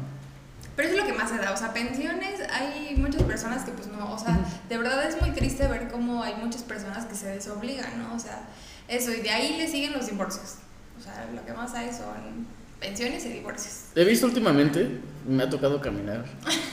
pero 0.75 0.89
es 0.89 0.97
lo 0.97 1.05
que 1.05 1.13
más 1.13 1.29
se 1.29 1.37
da, 1.37 1.53
o 1.53 1.57
sea, 1.57 1.71
pensiones, 1.71 2.41
hay 2.51 2.95
muchas 2.97 3.23
personas 3.23 3.63
que 3.63 3.71
pues 3.71 3.87
no, 3.87 4.11
o 4.11 4.19
sea, 4.19 4.37
de 4.67 4.77
verdad 4.77 5.07
es 5.07 5.21
muy 5.21 5.31
triste 5.31 5.67
ver 5.67 5.87
cómo 5.89 6.21
hay 6.21 6.35
muchas 6.35 6.63
personas 6.63 7.05
que 7.05 7.15
se 7.15 7.27
desobligan, 7.27 7.97
¿no? 7.97 8.13
O 8.13 8.19
sea, 8.19 8.41
eso, 8.89 9.13
y 9.13 9.21
de 9.21 9.29
ahí 9.29 9.57
le 9.57 9.69
siguen 9.69 9.93
los 9.93 10.07
divorcios. 10.07 10.55
O 10.99 11.01
sea, 11.01 11.29
lo 11.33 11.45
que 11.45 11.53
más 11.53 11.73
hay 11.73 11.91
son 11.93 12.45
pensiones 12.85 13.25
y 13.25 13.29
divorcios. 13.29 13.85
He 13.95 14.03
visto 14.03 14.27
últimamente, 14.27 14.87
me 15.27 15.43
ha 15.43 15.49
tocado 15.49 15.81
caminar 15.81 16.25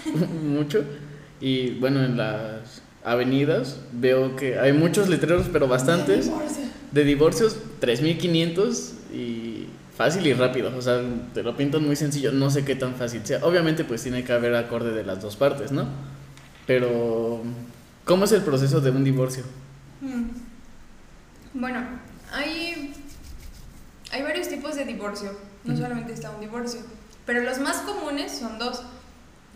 mucho, 0.43 0.85
y 1.41 1.71
bueno, 1.79 2.05
en 2.05 2.17
las 2.17 2.83
avenidas 3.05 3.81
veo 3.93 4.37
que 4.37 4.59
hay 4.59 4.73
muchos 4.73 5.09
letreros, 5.09 5.47
pero 5.53 5.67
bastantes, 5.69 6.31
de, 6.93 7.05
divorcios, 7.05 7.59
3.500 7.81 8.93
y 9.13 9.67
fácil 9.97 10.27
y 10.27 10.35
rápido, 10.35 10.73
o 10.77 10.83
sea, 10.83 11.03
te 11.33 11.43
lo 11.43 11.57
pintan 11.57 11.85
muy 11.85 11.97
sencillo, 11.97 12.33
no 12.33 12.51
sé 12.51 12.65
qué 12.65 12.77
tan 12.77 12.95
fácil 12.95 13.25
sea. 13.25 13.45
Obviamente 13.45 13.85
pues 13.85 14.03
tiene 14.03 14.25
que 14.25 14.33
haber 14.33 14.55
acorde 14.55 14.93
de 14.93 15.05
las 15.05 15.21
dos 15.21 15.37
partes, 15.37 15.73
¿no? 15.73 15.87
Pero, 16.67 17.43
¿cómo 18.05 18.25
es 18.25 18.33
el 18.33 18.43
proceso 18.43 18.81
de 18.81 18.91
un 18.91 19.03
divorcio? 19.03 19.45
Hmm. 20.01 20.29
Bueno, 21.55 21.85
hay, 22.33 22.95
hay 24.11 24.23
varios 24.23 24.49
tipos 24.49 24.77
de 24.77 24.85
divorcio, 24.85 25.33
no 25.65 25.77
solamente 25.77 26.13
está 26.13 26.31
un 26.31 26.41
divorcio, 26.41 26.81
pero 27.27 27.43
los 27.43 27.59
más 27.59 27.79
comunes 27.79 28.33
son 28.33 28.59
dos, 28.59 28.83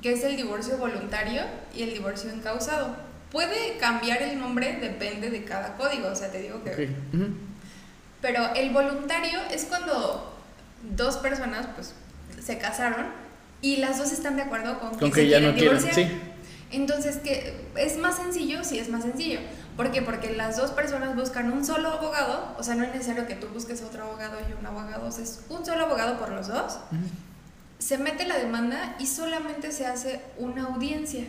que 0.02 0.12
es 0.12 0.24
el 0.24 0.36
divorcio 0.36 0.76
voluntario 0.78 1.42
y 1.74 1.82
el 1.82 1.92
divorcio 1.92 2.30
encausado. 2.30 2.96
Puede 3.30 3.76
cambiar 3.78 4.22
el 4.22 4.38
nombre, 4.38 4.78
depende 4.80 5.30
de 5.30 5.44
cada 5.44 5.76
código, 5.76 6.08
o 6.08 6.14
sea, 6.14 6.30
te 6.30 6.40
digo 6.40 6.62
que... 6.62 6.88
Pero 8.22 8.54
el 8.54 8.70
voluntario 8.70 9.38
es 9.50 9.64
cuando 9.64 10.32
dos 10.96 11.16
personas 11.18 11.66
pues 11.74 11.94
se 12.42 12.58
casaron 12.58 13.06
y 13.60 13.76
las 13.76 13.98
dos 13.98 14.12
están 14.12 14.36
de 14.36 14.42
acuerdo 14.42 14.78
con, 14.78 14.98
que, 14.98 15.12
se 15.12 15.28
ya 15.28 15.40
no 15.40 15.52
divorciar. 15.52 15.94
sí. 15.94 16.08
Entonces, 16.72 17.18
que 17.18 17.54
es 17.76 17.96
más 17.98 18.16
sencillo, 18.16 18.64
sí 18.64 18.78
es 18.78 18.88
más 18.88 19.02
sencillo. 19.02 19.40
¿Por 19.76 19.90
qué? 19.92 20.00
Porque 20.00 20.34
las 20.34 20.56
dos 20.56 20.70
personas 20.70 21.14
buscan 21.14 21.52
un 21.52 21.64
solo 21.64 21.90
abogado, 21.90 22.54
o 22.58 22.62
sea, 22.62 22.74
no 22.74 22.84
es 22.84 22.92
necesario 22.92 23.26
que 23.26 23.34
tú 23.34 23.48
busques 23.48 23.82
otro 23.82 24.04
abogado 24.04 24.38
y 24.48 24.52
un 24.58 24.64
abogado, 24.64 25.06
es 25.08 25.40
un 25.50 25.66
solo 25.66 25.84
abogado 25.84 26.18
por 26.18 26.30
los 26.30 26.48
dos. 26.48 26.78
Se 27.78 27.98
mete 27.98 28.26
la 28.26 28.38
demanda 28.38 28.96
y 28.98 29.06
solamente 29.06 29.70
se 29.72 29.86
hace 29.86 30.22
una 30.38 30.64
audiencia. 30.64 31.26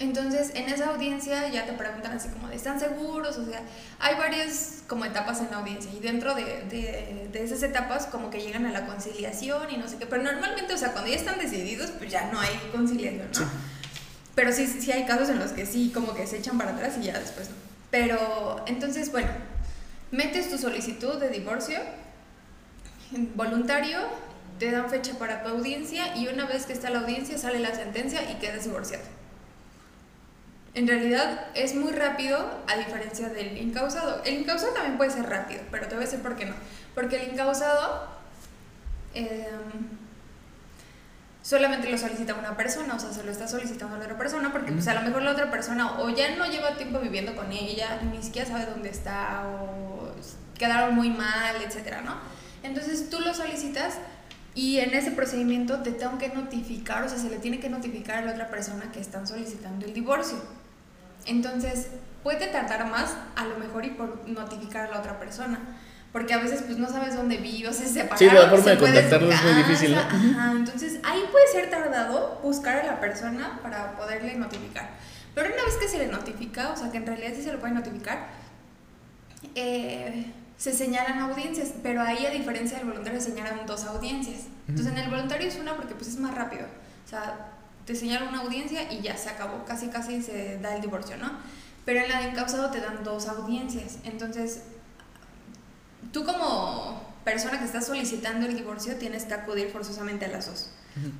Entonces, 0.00 0.52
en 0.54 0.68
esa 0.68 0.90
audiencia 0.90 1.48
ya 1.48 1.66
te 1.66 1.72
preguntan 1.72 2.12
así 2.16 2.28
como, 2.28 2.48
¿están 2.48 2.80
seguros? 2.80 3.36
O 3.36 3.44
sea, 3.44 3.62
hay 4.00 4.16
varias 4.16 4.82
como 4.88 5.04
etapas 5.04 5.40
en 5.40 5.50
la 5.50 5.58
audiencia 5.58 5.90
y 5.92 6.00
dentro 6.00 6.34
de, 6.34 6.64
de, 7.32 7.44
esas 7.44 7.62
etapas 7.62 8.06
como 8.06 8.30
que 8.30 8.40
llegan 8.40 8.66
a 8.66 8.72
la 8.72 8.86
conciliación 8.86 9.70
y 9.70 9.76
no 9.76 9.86
sé 9.86 9.96
qué, 9.96 10.06
pero 10.06 10.22
normalmente, 10.22 10.72
o 10.74 10.78
sea, 10.78 10.92
cuando 10.92 11.10
ya 11.10 11.16
están 11.16 11.38
decididos, 11.38 11.90
pues 11.92 12.10
ya 12.10 12.30
no 12.32 12.40
hay 12.40 12.50
conciliación, 12.72 13.28
¿no? 13.32 13.73
Pero 14.34 14.52
sí, 14.52 14.66
sí 14.66 14.90
hay 14.90 15.04
casos 15.04 15.28
en 15.28 15.38
los 15.38 15.52
que 15.52 15.66
sí, 15.66 15.90
como 15.94 16.14
que 16.14 16.26
se 16.26 16.38
echan 16.38 16.58
para 16.58 16.72
atrás 16.72 16.94
y 17.00 17.04
ya 17.04 17.18
después 17.18 17.48
no. 17.50 17.56
Pero, 17.90 18.64
entonces, 18.66 19.12
bueno, 19.12 19.30
metes 20.10 20.50
tu 20.50 20.58
solicitud 20.58 21.18
de 21.18 21.28
divorcio 21.28 21.78
voluntario, 23.34 23.98
te 24.58 24.70
dan 24.70 24.88
fecha 24.88 25.18
para 25.18 25.42
tu 25.42 25.50
audiencia 25.50 26.16
y 26.16 26.28
una 26.28 26.46
vez 26.46 26.66
que 26.66 26.72
está 26.72 26.90
la 26.90 27.00
audiencia 27.00 27.38
sale 27.38 27.58
la 27.58 27.74
sentencia 27.74 28.30
y 28.30 28.36
quedas 28.36 28.64
divorciado. 28.64 29.04
En 30.74 30.88
realidad 30.88 31.46
es 31.54 31.74
muy 31.74 31.92
rápido 31.92 32.38
a 32.66 32.76
diferencia 32.76 33.28
del 33.28 33.56
incausado. 33.58 34.22
El 34.24 34.40
incausado 34.40 34.72
también 34.72 34.96
puede 34.96 35.10
ser 35.10 35.28
rápido, 35.28 35.60
pero 35.70 35.86
te 35.86 35.94
voy 35.94 36.04
a 36.04 36.06
decir 36.06 36.20
por 36.20 36.36
qué 36.36 36.46
no. 36.46 36.54
Porque 36.94 37.22
el 37.22 37.32
incausado 37.32 38.08
em, 39.14 40.03
solamente 41.44 41.90
lo 41.90 41.98
solicita 41.98 42.34
una 42.34 42.56
persona, 42.56 42.94
o 42.94 42.98
sea, 42.98 43.12
se 43.12 43.22
lo 43.22 43.30
está 43.30 43.46
solicitando 43.46 43.96
a 43.96 43.98
la 43.98 44.04
otra 44.06 44.16
persona, 44.16 44.50
porque 44.50 44.72
pues 44.72 44.88
a 44.88 44.94
lo 44.94 45.02
mejor 45.02 45.20
la 45.22 45.32
otra 45.32 45.50
persona 45.50 46.00
o 46.00 46.08
ya 46.08 46.34
no 46.36 46.46
lleva 46.46 46.76
tiempo 46.78 47.00
viviendo 47.00 47.36
con 47.36 47.52
ella, 47.52 48.00
ni 48.10 48.22
siquiera 48.22 48.48
sabe 48.48 48.64
dónde 48.64 48.88
está, 48.88 49.46
o 49.46 50.10
quedaron 50.58 50.94
muy 50.94 51.10
mal, 51.10 51.56
etcétera, 51.62 52.00
¿no? 52.00 52.14
Entonces 52.62 53.10
tú 53.10 53.20
lo 53.20 53.34
solicitas 53.34 53.98
y 54.54 54.78
en 54.78 54.94
ese 54.94 55.10
procedimiento 55.10 55.80
te 55.82 55.92
tengo 55.92 56.16
que 56.16 56.30
notificar, 56.30 57.04
o 57.04 57.08
sea, 57.10 57.18
se 57.18 57.28
le 57.28 57.36
tiene 57.36 57.60
que 57.60 57.68
notificar 57.68 58.18
a 58.18 58.20
la 58.22 58.32
otra 58.32 58.48
persona 58.48 58.90
que 58.90 59.00
están 59.00 59.26
solicitando 59.26 59.84
el 59.84 59.92
divorcio. 59.92 60.38
Entonces, 61.26 61.88
puede 62.22 62.46
tardar 62.46 62.88
más 62.90 63.14
a 63.36 63.44
lo 63.44 63.58
mejor 63.58 63.84
y 63.84 63.90
por 63.90 64.26
notificar 64.26 64.86
a 64.86 64.90
la 64.92 65.00
otra 65.00 65.18
persona. 65.18 65.60
Porque 66.14 66.32
a 66.32 66.38
veces 66.38 66.62
pues 66.62 66.78
no 66.78 66.88
sabes 66.88 67.16
dónde 67.16 67.38
vive, 67.38 67.68
o 67.68 67.72
se 67.72 67.88
separaron. 67.88 68.18
Sí, 68.18 68.26
la 68.26 68.48
forma 68.48 68.70
de 68.70 68.78
contactarlo 68.78 69.32
es 69.32 69.42
muy 69.42 69.52
difícil, 69.54 69.94
Ajá, 69.96 70.52
entonces 70.52 71.00
ahí 71.02 71.24
puede 71.32 71.48
ser 71.48 71.70
tardado 71.70 72.38
buscar 72.40 72.76
a 72.76 72.86
la 72.86 73.00
persona 73.00 73.58
para 73.64 73.96
poderle 73.96 74.36
notificar. 74.36 74.90
Pero 75.34 75.52
una 75.52 75.64
vez 75.64 75.74
que 75.74 75.88
se 75.88 75.98
le 75.98 76.06
notifica, 76.06 76.70
o 76.70 76.76
sea 76.76 76.92
que 76.92 76.98
en 76.98 77.06
realidad 77.06 77.32
sí 77.34 77.42
se 77.42 77.52
lo 77.52 77.58
puede 77.58 77.74
notificar, 77.74 78.28
eh, 79.56 80.26
se 80.56 80.72
señalan 80.72 81.18
audiencias, 81.18 81.70
pero 81.82 82.00
ahí 82.00 82.24
a 82.24 82.30
diferencia 82.30 82.78
del 82.78 82.86
voluntario 82.86 83.20
se 83.20 83.30
señalan 83.30 83.66
dos 83.66 83.82
audiencias. 83.82 84.42
Entonces 84.68 84.92
en 84.92 85.00
el 85.00 85.10
voluntario 85.10 85.48
es 85.48 85.56
una 85.56 85.74
porque 85.74 85.96
pues 85.96 86.10
es 86.10 86.18
más 86.20 86.32
rápido. 86.32 86.66
O 87.04 87.08
sea, 87.08 87.48
te 87.86 87.96
señalan 87.96 88.28
una 88.28 88.42
audiencia 88.42 88.92
y 88.92 89.00
ya 89.00 89.16
se 89.16 89.30
acabó, 89.30 89.64
casi 89.64 89.88
casi 89.88 90.22
se 90.22 90.60
da 90.60 90.76
el 90.76 90.80
divorcio, 90.80 91.16
¿no? 91.16 91.32
Pero 91.84 92.02
en 92.02 92.08
la 92.08 92.20
de 92.20 92.28
encausado 92.28 92.70
te 92.70 92.80
dan 92.80 93.02
dos 93.02 93.26
audiencias. 93.26 93.98
Entonces, 94.04 94.62
tú 96.12 96.24
como 96.24 97.02
persona 97.24 97.58
que 97.58 97.64
está 97.64 97.80
solicitando 97.80 98.46
el 98.46 98.56
divorcio 98.56 98.96
tienes 98.96 99.24
que 99.24 99.34
acudir 99.34 99.70
forzosamente 99.70 100.26
a 100.26 100.28
las 100.28 100.46
dos. 100.46 100.70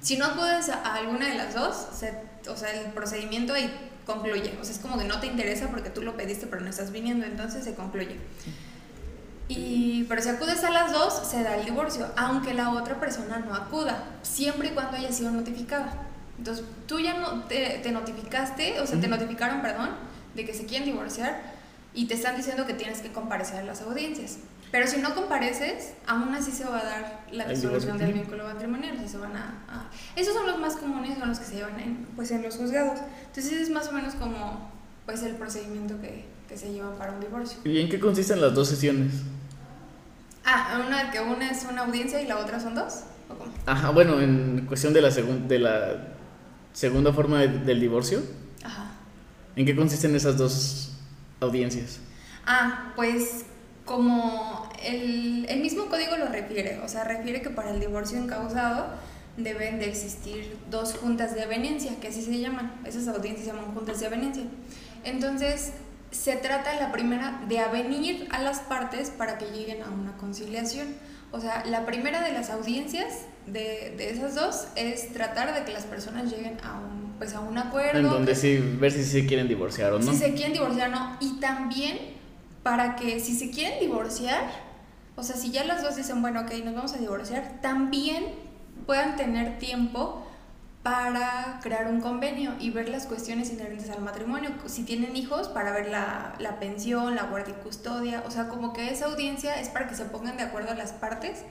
Si 0.01 0.17
no 0.17 0.27
acudes 0.27 0.69
a 0.69 0.95
alguna 0.95 1.29
de 1.29 1.35
las 1.35 1.55
dos, 1.55 1.89
o 2.49 2.57
sea, 2.57 2.73
el 2.73 2.93
procedimiento 2.93 3.55
ahí 3.55 3.73
concluye. 4.07 4.57
O 4.61 4.65
sea, 4.65 4.73
es 4.73 4.79
como 4.79 4.99
que 4.99 5.05
no 5.05 5.19
te 5.19 5.27
interesa 5.27 5.69
porque 5.69 5.91
tú 5.91 6.03
lo 6.03 6.17
pediste 6.17 6.47
pero 6.47 6.63
no 6.63 6.71
estás 6.71 6.93
viniendo, 6.93 7.27
entonces 7.27 7.65
se 7.65 7.75
concluye. 7.75 8.17
Y, 9.49 10.05
pero 10.09 10.23
si 10.23 10.29
acudes 10.29 10.63
a 10.65 10.71
las 10.71 10.93
dos, 10.93 11.27
se 11.29 11.43
da 11.43 11.57
el 11.57 11.65
divorcio, 11.65 12.09
aunque 12.17 12.55
la 12.55 12.71
otra 12.71 12.99
persona 12.99 13.39
no 13.39 13.55
acuda, 13.55 14.05
siempre 14.23 14.69
y 14.69 14.71
cuando 14.71 14.97
haya 14.97 15.13
sido 15.13 15.31
notificada. 15.33 16.07
Entonces, 16.39 16.65
tú 16.87 16.99
ya 17.01 17.19
no 17.19 17.45
te, 17.45 17.81
te 17.83 17.93
notificaste, 17.93 18.81
o 18.81 18.87
sea, 18.87 19.01
te 19.01 19.07
notificaron, 19.07 19.61
perdón, 19.61 19.91
de 20.35 20.45
que 20.45 20.55
se 20.55 20.67
quieren 20.67 20.87
divorciar 20.87 21.41
y 21.93 22.07
te 22.07 22.15
están 22.15 22.37
diciendo 22.37 22.67
que 22.67 22.75
tienes 22.75 23.01
que 23.01 23.13
comparecer 23.13 23.57
a 23.57 23.63
las 23.63 23.83
audiencias. 23.83 24.39
Pero 24.75 24.89
si 24.89 24.97
no 24.97 25.15
compareces, 25.15 25.93
aún 26.05 26.35
así 26.35 26.51
se 26.51 26.65
va 26.65 26.81
a 26.81 26.85
dar 26.85 27.27
la 27.31 27.47
disolución 27.47 27.97
del 27.97 28.13
vínculo 28.13 28.43
matrimonial. 28.43 28.99
se 29.09 29.19
van 29.19 29.37
a, 29.37 29.89
Esos 30.17 30.35
son 30.35 30.49
los 30.49 30.59
más 30.59 30.75
comunes, 30.75 31.17
son 31.17 31.29
los 31.29 31.39
que 31.39 31.45
se 31.45 31.55
llevan 31.55 31.79
en, 31.79 32.05
pues, 32.17 32.33
en 32.33 32.43
los 32.43 32.57
juzgados. 32.57 32.99
Entonces, 33.27 33.53
es 33.53 33.71
más 33.71 33.87
o 33.87 33.93
menos 33.93 34.17
como 34.17 34.73
pues, 35.07 35.23
el 35.23 35.37
procedimiento 35.37 36.01
que, 36.01 36.25
que 36.49 36.57
se 36.57 36.73
lleva 36.73 36.93
para 36.99 37.13
un 37.13 37.21
divorcio. 37.21 37.61
¿Y 37.65 37.79
en 37.79 37.89
qué 37.89 38.01
consisten 38.01 38.41
las 38.41 38.53
dos 38.53 38.67
sesiones? 38.67 39.13
Ah, 40.45 40.83
una 40.85 41.13
que 41.13 41.21
una 41.21 41.53
es 41.53 41.65
una 41.71 41.83
audiencia 41.83 42.21
y 42.21 42.27
la 42.27 42.39
otra 42.39 42.59
son 42.59 42.75
dos. 42.75 43.05
¿O 43.29 43.35
cómo? 43.35 43.53
Ajá, 43.67 43.91
bueno, 43.91 44.21
en 44.21 44.65
cuestión 44.67 44.93
de 44.93 45.03
la, 45.03 45.11
de 45.11 45.59
la 45.61 46.09
segunda 46.73 47.13
forma 47.13 47.39
del 47.43 47.79
divorcio. 47.79 48.23
Ajá. 48.65 48.91
¿En 49.55 49.67
qué 49.67 49.77
consisten 49.77 50.17
esas 50.17 50.37
dos 50.37 50.97
audiencias? 51.39 52.01
Ah, 52.45 52.93
pues 52.97 53.45
como 53.85 54.64
el, 54.87 55.47
el, 55.49 55.61
mismo 55.61 55.87
código 55.87 56.17
lo 56.17 56.27
refiere, 56.27 56.79
o 56.85 56.89
sea, 56.89 57.05
refiere 57.05 57.43
que 57.43 57.51
para 57.51 57.71
el 57.71 57.81
divorcio 57.81 58.19
encausado 58.19 58.87
deben 59.37 59.79
de 59.79 59.89
existir 59.89 60.57
dos 60.71 60.95
juntas 60.95 61.35
de 61.35 61.43
aveniencia, 61.43 61.93
que 62.01 62.09
así 62.09 62.23
se 62.23 62.39
llaman. 62.39 62.81
Esas 62.85 63.09
audiencias 63.09 63.47
se 63.47 63.53
llaman 63.53 63.75
juntas 63.75 64.01
de 64.01 64.07
aveniencia. 64.07 64.45
Entonces, 65.05 65.73
se 66.11 66.37
trata 66.37 66.79
la 66.81 66.93
primera 66.93 67.43
de 67.49 67.59
avenir 67.59 68.29
a 68.31 68.41
las 68.41 68.61
partes 68.61 69.11
para 69.11 69.39
que 69.39 69.47
lleguen 69.47 69.83
a 69.83 69.91
una 69.91 70.17
conciliación. 70.17 70.89
O 71.33 71.41
sea, 71.41 71.65
la 71.67 71.85
primera 71.85 72.23
de 72.23 72.33
las 72.33 72.51
audiencias 72.51 73.23
de, 73.47 73.95
de 73.97 74.11
esas 74.11 74.37
dos 74.37 74.69
es 74.77 75.13
tratar 75.13 75.53
de 75.53 75.65
que 75.65 75.73
las 75.73 75.85
personas 75.85 76.31
lleguen 76.31 76.57
a 76.63 76.79
un, 76.79 77.15
pues 77.19 77.35
a 77.35 77.41
un 77.41 77.59
acuerdo. 77.59 77.99
En 77.99 78.09
donde 78.09 78.37
sí, 78.37 78.59
ver 78.79 78.93
si 78.93 79.05
se 79.05 79.27
quieren 79.27 79.49
divorciar 79.49 79.93
o 79.93 79.99
no. 79.99 80.13
Si 80.13 80.17
se 80.17 80.35
quieren 80.35 80.53
divorciar 80.53 80.91
o 80.91 80.93
no. 80.93 81.17
Y 81.21 81.41
también 81.41 81.99
para 82.63 82.95
que 82.95 83.19
si 83.19 83.35
se 83.35 83.51
quieren 83.51 83.81
divorciar, 83.81 84.45
o 85.17 85.23
sea, 85.23 85.37
si 85.37 85.51
ya 85.51 85.65
las 85.65 85.83
dos 85.83 85.97
dicen, 85.97 86.21
bueno, 86.23 86.41
ok, 86.41 86.53
nos 86.65 86.75
vamos 86.75 86.95
a 86.95 86.99
divorciar, 86.99 87.61
también 87.61 88.25
puedan 88.87 89.17
tener 89.17 89.59
tiempo 89.59 90.27
para 90.83 91.61
crear 91.63 91.89
un 91.89 92.01
convenio 92.01 92.53
y 92.61 92.71
ver 92.71 92.91
las 92.91 93.07
cuestiones 93.07 93.51
inherentes 93.51 93.89
al 93.89 94.03
matrimonio. 94.03 94.51
Si 94.67 94.83
tienen 94.83 95.17
hijos, 95.17 95.49
para 95.49 95.73
ver 95.73 95.89
la, 95.89 96.35
la, 96.39 96.59
pensión, 96.61 97.15
la 97.15 97.23
guardia 97.25 97.55
y 97.59 97.63
custodia. 97.63 98.23
O 98.27 98.31
sea, 98.31 98.49
como 98.49 98.75
que 98.75 98.93
esa 98.93 99.07
audiencia 99.07 99.59
es 99.59 99.71
para 99.71 99.89
que 99.89 99.95
se 99.95 100.05
pongan 100.05 100.37
de 100.37 100.43
acuerdo 100.43 100.75
las 100.75 100.93
partes 100.93 101.43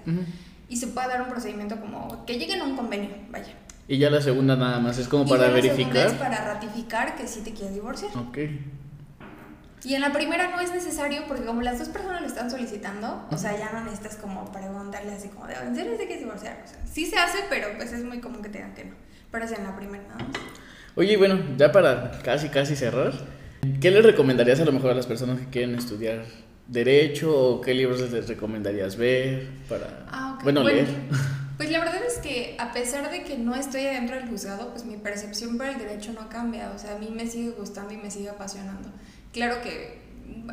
y 0.70 0.78
se 0.78 0.88
pueda 0.88 1.08
dar 1.08 1.22
un 1.24 1.30
procedimiento 1.30 1.80
como 1.82 2.26
que 2.26 2.38
lleguen 2.38 2.62
a 2.62 2.66
un 2.66 2.76
convenio, 2.76 3.10
vaya. 3.32 3.54
Y 3.88 3.98
ya 3.98 4.12
la 4.12 4.22
segunda 4.22 4.56
nada 4.56 4.80
más 4.80 5.00
es 5.00 5.08
como 5.08 5.28
para 5.28 5.50
verificar. 5.50 5.96
La 5.96 6.06
es 6.06 6.14
para 6.14 6.54
ratificar 6.54 7.16
que 7.16 7.28
sí 7.28 7.42
te 7.42 7.54
quieres 7.54 7.74
divorciar. 7.74 8.16
Ok. 8.16 8.38
Y 9.86 9.96
en 9.96 10.02
la 10.02 10.14
primera 10.14 10.50
no 10.50 10.62
es 10.62 10.72
necesario 10.72 11.24
porque 11.28 11.44
como 11.44 11.62
las 11.62 11.80
dos 11.80 11.90
personas 11.90 12.22
lo 12.22 12.28
están 12.28 12.50
solicitando, 12.50 13.28
o 13.30 13.38
sea, 13.38 13.58
ya 13.58 13.72
no 13.74 13.84
necesitas 13.84 14.16
como 14.16 14.50
preguntarle 14.52 15.12
así 15.14 15.28
como 15.28 15.48
de, 15.48 15.56
¿en 15.56 15.76
serio 15.76 15.94
te 15.94 16.06
quieres 16.06 16.20
divorciar? 16.20 16.62
O 16.64 16.68
sea, 16.68 16.80
sí 16.90 17.06
se 17.06 17.18
hace, 17.18 17.40
pero 17.50 17.68
pues 17.76 17.92
es 17.92 18.04
muy 18.04 18.20
común 18.20 18.42
que 18.42 18.50
te 18.50 18.60
digan 18.60 18.74
que 18.74 18.86
no. 18.86 18.96
Pero 19.32 19.46
es 19.46 19.52
en 19.52 19.64
la 19.64 19.76
primera 19.76 20.04
nada 20.04 20.20
más. 20.20 20.38
Oye, 20.96 21.18
bueno, 21.18 21.40
ya 21.58 21.72
para 21.72 22.12
casi, 22.24 22.50
casi 22.50 22.76
cerrar, 22.76 23.14
¿qué 23.82 23.92
le 23.92 24.02
recomendarías 24.02 24.60
a 24.62 24.66
lo 24.66 24.72
mejor 24.72 24.92
a 24.92 24.94
las 24.94 25.08
personas 25.08 25.40
que 25.40 25.48
quieren 25.48 25.76
estudiar 25.76 26.24
derecho 26.68 27.36
o 27.36 27.62
qué 27.62 27.74
libros 27.74 28.00
les 28.12 28.28
recomendarías 28.28 28.96
ver 28.96 29.50
para, 29.68 30.06
ah, 30.10 30.34
okay. 30.36 30.44
bueno, 30.44 30.64
leer? 30.64 30.88
Pues 31.58 31.70
la 31.70 31.80
verdad 31.80 32.02
es 32.06 32.18
que 32.18 32.56
a 32.60 32.74
pesar 32.74 33.12
de 33.12 33.24
que 33.24 33.38
no 33.38 33.56
estoy 33.56 33.86
adentro 33.86 34.16
del 34.16 34.28
juzgado, 34.28 34.72
pues 34.72 34.86
mi 34.86 34.98
percepción 34.98 35.58
por 35.58 35.68
el 35.68 35.78
derecho 35.78 36.12
no 36.12 36.28
cambia, 36.28 36.72
o 36.76 36.80
sea, 36.80 36.96
a 36.96 36.98
mí 36.98 37.10
me 37.12 37.28
sigue 37.28 37.52
gustando 37.52 37.94
y 37.94 37.98
me 37.98 38.10
sigue 38.10 38.30
apasionando. 38.30 38.90
Claro 39.34 39.62
que 39.62 40.02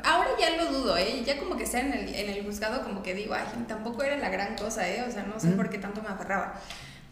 ahora 0.04 0.30
ya 0.38 0.56
lo 0.56 0.72
dudo, 0.72 0.96
¿eh? 0.96 1.22
Ya 1.24 1.38
como 1.38 1.56
que 1.56 1.64
estar 1.64 1.84
en 1.84 1.92
el, 1.92 2.14
en 2.14 2.30
el 2.30 2.44
juzgado 2.44 2.82
como 2.82 3.02
que 3.02 3.14
digo, 3.14 3.34
ay, 3.34 3.44
tampoco 3.68 4.02
era 4.02 4.16
la 4.16 4.30
gran 4.30 4.56
cosa, 4.56 4.88
¿eh? 4.88 5.04
O 5.06 5.12
sea, 5.12 5.22
no 5.22 5.38
sé 5.38 5.50
por 5.50 5.70
qué 5.70 5.78
tanto 5.78 6.02
me 6.02 6.08
aferraba. 6.08 6.54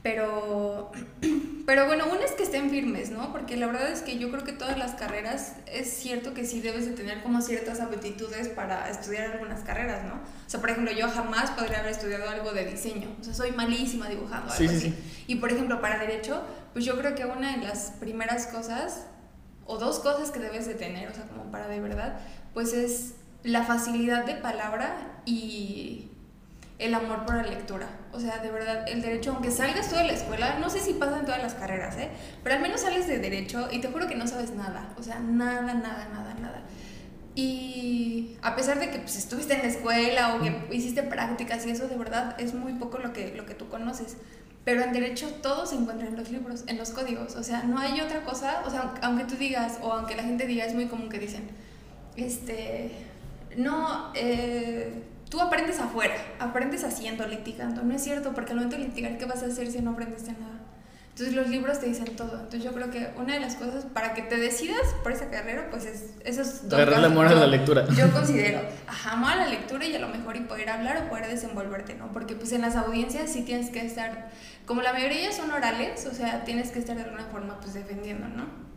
Pero, 0.03 0.93
pero 1.67 1.87
bueno, 1.87 2.07
una 2.07 2.25
es 2.25 2.33
que 2.33 2.45
estén 2.45 2.71
firmes, 2.71 3.11
¿no? 3.11 3.33
Porque 3.33 3.57
la 3.57 3.67
verdad 3.67 3.91
es 3.91 4.03
que 4.03 4.19
yo 4.19 4.31
creo 4.31 4.45
que 4.45 4.53
todas 4.53 4.79
las 4.79 4.95
carreras 4.95 5.55
es 5.67 5.93
cierto 5.93 6.35
que 6.35 6.47
sí 6.47 6.61
debes 6.61 6.87
de 6.87 6.93
tener 6.93 7.23
como 7.23 7.43
ciertas 7.43 7.81
aptitudes 7.81 8.49
para 8.49 8.89
estudiar 8.89 9.33
algunas 9.33 9.63
carreras, 9.65 10.05
¿no? 10.05 10.15
O 10.15 10.51
sea, 10.51 10.61
por 10.61 10.71
ejemplo, 10.71 10.93
yo 10.93 11.09
jamás 11.11 11.51
podría 11.51 11.81
haber 11.81 11.93
estudiado 11.93 12.31
algo 12.31 12.53
de 12.53 12.65
diseño, 12.65 13.09
o 13.21 13.25
sea, 13.25 13.35
soy 13.35 13.51
malísima 13.53 14.09
dibujando, 14.09 14.53
algo 14.53 14.71
así. 14.71 14.95
Y 15.27 15.35
por 15.37 15.53
ejemplo, 15.53 15.81
para 15.81 15.99
derecho, 15.99 16.43
pues 16.73 16.85
yo 16.85 16.97
creo 16.97 17.15
que 17.15 17.27
una 17.27 17.57
de 17.57 17.67
las 17.67 17.93
primeras 17.99 18.47
cosas, 18.47 19.07
o 19.69 19.77
dos 19.77 20.01
cosas 20.01 20.31
que 20.31 20.41
debes 20.41 20.67
de 20.67 20.75
tener, 20.75 21.09
o 21.09 21.15
sea, 21.15 21.25
como 21.29 21.53
para 21.53 21.69
de 21.69 21.79
verdad, 21.79 22.19
pues 22.55 22.73
es 22.73 23.15
la 23.45 23.63
facilidad 23.63 24.25
de 24.25 24.35
palabra 24.35 25.21
y 25.27 26.09
el 26.79 26.95
amor 26.95 27.27
por 27.27 27.37
la 27.37 27.43
lectura. 27.43 27.87
O 28.13 28.19
sea, 28.19 28.39
de 28.39 28.51
verdad, 28.51 28.89
el 28.89 29.03
derecho, 29.03 29.33
aunque 29.33 29.51
salgas 29.51 29.91
tú 29.91 29.97
de 29.97 30.05
la 30.05 30.13
escuela, 30.13 30.59
no 30.59 30.71
sé 30.71 30.81
si 30.81 30.95
pasa 30.95 31.19
en 31.19 31.27
todas 31.27 31.43
las 31.43 31.55
carreras, 31.55 31.97
¿eh? 31.99 32.09
Pero 32.43 32.57
al 32.57 32.63
menos 32.63 32.81
sales 32.81 33.07
de 33.07 33.19
derecho 33.19 33.69
y 33.71 33.81
te 33.81 33.89
juro 33.89 34.09
que 34.09 34.15
no 34.15 34.27
sabes 34.27 34.53
nada. 34.53 34.95
O 34.99 35.03
sea, 35.03 35.19
nada, 35.19 35.75
nada, 35.75 36.09
nada, 36.13 36.35
nada. 36.41 36.63
Y 37.35 38.37
a 38.43 38.57
pesar 38.57 38.81
de 38.81 38.91
que 38.91 38.99
pues, 39.01 39.17
estuviste 39.17 39.55
en 39.55 39.63
la 39.63 39.69
escuela 39.69 40.35
o 40.35 40.41
que 40.41 40.75
hiciste 40.75 41.03
prácticas 41.03 41.67
y 41.67 41.71
eso, 41.71 41.89
de 41.89 41.97
verdad, 41.97 42.41
es 42.41 42.55
muy 42.55 42.73
poco 42.73 42.99
lo 42.99 43.13
que, 43.13 43.35
lo 43.37 43.45
que 43.45 43.55
tú 43.55 43.69
conoces. 43.69 44.17
Pero 44.65 44.83
en 44.83 44.93
derecho 44.93 45.29
todo 45.43 45.65
se 45.67 45.77
encuentra 45.77 46.09
en 46.09 46.17
los 46.17 46.31
libros, 46.31 46.65
en 46.67 46.77
los 46.77 46.91
códigos. 46.91 47.37
O 47.37 47.43
sea, 47.43 47.63
no 47.63 47.79
hay 47.79 48.01
otra 48.01 48.23
cosa. 48.23 48.63
O 48.67 48.71
sea, 48.71 48.95
aunque 49.03 49.25
tú 49.25 49.37
digas, 49.37 49.79
o 49.83 49.93
aunque 49.93 50.15
la 50.15 50.23
gente 50.23 50.47
diga, 50.47 50.65
es 50.65 50.75
muy 50.75 50.87
común 50.87 51.09
que 51.09 51.19
dicen, 51.19 51.49
este, 52.17 52.91
no, 53.57 54.13
eh 54.15 55.05
tú 55.29 55.41
aprendes 55.41 55.79
afuera, 55.79 56.15
aprendes 56.39 56.85
haciendo, 56.85 57.27
litigando. 57.27 57.83
No 57.83 57.95
es 57.95 58.03
cierto, 58.03 58.33
porque 58.35 58.53
al 58.53 58.57
momento 58.57 58.77
de 58.77 58.85
litigar, 58.85 59.19
¿qué 59.19 59.27
vas 59.27 59.43
a 59.43 59.47
hacer 59.47 59.71
si 59.71 59.81
no 59.81 59.93
aprendiste 59.93 60.33
nada? 60.33 60.58
Entonces 61.19 61.35
los 61.35 61.49
libros 61.49 61.81
te 61.81 61.87
dicen 61.87 62.15
todo. 62.15 62.35
Entonces 62.35 62.63
yo 62.63 62.73
creo 62.73 62.93
que 62.93 63.11
una 63.17 63.35
de 63.35 63.41
las 63.41 63.57
cosas 63.57 63.85
para 63.87 64.15
que 64.15 64.23
te 64.23 64.37
decidas 64.37 64.83
por 65.03 65.11
esa 65.11 65.29
carrera, 65.29 65.67
pues 65.69 65.85
es 65.85 66.11
esos 66.25 66.69
dos 66.69 66.79
Agarrar 66.79 67.05
amor 67.05 67.27
a 67.27 67.35
la 67.35 67.49
lectura. 67.49 67.89
Yo 67.89 68.09
considero, 68.13 68.61
ajá, 68.87 69.15
amor 69.15 69.33
a 69.33 69.37
la 69.37 69.47
lectura 69.49 69.85
y 69.85 69.97
a 69.97 69.99
lo 69.99 70.07
mejor 70.07 70.37
y 70.37 70.43
poder 70.43 70.71
hablar 70.71 71.03
o 71.03 71.09
poder 71.09 71.27
desenvolverte, 71.27 71.97
¿no? 71.97 72.13
Porque 72.13 72.37
pues 72.37 72.53
en 72.53 72.61
las 72.61 72.77
audiencias 72.77 73.33
sí 73.33 73.43
tienes 73.43 73.71
que 73.71 73.85
estar, 73.85 74.31
como 74.65 74.81
la 74.81 74.93
mayoría 74.93 75.33
son 75.33 75.51
orales, 75.51 76.07
o 76.07 76.15
sea, 76.15 76.45
tienes 76.45 76.71
que 76.71 76.79
estar 76.79 76.95
de 76.95 77.03
alguna 77.03 77.25
forma 77.25 77.59
pues 77.59 77.75
defendiendo, 77.75 78.29
¿no? 78.29 78.68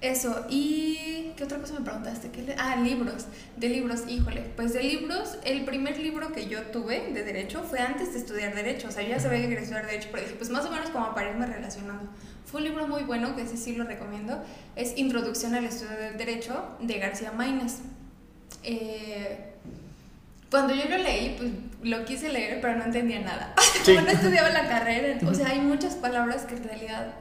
Eso, 0.00 0.46
y 0.48 1.32
¿qué 1.36 1.44
otra 1.44 1.58
cosa 1.58 1.74
me 1.74 1.84
preguntaste? 1.84 2.30
¿Qué 2.30 2.54
Ah, 2.58 2.76
libros, 2.76 3.26
de 3.56 3.68
libros, 3.68 4.04
híjole, 4.08 4.40
pues 4.56 4.72
de 4.72 4.82
libros, 4.82 5.36
el 5.44 5.64
primer 5.66 5.98
libro 5.98 6.32
que 6.32 6.46
yo 6.48 6.62
tuve 6.62 7.12
de 7.12 7.22
derecho 7.22 7.62
fue 7.62 7.80
antes 7.80 8.14
de 8.14 8.18
estudiar 8.20 8.54
derecho, 8.54 8.88
o 8.88 8.90
sea, 8.90 9.02
yo 9.02 9.10
ya 9.10 9.20
sabía 9.20 9.40
que 9.42 9.48
quería 9.48 9.60
estudiar 9.60 9.86
derecho, 9.86 10.08
pero 10.10 10.24
dije, 10.24 10.36
pues 10.36 10.48
más 10.48 10.64
o 10.64 10.70
menos 10.70 10.88
como 10.90 11.14
para 11.14 11.30
irme 11.30 11.46
relacionando. 11.46 12.08
Fue 12.46 12.62
un 12.62 12.68
libro 12.68 12.88
muy 12.88 13.02
bueno, 13.02 13.36
que 13.36 13.42
ese 13.42 13.58
sí 13.58 13.76
lo 13.76 13.84
recomiendo, 13.84 14.42
es 14.74 14.96
Introducción 14.96 15.54
al 15.54 15.66
Estudio 15.66 15.96
del 15.98 16.16
Derecho, 16.16 16.76
de 16.80 16.98
García 16.98 17.32
Maínez. 17.32 17.74
Eh, 18.64 19.52
cuando 20.50 20.74
yo 20.74 20.88
lo 20.88 20.98
leí, 20.98 21.36
pues 21.36 21.50
lo 21.82 22.04
quise 22.06 22.30
leer, 22.30 22.60
pero 22.60 22.76
no 22.76 22.84
entendía 22.84 23.20
nada. 23.20 23.54
Como 23.84 24.00
no 24.00 24.08
estudiaba 24.08 24.48
la 24.48 24.66
carrera, 24.66 25.18
o 25.28 25.34
sea, 25.34 25.48
hay 25.50 25.60
muchas 25.60 25.94
palabras 25.94 26.42
que 26.44 26.54
en 26.56 26.64
realidad 26.64 27.14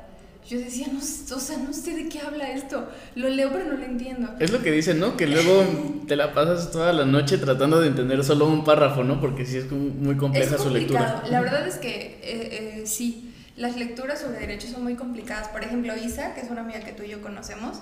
yo 0.48 0.58
decía, 0.58 0.88
no, 0.92 1.00
o 1.00 1.40
sea, 1.40 1.58
no 1.58 1.74
sé 1.74 1.96
de 1.96 2.10
qué 2.10 2.20
habla 2.20 2.52
esto. 2.52 2.90
Lo 3.16 3.30
leo, 3.30 3.52
pero 3.52 3.66
no 3.66 3.74
lo 3.74 3.86
entiendo. 3.86 4.30
Es 4.40 4.52
lo 4.52 4.62
que 4.62 4.72
dicen, 4.72 5.00
¿no? 5.00 5.16
Que 5.16 5.28
luego 5.28 5.64
te 6.08 6.16
la 6.16 6.34
pasas 6.34 6.72
toda 6.72 6.92
la 6.92 7.06
noche 7.06 7.38
tratando 7.38 7.80
de 7.80 7.88
entender 7.88 8.24
solo 8.24 8.48
un 8.48 8.64
párrafo, 8.64 9.04
¿no? 9.04 9.22
Porque 9.22 9.46
sí 9.46 9.58
es 9.58 9.72
muy 9.72 10.16
compleja 10.16 10.58
su 10.58 10.70
lectura. 10.70 11.24
La 11.30 11.42
verdad 11.42 11.68
es 11.68 11.76
que 11.76 12.20
eh, 12.24 12.80
eh, 12.82 12.84
sí, 12.86 13.34
las 13.58 13.76
lecturas 13.76 14.22
sobre 14.22 14.40
derechos 14.40 14.72
son 14.72 14.84
muy 14.84 14.96
complicadas. 14.96 15.50
Por 15.50 15.64
ejemplo, 15.64 15.94
Isa, 15.96 16.34
que 16.34 16.42
es 16.42 16.50
una 16.50 16.62
amiga 16.62 16.80
que 16.80 16.94
tú 16.94 17.04
y 17.04 17.10
yo 17.10 17.22
conocemos, 17.22 17.78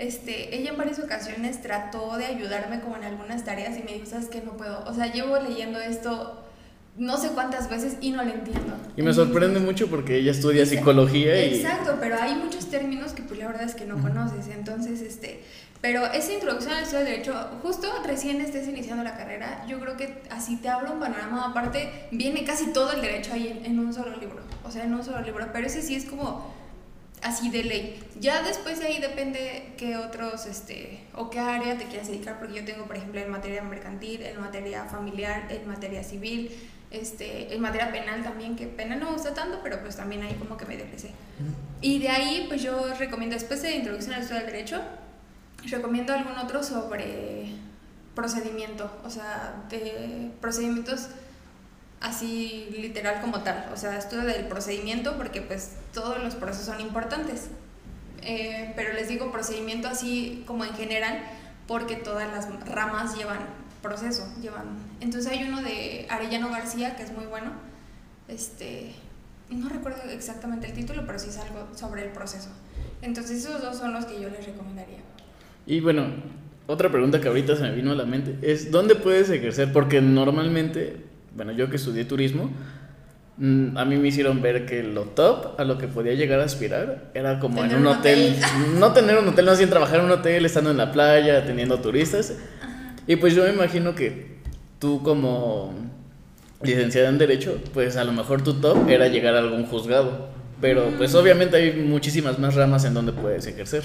este, 0.00 0.56
ella 0.56 0.70
en 0.70 0.76
varias 0.76 0.98
ocasiones 0.98 1.62
trató 1.62 2.16
de 2.16 2.26
ayudarme 2.26 2.80
como 2.80 2.96
en 2.96 3.04
algunas 3.04 3.44
tareas 3.44 3.76
y 3.78 3.82
me 3.82 3.94
dijo, 3.94 4.06
¿sabes 4.06 4.26
qué? 4.26 4.40
No 4.40 4.56
puedo. 4.56 4.84
O 4.86 4.94
sea, 4.94 5.12
llevo 5.12 5.38
leyendo 5.38 5.80
esto 5.80 6.47
no 6.98 7.16
sé 7.16 7.28
cuántas 7.28 7.70
veces 7.70 7.96
y 8.00 8.10
no 8.10 8.24
lo 8.24 8.30
entiendo. 8.30 8.74
Y 8.96 9.02
me 9.02 9.14
sorprende 9.14 9.60
mucho 9.60 9.86
porque 9.86 10.16
ella 10.16 10.32
estudia 10.32 10.66
psicología 10.66 11.44
y... 11.44 11.54
Exacto, 11.54 11.96
pero 12.00 12.16
hay 12.20 12.34
muchos 12.34 12.68
términos 12.68 13.12
que 13.12 13.22
pues 13.22 13.38
la 13.38 13.46
verdad 13.46 13.62
es 13.62 13.74
que 13.74 13.86
no 13.86 14.00
conoces, 14.00 14.48
entonces 14.48 15.00
este... 15.00 15.42
Pero 15.80 16.06
esa 16.06 16.32
introducción 16.32 16.74
al 16.74 16.82
estudio 16.82 17.04
de 17.04 17.10
derecho, 17.12 17.34
justo 17.62 17.86
recién 18.04 18.40
estés 18.40 18.66
iniciando 18.66 19.04
la 19.04 19.16
carrera, 19.16 19.64
yo 19.68 19.78
creo 19.78 19.96
que 19.96 20.22
así 20.28 20.56
te 20.56 20.68
hablo 20.68 20.92
un 20.92 20.98
panorama, 20.98 21.48
aparte 21.48 22.08
viene 22.10 22.42
casi 22.42 22.72
todo 22.72 22.92
el 22.92 23.00
derecho 23.00 23.32
ahí 23.32 23.62
en, 23.64 23.78
un 23.78 23.94
solo 23.94 24.16
libro, 24.16 24.40
o 24.64 24.72
sea, 24.72 24.82
en 24.82 24.92
un 24.92 25.04
solo 25.04 25.20
libro, 25.20 25.46
pero 25.52 25.68
ese 25.68 25.82
sí 25.82 25.94
es 25.94 26.04
como 26.04 26.52
así 27.22 27.48
de 27.50 27.62
ley. 27.62 28.02
Ya 28.18 28.42
después 28.42 28.80
de 28.80 28.86
ahí 28.86 29.00
depende 29.00 29.74
qué 29.76 29.96
otros, 29.96 30.46
este, 30.46 30.98
o 31.14 31.30
qué 31.30 31.38
área 31.38 31.78
te 31.78 31.84
quieras 31.84 32.08
dedicar, 32.08 32.40
porque 32.40 32.56
yo 32.56 32.64
tengo, 32.64 32.86
por 32.86 32.96
ejemplo, 32.96 33.20
en 33.20 33.30
materia 33.30 33.62
mercantil, 33.62 34.22
en 34.22 34.40
materia 34.40 34.84
familiar, 34.86 35.46
en 35.48 35.68
materia 35.68 36.02
civil, 36.02 36.50
este, 36.90 37.54
en 37.54 37.60
materia 37.60 37.92
penal 37.92 38.22
también, 38.22 38.56
que 38.56 38.66
penal 38.66 39.00
no 39.00 39.06
me 39.06 39.12
gusta 39.12 39.34
tanto, 39.34 39.60
pero 39.62 39.80
pues 39.80 39.96
también 39.96 40.22
ahí 40.22 40.34
como 40.34 40.56
que 40.56 40.66
me 40.66 40.76
deprese. 40.76 41.12
Y 41.80 41.98
de 41.98 42.08
ahí, 42.08 42.46
pues 42.48 42.62
yo 42.62 42.94
recomiendo, 42.94 43.34
después 43.34 43.62
de 43.62 43.76
Introducción 43.76 44.14
al 44.14 44.22
Estudio 44.22 44.40
del 44.42 44.50
Derecho, 44.52 44.80
recomiendo 45.64 46.12
algún 46.12 46.36
otro 46.38 46.62
sobre 46.62 47.52
procedimiento, 48.14 48.90
o 49.04 49.10
sea, 49.10 49.64
de 49.68 50.30
procedimientos 50.40 51.08
así 52.00 52.68
literal 52.70 53.20
como 53.20 53.40
tal, 53.40 53.70
o 53.72 53.76
sea, 53.76 53.96
estudio 53.96 54.24
del 54.24 54.46
procedimiento 54.46 55.16
porque 55.16 55.40
pues 55.40 55.72
todos 55.92 56.22
los 56.22 56.34
procesos 56.34 56.66
son 56.66 56.80
importantes, 56.80 57.48
eh, 58.22 58.72
pero 58.76 58.92
les 58.92 59.08
digo 59.08 59.32
procedimiento 59.32 59.88
así 59.88 60.44
como 60.46 60.64
en 60.64 60.74
general 60.74 61.22
porque 61.66 61.96
todas 61.96 62.28
las 62.32 62.48
ramas 62.66 63.16
llevan 63.16 63.38
proceso 63.82 64.26
llevan. 64.40 64.66
Entonces 65.00 65.30
hay 65.30 65.44
uno 65.44 65.62
de 65.62 66.06
Arellano 66.08 66.50
García 66.50 66.96
que 66.96 67.02
es 67.02 67.12
muy 67.12 67.26
bueno. 67.26 67.52
Este, 68.28 68.92
no 69.50 69.68
recuerdo 69.68 70.02
exactamente 70.10 70.66
el 70.66 70.72
título, 70.74 71.04
pero 71.06 71.18
sí 71.18 71.28
es 71.30 71.38
algo 71.38 71.68
sobre 71.74 72.04
el 72.04 72.10
proceso. 72.10 72.50
Entonces 73.02 73.44
esos 73.44 73.62
dos 73.62 73.76
son 73.76 73.92
los 73.92 74.04
que 74.04 74.20
yo 74.20 74.28
les 74.28 74.44
recomendaría. 74.44 74.98
Y 75.66 75.80
bueno, 75.80 76.06
otra 76.66 76.90
pregunta 76.90 77.20
que 77.20 77.28
ahorita 77.28 77.56
se 77.56 77.62
me 77.62 77.72
vino 77.72 77.92
a 77.92 77.94
la 77.94 78.04
mente 78.04 78.36
es, 78.42 78.70
¿dónde 78.70 78.94
puedes 78.94 79.30
ejercer? 79.30 79.72
Porque 79.72 80.00
normalmente, 80.00 80.96
bueno, 81.34 81.52
yo 81.52 81.70
que 81.70 81.76
estudié 81.76 82.04
turismo, 82.04 82.50
mm, 83.38 83.76
a 83.76 83.84
mí 83.84 83.96
me 83.96 84.08
hicieron 84.08 84.42
ver 84.42 84.66
que 84.66 84.82
lo 84.82 85.04
top 85.04 85.58
a 85.58 85.64
lo 85.64 85.78
que 85.78 85.88
podía 85.88 86.12
llegar 86.14 86.40
a 86.40 86.44
aspirar 86.44 87.10
era 87.14 87.38
como 87.38 87.64
en 87.64 87.74
un 87.74 87.80
un 87.82 87.86
hotel, 87.86 88.36
hotel. 88.36 88.78
no 88.80 88.92
tener 88.92 89.18
un 89.18 89.28
hotel, 89.28 89.46
no 89.46 89.56
sin 89.56 89.70
trabajar 89.70 90.00
en 90.00 90.06
un 90.06 90.10
hotel, 90.10 90.44
estando 90.44 90.70
en 90.70 90.76
la 90.76 90.92
playa, 90.92 91.38
atendiendo 91.38 91.78
turistas. 91.80 92.34
Y 93.08 93.16
pues 93.16 93.34
yo 93.34 93.42
me 93.44 93.50
imagino 93.50 93.94
que 93.94 94.36
tú 94.78 95.02
como 95.02 95.72
licenciada 96.62 97.08
en 97.08 97.16
Derecho, 97.16 97.58
pues 97.72 97.96
a 97.96 98.04
lo 98.04 98.12
mejor 98.12 98.44
tu 98.44 98.60
top 98.60 98.86
era 98.88 99.08
llegar 99.08 99.34
a 99.34 99.38
algún 99.38 99.64
juzgado. 99.64 100.28
Pero 100.60 100.92
pues 100.98 101.14
obviamente 101.14 101.56
hay 101.56 101.72
muchísimas 101.72 102.38
más 102.38 102.54
ramas 102.54 102.84
en 102.84 102.92
donde 102.92 103.12
puedes 103.12 103.46
ejercer. 103.46 103.84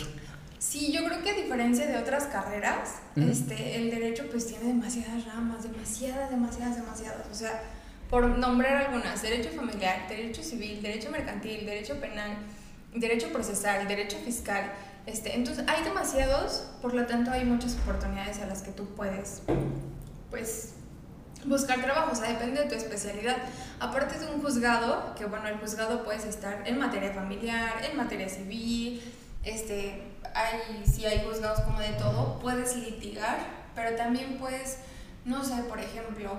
Sí, 0.60 0.92
yo 0.92 1.06
creo 1.06 1.24
que 1.24 1.30
a 1.30 1.36
diferencia 1.36 1.88
de 1.88 1.98
otras 1.98 2.26
carreras, 2.26 2.96
este, 3.16 3.78
el 3.78 3.92
derecho 3.92 4.26
pues 4.30 4.48
tiene 4.48 4.66
demasiadas 4.66 5.26
ramas, 5.26 5.64
demasiadas, 5.64 6.30
demasiadas, 6.30 6.76
demasiadas. 6.76 7.28
O 7.32 7.36
sea, 7.36 7.64
por 8.10 8.28
nombrar 8.28 8.88
algunas, 8.88 9.22
derecho 9.22 9.50
familiar, 9.56 10.08
derecho 10.10 10.44
civil, 10.44 10.82
derecho 10.82 11.12
mercantil, 11.12 11.66
derecho 11.66 11.96
penal, 12.02 12.32
derecho 12.94 13.30
procesal, 13.30 13.88
derecho 13.88 14.18
fiscal. 14.26 14.72
Este, 15.06 15.36
entonces 15.36 15.66
hay 15.68 15.84
demasiados, 15.84 16.66
por 16.82 16.94
lo 16.94 17.06
tanto 17.06 17.32
hay 17.32 17.44
muchas 17.46 17.76
oportunidades 17.76 18.40
a 18.40 18.46
las 18.46 18.62
que 18.62 18.72
tú 18.72 18.86
puedes, 18.96 19.42
pues, 20.30 20.74
buscar 21.46 21.82
trabajo, 21.82 22.12
o 22.14 22.16
depende 22.16 22.62
de 22.62 22.70
tu 22.70 22.76
especialidad. 22.76 23.36
Aparte 23.80 24.18
de 24.18 24.28
un 24.34 24.42
juzgado, 24.42 25.14
que 25.16 25.26
bueno, 25.26 25.48
el 25.48 25.58
juzgado 25.58 26.04
puedes 26.04 26.24
estar 26.24 26.66
en 26.66 26.80
materia 26.80 27.12
familiar, 27.14 27.84
en 27.84 27.98
materia 27.98 28.30
civil, 28.30 29.02
este, 29.44 30.04
hay, 30.34 30.86
si 30.86 31.06
hay 31.06 31.26
juzgados 31.26 31.60
como 31.62 31.80
de 31.80 31.90
todo, 31.94 32.40
puedes 32.40 32.76
litigar, 32.78 33.40
pero 33.76 33.96
también 33.98 34.38
puedes, 34.38 34.78
no 35.26 35.44
sé, 35.44 35.56
por 35.64 35.80
ejemplo, 35.80 36.32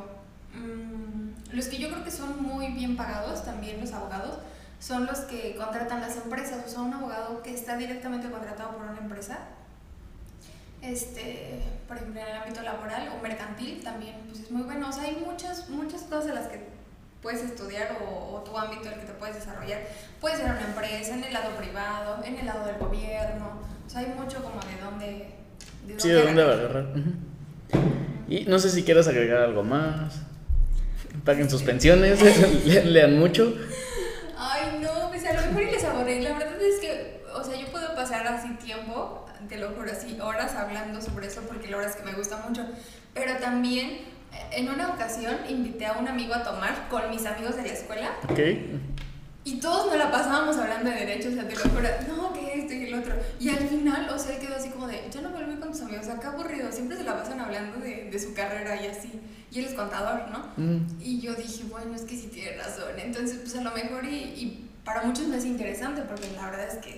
mm, 0.54 1.54
los 1.54 1.66
que 1.66 1.78
yo 1.78 1.90
creo 1.90 2.02
que 2.02 2.10
son 2.10 2.42
muy 2.42 2.68
bien 2.68 2.96
pagados, 2.96 3.44
también 3.44 3.80
los 3.80 3.92
abogados, 3.92 4.38
son 4.80 5.06
los 5.06 5.20
que 5.20 5.56
contratan 5.56 6.00
las 6.00 6.16
empresas, 6.16 6.64
o 6.66 6.68
sea, 6.68 6.80
un 6.80 6.92
abogado 6.94 7.42
que 7.42 7.54
está 7.54 7.76
directamente 7.76 8.30
contratado 8.30 8.72
por 8.76 8.82
una 8.86 8.98
empresa, 8.98 9.38
este, 10.82 11.60
por 11.88 11.96
ejemplo, 11.96 12.20
en 12.20 12.26
el 12.28 12.36
ámbito 12.36 12.62
laboral 12.62 13.08
o 13.16 13.22
mercantil 13.22 13.82
también, 13.82 14.16
pues 14.28 14.40
es 14.40 14.50
muy 14.50 14.62
bueno. 14.62 14.88
O 14.90 14.92
sea, 14.92 15.04
hay 15.04 15.22
muchas, 15.24 15.70
muchas 15.70 16.02
cosas 16.02 16.26
en 16.26 16.34
las 16.34 16.48
que 16.48 16.60
puedes 17.22 17.42
estudiar 17.42 17.96
o, 18.06 18.34
o 18.36 18.40
tu 18.42 18.56
ámbito 18.58 18.88
en 18.88 18.94
el 18.94 19.00
que 19.00 19.06
te 19.06 19.12
puedes 19.14 19.36
desarrollar. 19.36 19.80
Puede 20.20 20.36
ser 20.36 20.44
en 20.46 20.52
una 20.52 20.60
empresa, 20.60 21.14
en 21.14 21.24
el 21.24 21.32
lado 21.32 21.50
privado, 21.56 22.22
en 22.22 22.38
el 22.38 22.44
lado 22.46 22.66
del 22.66 22.76
gobierno. 22.76 23.60
O 23.86 23.90
sea, 23.90 24.00
hay 24.00 24.08
mucho 24.08 24.42
como 24.42 24.60
de 24.60 24.76
dónde... 24.84 25.34
De 25.86 25.98
Sí, 26.00 26.08
¿de 26.10 26.22
dónde 26.22 26.42
agarrar. 26.42 26.86
Y 28.28 28.44
no 28.44 28.58
sé 28.58 28.68
si 28.70 28.82
quieras 28.84 29.08
agregar 29.08 29.38
algo 29.40 29.62
más. 29.62 30.16
Paguen 31.24 31.48
sus 31.48 31.62
pensiones, 31.62 32.20
le- 32.66 32.84
lean 32.84 33.18
mucho. 33.18 33.54
Ay, 34.36 34.80
no, 34.82 35.08
pues 35.08 35.24
a 35.26 35.32
lo 35.32 35.40
mejor 35.46 35.62
y 35.62 35.70
les 35.70 35.84
aburrí. 35.84 36.20
La 36.20 36.36
verdad 36.38 36.60
es 36.60 36.80
que, 36.80 37.24
o 37.34 37.42
sea, 37.42 37.54
yo 37.58 37.68
puedo 37.68 37.94
pasar 37.94 38.26
así 38.26 38.48
tiempo, 38.56 39.24
te 39.48 39.56
lo 39.58 39.68
juro, 39.70 39.90
así 39.92 40.13
horas 40.26 40.54
hablando 40.54 41.00
sobre 41.00 41.26
eso 41.26 41.42
porque 41.42 41.68
la 41.68 41.76
verdad 41.76 41.92
es 41.92 42.02
que 42.02 42.10
me 42.10 42.16
gusta 42.16 42.38
mucho. 42.46 42.66
Pero 43.12 43.36
también, 43.38 43.88
eh, 43.90 44.02
en 44.52 44.68
una 44.68 44.88
ocasión, 44.90 45.36
invité 45.48 45.86
a 45.86 45.92
un 45.94 46.08
amigo 46.08 46.34
a 46.34 46.42
tomar 46.42 46.88
con 46.88 47.10
mis 47.10 47.26
amigos 47.26 47.56
de 47.56 47.62
la 47.62 47.72
escuela 47.72 48.10
y 49.46 49.56
todos 49.56 49.86
nos 49.86 49.98
la 49.98 50.10
pasábamos 50.10 50.56
hablando 50.56 50.88
de 50.88 50.96
derechos, 50.96 51.32
o 51.32 51.34
sea, 51.34 51.46
te 51.46 51.54
lo 51.54 51.60
juro, 51.60 51.88
no, 52.08 52.32
que 52.32 52.60
esto 52.60 52.72
y 52.72 52.84
el 52.84 52.94
otro. 52.94 53.14
Y 53.38 53.50
al 53.50 53.68
final, 53.68 54.08
o 54.08 54.18
sea, 54.18 54.38
quedó 54.38 54.56
así 54.56 54.70
como 54.70 54.86
de, 54.86 55.02
ya 55.10 55.20
no 55.20 55.28
ir 55.38 55.60
con 55.60 55.70
tus 55.70 55.82
amigos, 55.82 56.08
acá 56.08 56.28
aburrido, 56.28 56.72
siempre 56.72 56.96
se 56.96 57.04
la 57.04 57.14
pasan 57.14 57.40
hablando 57.40 57.78
de, 57.78 58.08
de 58.10 58.18
su 58.18 58.32
carrera 58.32 58.82
y 58.82 58.86
así. 58.86 59.20
Y 59.50 59.58
él 59.58 59.66
es 59.66 59.74
contador, 59.74 60.30
¿no? 60.30 60.46
Mm. 60.56 60.86
Y 60.98 61.20
yo 61.20 61.34
dije, 61.34 61.64
bueno, 61.70 61.94
es 61.94 62.02
que 62.02 62.16
sí 62.16 62.28
tiene 62.32 62.56
razón. 62.56 62.98
Entonces, 62.98 63.38
pues 63.42 63.54
a 63.54 63.60
lo 63.60 63.70
mejor 63.72 64.06
y, 64.06 64.16
y 64.16 64.70
para 64.82 65.02
muchos 65.02 65.28
no 65.28 65.36
es 65.36 65.44
interesante 65.44 66.02
porque 66.02 66.30
la 66.34 66.50
verdad 66.50 66.66
es 66.66 66.78
que, 66.78 66.96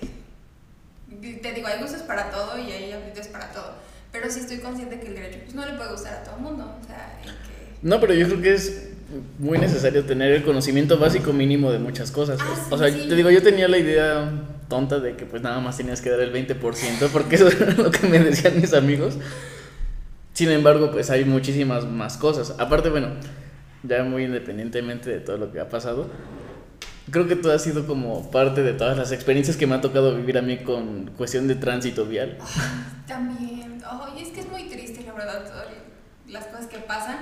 te 1.41 1.53
digo, 1.53 1.67
hay 1.67 1.81
gustos 1.81 2.01
para 2.01 2.29
todo 2.31 2.57
y 2.57 2.71
hay 2.71 2.91
aptitudes 2.91 3.27
para 3.27 3.51
todo. 3.51 3.73
Pero 4.11 4.29
sí 4.29 4.39
estoy 4.39 4.59
consciente 4.59 4.99
que 4.99 5.07
el 5.07 5.15
derecho 5.15 5.39
pues, 5.43 5.55
no 5.55 5.65
le 5.65 5.73
puede 5.73 5.91
gustar 5.91 6.13
a 6.15 6.23
todo 6.23 6.37
el 6.37 6.41
mundo. 6.41 6.77
O 6.81 6.85
sea, 6.85 7.19
que... 7.23 7.29
No, 7.81 7.99
pero 7.99 8.13
yo 8.13 8.27
creo 8.27 8.41
que 8.41 8.53
es 8.53 8.89
muy 9.39 9.57
necesario 9.57 10.03
tener 10.05 10.31
el 10.31 10.43
conocimiento 10.43 10.97
básico 10.97 11.31
mínimo 11.33 11.71
de 11.71 11.79
muchas 11.79 12.11
cosas. 12.11 12.39
Ah, 12.41 12.53
sí, 12.55 12.61
o 12.69 12.77
sea, 12.77 12.89
sí. 12.89 13.07
te 13.07 13.15
digo, 13.15 13.29
yo 13.29 13.41
tenía 13.41 13.67
la 13.67 13.77
idea 13.77 14.31
tonta 14.67 14.99
de 14.99 15.15
que 15.15 15.25
pues 15.25 15.41
nada 15.41 15.59
más 15.59 15.77
tenías 15.77 16.01
que 16.01 16.09
dar 16.09 16.19
el 16.19 16.33
20%, 16.33 17.09
porque 17.11 17.35
eso 17.35 17.47
era 17.47 17.73
lo 17.73 17.91
que 17.91 18.07
me 18.07 18.19
decían 18.19 18.59
mis 18.59 18.73
amigos. 18.73 19.17
Sin 20.33 20.51
embargo, 20.51 20.91
pues 20.91 21.09
hay 21.09 21.25
muchísimas 21.25 21.85
más 21.85 22.17
cosas. 22.17 22.55
Aparte, 22.59 22.89
bueno, 22.89 23.09
ya 23.83 24.03
muy 24.03 24.25
independientemente 24.25 25.09
de 25.09 25.19
todo 25.19 25.37
lo 25.37 25.51
que 25.51 25.59
ha 25.59 25.69
pasado, 25.69 26.09
creo 27.11 27.27
que 27.27 27.35
tú 27.35 27.49
has 27.51 27.63
sido 27.63 27.85
como 27.87 28.29
parte 28.31 28.63
de 28.63 28.73
todas 28.73 28.97
las 28.97 29.11
experiencias 29.11 29.57
que 29.57 29.67
me 29.67 29.75
ha 29.75 29.81
tocado 29.81 30.15
vivir 30.15 30.37
a 30.37 30.41
mí 30.41 30.57
con 30.57 31.11
cuestión 31.17 31.47
de 31.47 31.55
tránsito 31.55 32.05
vial. 32.05 32.37
También, 33.07 33.81
ay, 33.89 34.21
es 34.21 34.29
que 34.29 34.41
es 34.41 34.49
muy 34.49 34.63
triste, 34.69 35.03
la 35.05 35.13
verdad, 35.13 35.43
todas 35.45 35.65
las 36.27 36.45
cosas 36.47 36.67
que 36.67 36.77
pasan. 36.79 37.17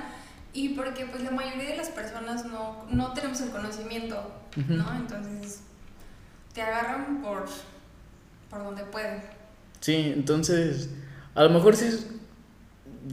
Y 0.52 0.70
porque 0.70 1.04
pues 1.06 1.22
la 1.22 1.30
mayoría 1.30 1.70
de 1.70 1.76
las 1.76 1.90
personas 1.90 2.46
no, 2.46 2.86
no 2.90 3.12
tenemos 3.12 3.40
el 3.42 3.50
conocimiento, 3.50 4.32
¿no? 4.68 4.96
Entonces 4.96 5.60
te 6.54 6.62
agarran 6.62 7.20
por, 7.22 7.44
por 8.48 8.64
donde 8.64 8.82
pueden. 8.84 9.20
Sí, 9.80 10.12
entonces, 10.16 10.88
a 11.34 11.44
lo 11.44 11.50
mejor 11.50 11.76
sí 11.76 11.84
es- 11.86 12.06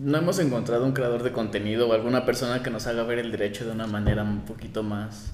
no 0.01 0.17
hemos 0.17 0.39
encontrado 0.39 0.85
un 0.85 0.93
creador 0.93 1.21
de 1.21 1.31
contenido 1.33 1.87
o 1.89 1.93
alguna 1.93 2.25
persona 2.25 2.63
que 2.63 2.69
nos 2.71 2.87
haga 2.87 3.03
ver 3.03 3.19
el 3.19 3.31
derecho 3.31 3.65
de 3.65 3.71
una 3.71 3.85
manera 3.87 4.23
un 4.23 4.41
poquito 4.45 4.81
más 4.81 5.31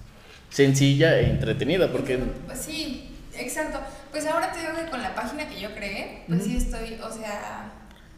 sencilla 0.50 1.20
e 1.20 1.30
entretenida, 1.30 1.92
porque 1.92 2.18
Pues 2.18 2.60
sí, 2.60 3.16
exacto. 3.38 3.80
Pues 4.12 4.26
ahora 4.26 4.52
te 4.52 4.60
digo 4.60 4.74
que 4.74 4.90
con 4.90 5.02
la 5.02 5.14
página 5.14 5.48
que 5.48 5.60
yo 5.60 5.74
creé, 5.76 6.24
pues 6.28 6.44
sí 6.44 6.58
estoy, 6.58 7.00
o 7.02 7.12
sea, 7.12 7.72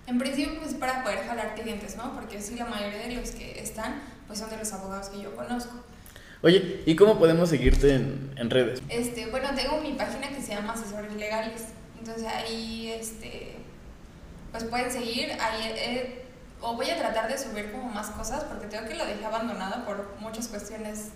en 0.07 0.17
principio 0.17 0.59
pues 0.61 0.73
para 0.75 1.03
poder 1.03 1.19
jalar 1.25 1.55
clientes, 1.55 1.97
¿no? 1.97 2.13
Porque 2.13 2.41
sí, 2.41 2.55
la 2.55 2.65
mayoría 2.65 3.07
de 3.07 3.15
los 3.15 3.31
que 3.31 3.59
están, 3.59 4.01
pues 4.27 4.39
son 4.39 4.49
de 4.49 4.57
los 4.57 4.71
abogados 4.73 5.09
que 5.09 5.21
yo 5.21 5.35
conozco. 5.35 5.83
Oye, 6.43 6.81
¿y 6.85 6.95
cómo 6.95 7.19
podemos 7.19 7.49
seguirte 7.49 7.93
en, 7.93 8.31
en 8.35 8.49
redes? 8.49 8.81
Este, 8.89 9.27
bueno, 9.27 9.49
tengo 9.55 9.79
mi 9.81 9.93
página 9.93 10.29
que 10.29 10.41
se 10.41 10.55
llama 10.55 10.73
Asesores 10.73 11.13
Legales. 11.13 11.65
Entonces 11.99 12.25
ahí, 12.25 12.91
este, 12.97 13.57
pues 14.51 14.63
pueden 14.63 14.91
seguir. 14.91 15.31
Ahí, 15.39 15.71
eh, 15.75 16.25
o 16.61 16.75
voy 16.75 16.89
a 16.89 16.97
tratar 16.97 17.29
de 17.29 17.37
subir 17.37 17.71
como 17.71 17.89
más 17.89 18.07
cosas 18.11 18.43
porque 18.45 18.65
tengo 18.67 18.87
que 18.87 18.95
lo 18.95 19.05
dejé 19.05 19.23
abandonado 19.23 19.85
por 19.85 20.15
muchas 20.19 20.47
cuestiones 20.47 21.09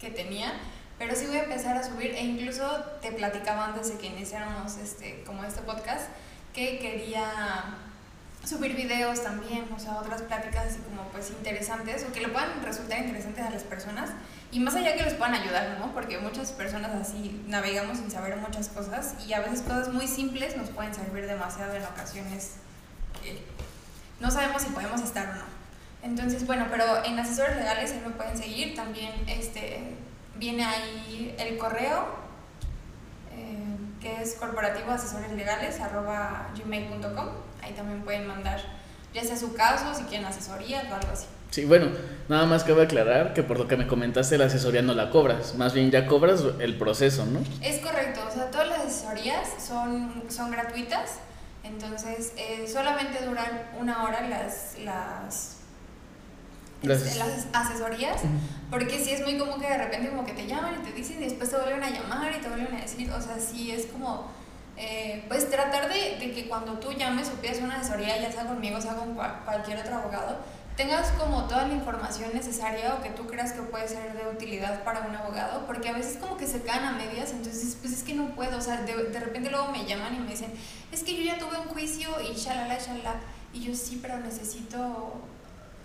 que 0.00 0.10
tenía. 0.10 0.52
Pero 0.98 1.14
sí 1.14 1.26
voy 1.26 1.36
a 1.36 1.42
empezar 1.44 1.76
a 1.76 1.84
subir 1.84 2.12
e 2.12 2.24
incluso 2.24 2.66
te 3.02 3.12
platicaba 3.12 3.66
antes 3.66 3.90
de 3.90 3.98
que 3.98 4.06
iniciáramos 4.06 4.78
este, 4.78 5.22
como 5.24 5.44
este 5.44 5.60
podcast 5.62 6.08
que 6.54 6.78
quería 6.78 7.76
subir 8.46 8.74
videos 8.76 9.22
también, 9.22 9.66
o 9.74 9.78
sea, 9.78 9.96
otras 9.96 10.22
pláticas 10.22 10.66
así 10.66 10.78
como 10.78 11.02
pues 11.08 11.30
interesantes 11.30 12.06
o 12.08 12.12
que 12.12 12.20
le 12.20 12.28
puedan 12.28 12.62
resultar 12.62 13.00
interesantes 13.00 13.44
a 13.44 13.50
las 13.50 13.64
personas 13.64 14.10
y 14.52 14.60
más 14.60 14.74
allá 14.76 14.96
que 14.96 15.02
les 15.02 15.14
puedan 15.14 15.34
ayudar, 15.34 15.76
¿no? 15.80 15.92
Porque 15.92 16.18
muchas 16.18 16.52
personas 16.52 16.92
así 16.94 17.42
navegamos 17.48 17.98
sin 17.98 18.10
saber 18.10 18.36
muchas 18.36 18.68
cosas 18.68 19.14
y 19.26 19.32
a 19.32 19.40
veces 19.40 19.62
cosas 19.62 19.88
muy 19.92 20.06
simples 20.06 20.56
nos 20.56 20.70
pueden 20.70 20.94
servir 20.94 21.26
demasiado 21.26 21.74
en 21.74 21.84
ocasiones 21.84 22.52
que 23.20 23.42
no 24.20 24.30
sabemos 24.30 24.62
si 24.62 24.68
podemos 24.68 25.00
estar 25.02 25.28
o 25.28 25.34
no. 25.34 25.55
Entonces, 26.02 26.46
bueno, 26.46 26.66
pero 26.70 27.04
en 27.04 27.18
asesores 27.18 27.56
legales 27.56 27.92
ahí 27.92 28.02
me 28.04 28.12
pueden 28.12 28.36
seguir, 28.36 28.74
también 28.74 29.12
este, 29.26 29.94
viene 30.36 30.64
ahí 30.64 31.34
el 31.38 31.58
correo 31.58 32.06
eh, 33.32 33.76
que 34.00 34.22
es 34.22 34.34
corporativo 34.34 34.92
asesores 34.92 35.32
legales 35.32 35.80
arroba 35.80 36.50
gmail.com, 36.56 37.28
ahí 37.62 37.72
también 37.72 38.02
pueden 38.02 38.26
mandar 38.26 38.60
ya 39.12 39.24
sea 39.24 39.36
su 39.36 39.54
caso, 39.54 39.94
si 39.94 40.04
quieren 40.04 40.26
asesoría 40.26 40.82
o 40.90 40.94
algo 40.94 41.12
así. 41.12 41.26
Sí, 41.50 41.64
bueno, 41.64 41.86
nada 42.28 42.44
más 42.44 42.64
cabe 42.64 42.82
aclarar 42.82 43.32
que 43.32 43.42
por 43.42 43.58
lo 43.58 43.66
que 43.66 43.76
me 43.76 43.86
comentaste 43.86 44.36
la 44.36 44.44
asesoría 44.46 44.82
no 44.82 44.92
la 44.94 45.10
cobras, 45.10 45.54
más 45.54 45.72
bien 45.72 45.90
ya 45.90 46.06
cobras 46.06 46.42
el 46.58 46.76
proceso, 46.76 47.24
¿no? 47.24 47.40
Es 47.62 47.80
correcto, 47.80 48.20
o 48.28 48.30
sea, 48.30 48.50
todas 48.50 48.68
las 48.68 48.80
asesorías 48.80 49.48
son, 49.58 50.24
son 50.28 50.50
gratuitas, 50.50 51.18
entonces 51.64 52.34
eh, 52.36 52.66
solamente 52.70 53.24
duran 53.24 53.70
una 53.80 54.04
hora 54.04 54.28
las, 54.28 54.76
las, 54.84 55.55
Las- 56.86 57.02
este, 57.02 57.18
las 57.18 57.46
asesorías, 57.52 58.20
porque 58.70 58.98
sí 59.02 59.10
es 59.12 59.22
muy 59.22 59.38
común 59.38 59.60
que 59.60 59.68
de 59.68 59.78
repente 59.78 60.08
como 60.10 60.24
que 60.24 60.32
te 60.32 60.46
llaman 60.46 60.74
y 60.80 60.86
te 60.86 60.92
dicen 60.92 61.18
y 61.22 61.24
después 61.26 61.50
te 61.50 61.56
vuelven 61.56 61.82
a 61.82 61.90
llamar 61.90 62.32
y 62.32 62.40
te 62.40 62.48
vuelven 62.48 62.74
a 62.74 62.80
decir, 62.80 63.10
o 63.10 63.20
sea, 63.20 63.38
sí 63.38 63.70
es 63.70 63.86
como, 63.86 64.26
eh, 64.76 65.24
pues 65.28 65.50
tratar 65.50 65.88
de, 65.88 66.16
de 66.18 66.32
que 66.32 66.48
cuando 66.48 66.74
tú 66.74 66.92
llames 66.92 67.28
o 67.28 67.40
pidas 67.40 67.58
una 67.58 67.76
asesoría, 67.80 68.20
ya 68.20 68.30
sea 68.32 68.44
conmigo, 68.46 68.80
sea 68.80 68.94
con 68.94 69.16
cua- 69.16 69.44
cualquier 69.44 69.78
otro 69.80 69.96
abogado, 69.96 70.38
tengas 70.76 71.08
como 71.12 71.44
toda 71.44 71.66
la 71.66 71.72
información 71.72 72.30
necesaria 72.34 72.94
o 72.94 73.02
que 73.02 73.08
tú 73.08 73.26
creas 73.26 73.52
que 73.52 73.62
puede 73.62 73.88
ser 73.88 74.12
de 74.12 74.28
utilidad 74.30 74.84
para 74.84 75.00
un 75.08 75.16
abogado, 75.16 75.64
porque 75.66 75.88
a 75.88 75.92
veces 75.92 76.18
como 76.18 76.36
que 76.36 76.46
se 76.46 76.60
quedan 76.60 76.84
a 76.84 76.92
medias, 76.92 77.30
entonces 77.30 77.78
pues 77.80 77.94
es 77.94 78.02
que 78.02 78.12
no 78.12 78.34
puedo, 78.34 78.58
o 78.58 78.60
sea, 78.60 78.82
de, 78.82 78.94
de 78.94 79.20
repente 79.20 79.48
luego 79.50 79.72
me 79.72 79.86
llaman 79.86 80.14
y 80.14 80.18
me 80.18 80.30
dicen, 80.30 80.52
es 80.92 81.02
que 81.02 81.16
yo 81.16 81.22
ya 81.22 81.38
tuve 81.38 81.58
un 81.58 81.68
juicio 81.68 82.10
y 82.20 82.34
shalala, 82.34 82.76
shalala, 82.78 83.14
y 83.54 83.60
yo 83.62 83.74
sí, 83.74 83.98
pero 84.02 84.18
necesito 84.18 85.14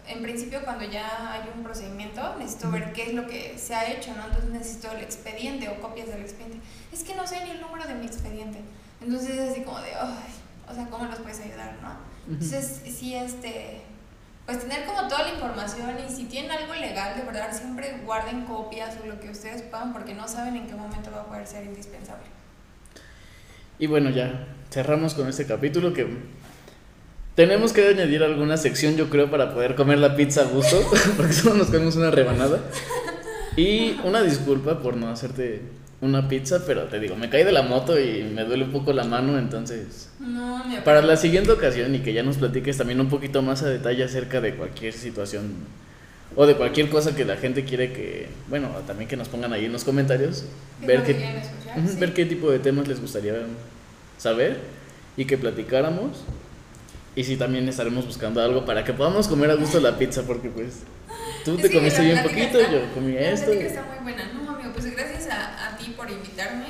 en 0.08 0.22
principio 0.22 0.62
cuando 0.64 0.86
ya 0.86 1.32
hay 1.32 1.50
un 1.56 1.64
procedimiento, 1.64 2.36
necesito 2.38 2.72
ver 2.72 2.94
qué 2.94 3.04
es 3.04 3.14
lo 3.14 3.28
que 3.28 3.58
se 3.58 3.76
ha 3.76 3.92
hecho, 3.92 4.14
¿no? 4.16 4.26
Entonces 4.26 4.50
necesito 4.50 4.92
el 4.92 5.02
expediente 5.02 5.70
o 5.70 5.80
copias 5.80 6.08
del 6.08 6.22
expediente. 6.22 6.60
Es 6.92 7.04
que 7.04 7.16
no 7.16 7.26
sé 7.28 7.44
ni 7.44 7.52
el 7.52 7.62
número 7.62 7.88
de 7.88 7.96
mi 7.96 8.06
expediente. 8.06 8.60
Entonces 9.02 9.32
es 9.32 9.52
así 9.52 9.62
como 9.62 9.80
de, 9.80 9.94
ay, 9.96 10.34
o 10.70 10.74
sea, 10.74 10.88
¿cómo 10.88 11.06
nos 11.06 11.20
puedes 11.20 11.40
ayudar, 11.40 11.78
no? 11.82 11.90
Entonces, 12.28 12.82
sí, 12.86 13.16
este, 13.16 13.82
pues 14.46 14.60
tener 14.60 14.86
como 14.86 15.08
toda 15.08 15.24
la 15.24 15.34
información 15.34 15.96
y 16.08 16.12
si 16.12 16.26
tienen 16.26 16.52
algo 16.52 16.74
legal, 16.74 17.18
de 17.18 17.24
verdad, 17.24 17.52
siempre 17.52 18.02
guarden 18.06 18.46
copias 18.46 18.96
o 19.02 19.08
lo 19.08 19.20
que 19.20 19.30
ustedes 19.30 19.64
puedan 19.64 19.94
porque 19.94 20.14
no 20.14 20.28
saben 20.28 20.56
en 20.56 20.68
qué 20.68 20.76
momento 20.76 21.12
va 21.12 21.22
a 21.22 21.26
poder 21.26 21.48
ser 21.48 21.66
indispensable. 21.66 22.26
Y 23.80 23.88
bueno, 23.88 24.10
ya 24.12 24.48
cerramos 24.70 25.14
con 25.16 25.28
este 25.28 25.48
capítulo 25.48 25.94
que 25.94 26.06
tenemos 27.36 27.74
que 27.74 27.88
añadir 27.88 28.24
alguna 28.24 28.58
sección, 28.58 28.98
yo 28.98 29.10
creo, 29.10 29.30
para 29.32 29.54
poder 29.54 29.76
comer 29.76 30.00
la 30.00 30.16
pizza 30.16 30.42
a 30.42 30.46
gusto, 30.46 30.82
porque 31.18 31.34
solo 31.34 31.56
nos 31.56 31.68
comemos 31.68 31.96
una 31.96 32.12
rebanada. 32.12 32.60
Y 33.58 33.98
una 34.04 34.22
disculpa 34.22 34.80
por 34.80 34.96
no 34.96 35.10
hacerte 35.10 35.62
una 36.02 36.28
pizza, 36.28 36.64
pero 36.66 36.86
te 36.86 37.00
digo, 37.00 37.16
me 37.16 37.30
caí 37.30 37.44
de 37.44 37.52
la 37.52 37.62
moto 37.62 38.00
y 38.00 38.24
me 38.24 38.44
duele 38.44 38.66
un 38.66 38.72
poco 38.72 38.92
la 38.92 39.04
mano, 39.04 39.38
entonces... 39.38 40.10
No, 40.20 40.64
mi 40.66 40.78
Para 40.78 41.02
la 41.02 41.16
siguiente 41.16 41.52
ocasión 41.52 41.94
y 41.94 42.00
que 42.00 42.12
ya 42.14 42.24
nos 42.24 42.38
platiques 42.38 42.78
también 42.78 43.00
un 43.00 43.10
poquito 43.10 43.42
más 43.42 43.62
a 43.62 43.70
detalle 43.70 44.04
acerca 44.04 44.42
de 44.42 44.56
cualquier 44.56 44.94
situación 44.94 45.54
o 46.36 46.46
de 46.48 46.56
cualquier 46.56 46.90
cosa 46.90 47.16
que 47.16 47.26
la 47.26 47.38
gente 47.38 47.66
quiere 47.66 47.92
que, 47.92 48.30
bueno, 48.50 48.70
también 48.88 49.08
que 49.08 49.18
nos 49.18 49.28
pongan 49.28 49.54
ahí 49.54 49.66
en 49.66 49.74
los 49.74 49.84
comentarios, 49.84 50.46
¿Qué 50.80 50.86
es 50.86 50.88
ver 50.88 51.04
qué, 51.04 51.12
escuchar? 51.12 51.88
Sí. 51.88 51.98
ver 52.00 52.14
qué 52.14 52.26
tipo 52.26 52.50
de 52.50 52.60
temas 52.60 52.88
les 52.88 53.00
gustaría 53.02 53.36
saber 54.18 54.60
y 55.18 55.26
que 55.26 55.38
platicáramos. 55.38 56.24
Y 57.16 57.24
si 57.24 57.36
también 57.36 57.68
estaremos 57.68 58.06
buscando 58.06 58.42
algo 58.42 58.66
para 58.66 58.84
que 58.86 58.94
podamos 58.94 59.28
comer 59.28 59.52
a 59.52 59.56
gusto 59.56 59.80
la 59.82 59.98
pizza, 59.98 60.24
porque 60.24 60.50
pues 60.50 60.84
tú 61.44 61.58
te 61.58 61.70
que 61.70 61.76
comiste 61.76 62.00
la 62.04 62.06
bien 62.06 62.24
poquito, 62.24 62.60
está- 62.60 62.72
yo 62.72 62.94
comí 62.94 63.12
la 63.14 63.20
esto. 63.32 63.54
y- 63.54 63.58
está 63.58 63.84
muy 63.84 63.98
buena. 64.04 64.32
No, 64.34 64.50
amigo, 64.56 64.72
pues 64.74 64.86
gracias 64.96 65.28
a, 65.30 65.68
a 65.74 65.78
ti 65.78 65.94
por 65.98 66.10
invitarme 66.10 66.68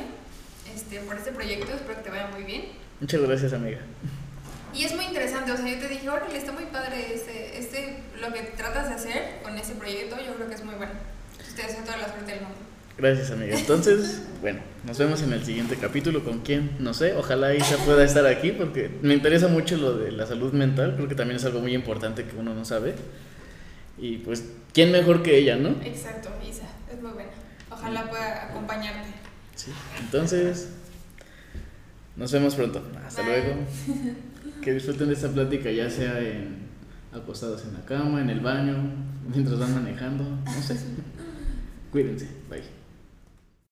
este, 0.75 0.99
por 1.01 1.15
este 1.15 1.31
proyecto. 1.31 1.71
Espero 1.73 1.95
que 1.97 2.03
te 2.03 2.09
vaya 2.09 2.27
muy 2.27 2.43
bien. 2.43 2.69
Muchas 2.99 3.21
gracias, 3.21 3.53
amiga. 3.53 3.79
Y 4.73 4.83
es 4.85 4.95
muy 4.95 5.05
interesante, 5.05 5.51
o 5.51 5.57
sea, 5.57 5.67
yo 5.67 5.77
te 5.79 5.89
dije, 5.89 6.09
órale, 6.09 6.37
está 6.37 6.53
muy 6.53 6.63
padre 6.65 7.13
este, 7.13 7.59
este, 7.59 7.97
lo 8.19 8.31
que 8.33 8.41
tratas 8.55 8.87
de 8.87 8.95
hacer 8.95 9.39
con 9.43 9.57
ese 9.57 9.73
proyecto, 9.75 10.15
yo 10.25 10.33
creo 10.35 10.47
que 10.47 10.55
es 10.55 10.63
muy 10.63 10.75
bueno. 10.75 10.93
Te 11.55 11.61
deseo 11.63 11.83
toda 11.83 11.97
la 11.97 12.07
suerte 12.07 12.31
del 12.31 12.41
mundo. 12.41 12.55
Gracias, 13.01 13.31
amiga. 13.31 13.57
Entonces, 13.57 14.21
bueno, 14.41 14.59
nos 14.85 14.99
vemos 14.99 15.23
en 15.23 15.33
el 15.33 15.43
siguiente 15.43 15.75
capítulo. 15.75 16.23
¿Con 16.23 16.41
quién? 16.41 16.69
No 16.77 16.93
sé. 16.93 17.15
Ojalá 17.15 17.55
Isa 17.55 17.77
pueda 17.77 18.03
estar 18.03 18.27
aquí 18.27 18.51
porque 18.51 18.91
me 19.01 19.15
interesa 19.15 19.47
mucho 19.47 19.75
lo 19.77 19.97
de 19.97 20.11
la 20.11 20.27
salud 20.27 20.53
mental. 20.53 20.93
Creo 20.95 21.07
que 21.07 21.15
también 21.15 21.37
es 21.37 21.45
algo 21.45 21.61
muy 21.61 21.73
importante 21.73 22.25
que 22.25 22.35
uno 22.35 22.53
no 22.53 22.63
sabe. 22.63 22.93
Y 23.97 24.17
pues, 24.17 24.45
¿quién 24.71 24.91
mejor 24.91 25.23
que 25.23 25.35
ella, 25.35 25.55
no? 25.55 25.69
Exacto, 25.83 26.29
Isa, 26.47 26.67
es 26.93 27.01
muy 27.01 27.11
buena. 27.11 27.31
Ojalá 27.71 28.07
pueda 28.07 28.49
acompañarte. 28.51 29.09
Sí. 29.55 29.71
Entonces, 29.99 30.69
nos 32.15 32.31
vemos 32.31 32.53
pronto. 32.53 32.87
Hasta 33.03 33.23
Bye. 33.23 33.31
luego. 33.31 33.55
Que 34.61 34.73
disfruten 34.75 35.07
de 35.07 35.15
esta 35.15 35.29
plática, 35.29 35.71
ya 35.71 35.89
sea 35.89 36.19
en, 36.19 36.67
acostados 37.11 37.63
en 37.63 37.73
la 37.73 37.83
cama, 37.83 38.21
en 38.21 38.29
el 38.29 38.41
baño, 38.41 38.75
mientras 39.27 39.57
van 39.57 39.73
manejando, 39.73 40.23
no 40.23 40.61
sé. 40.61 40.75
Cuídense. 41.91 42.27
Bye. 42.47 42.80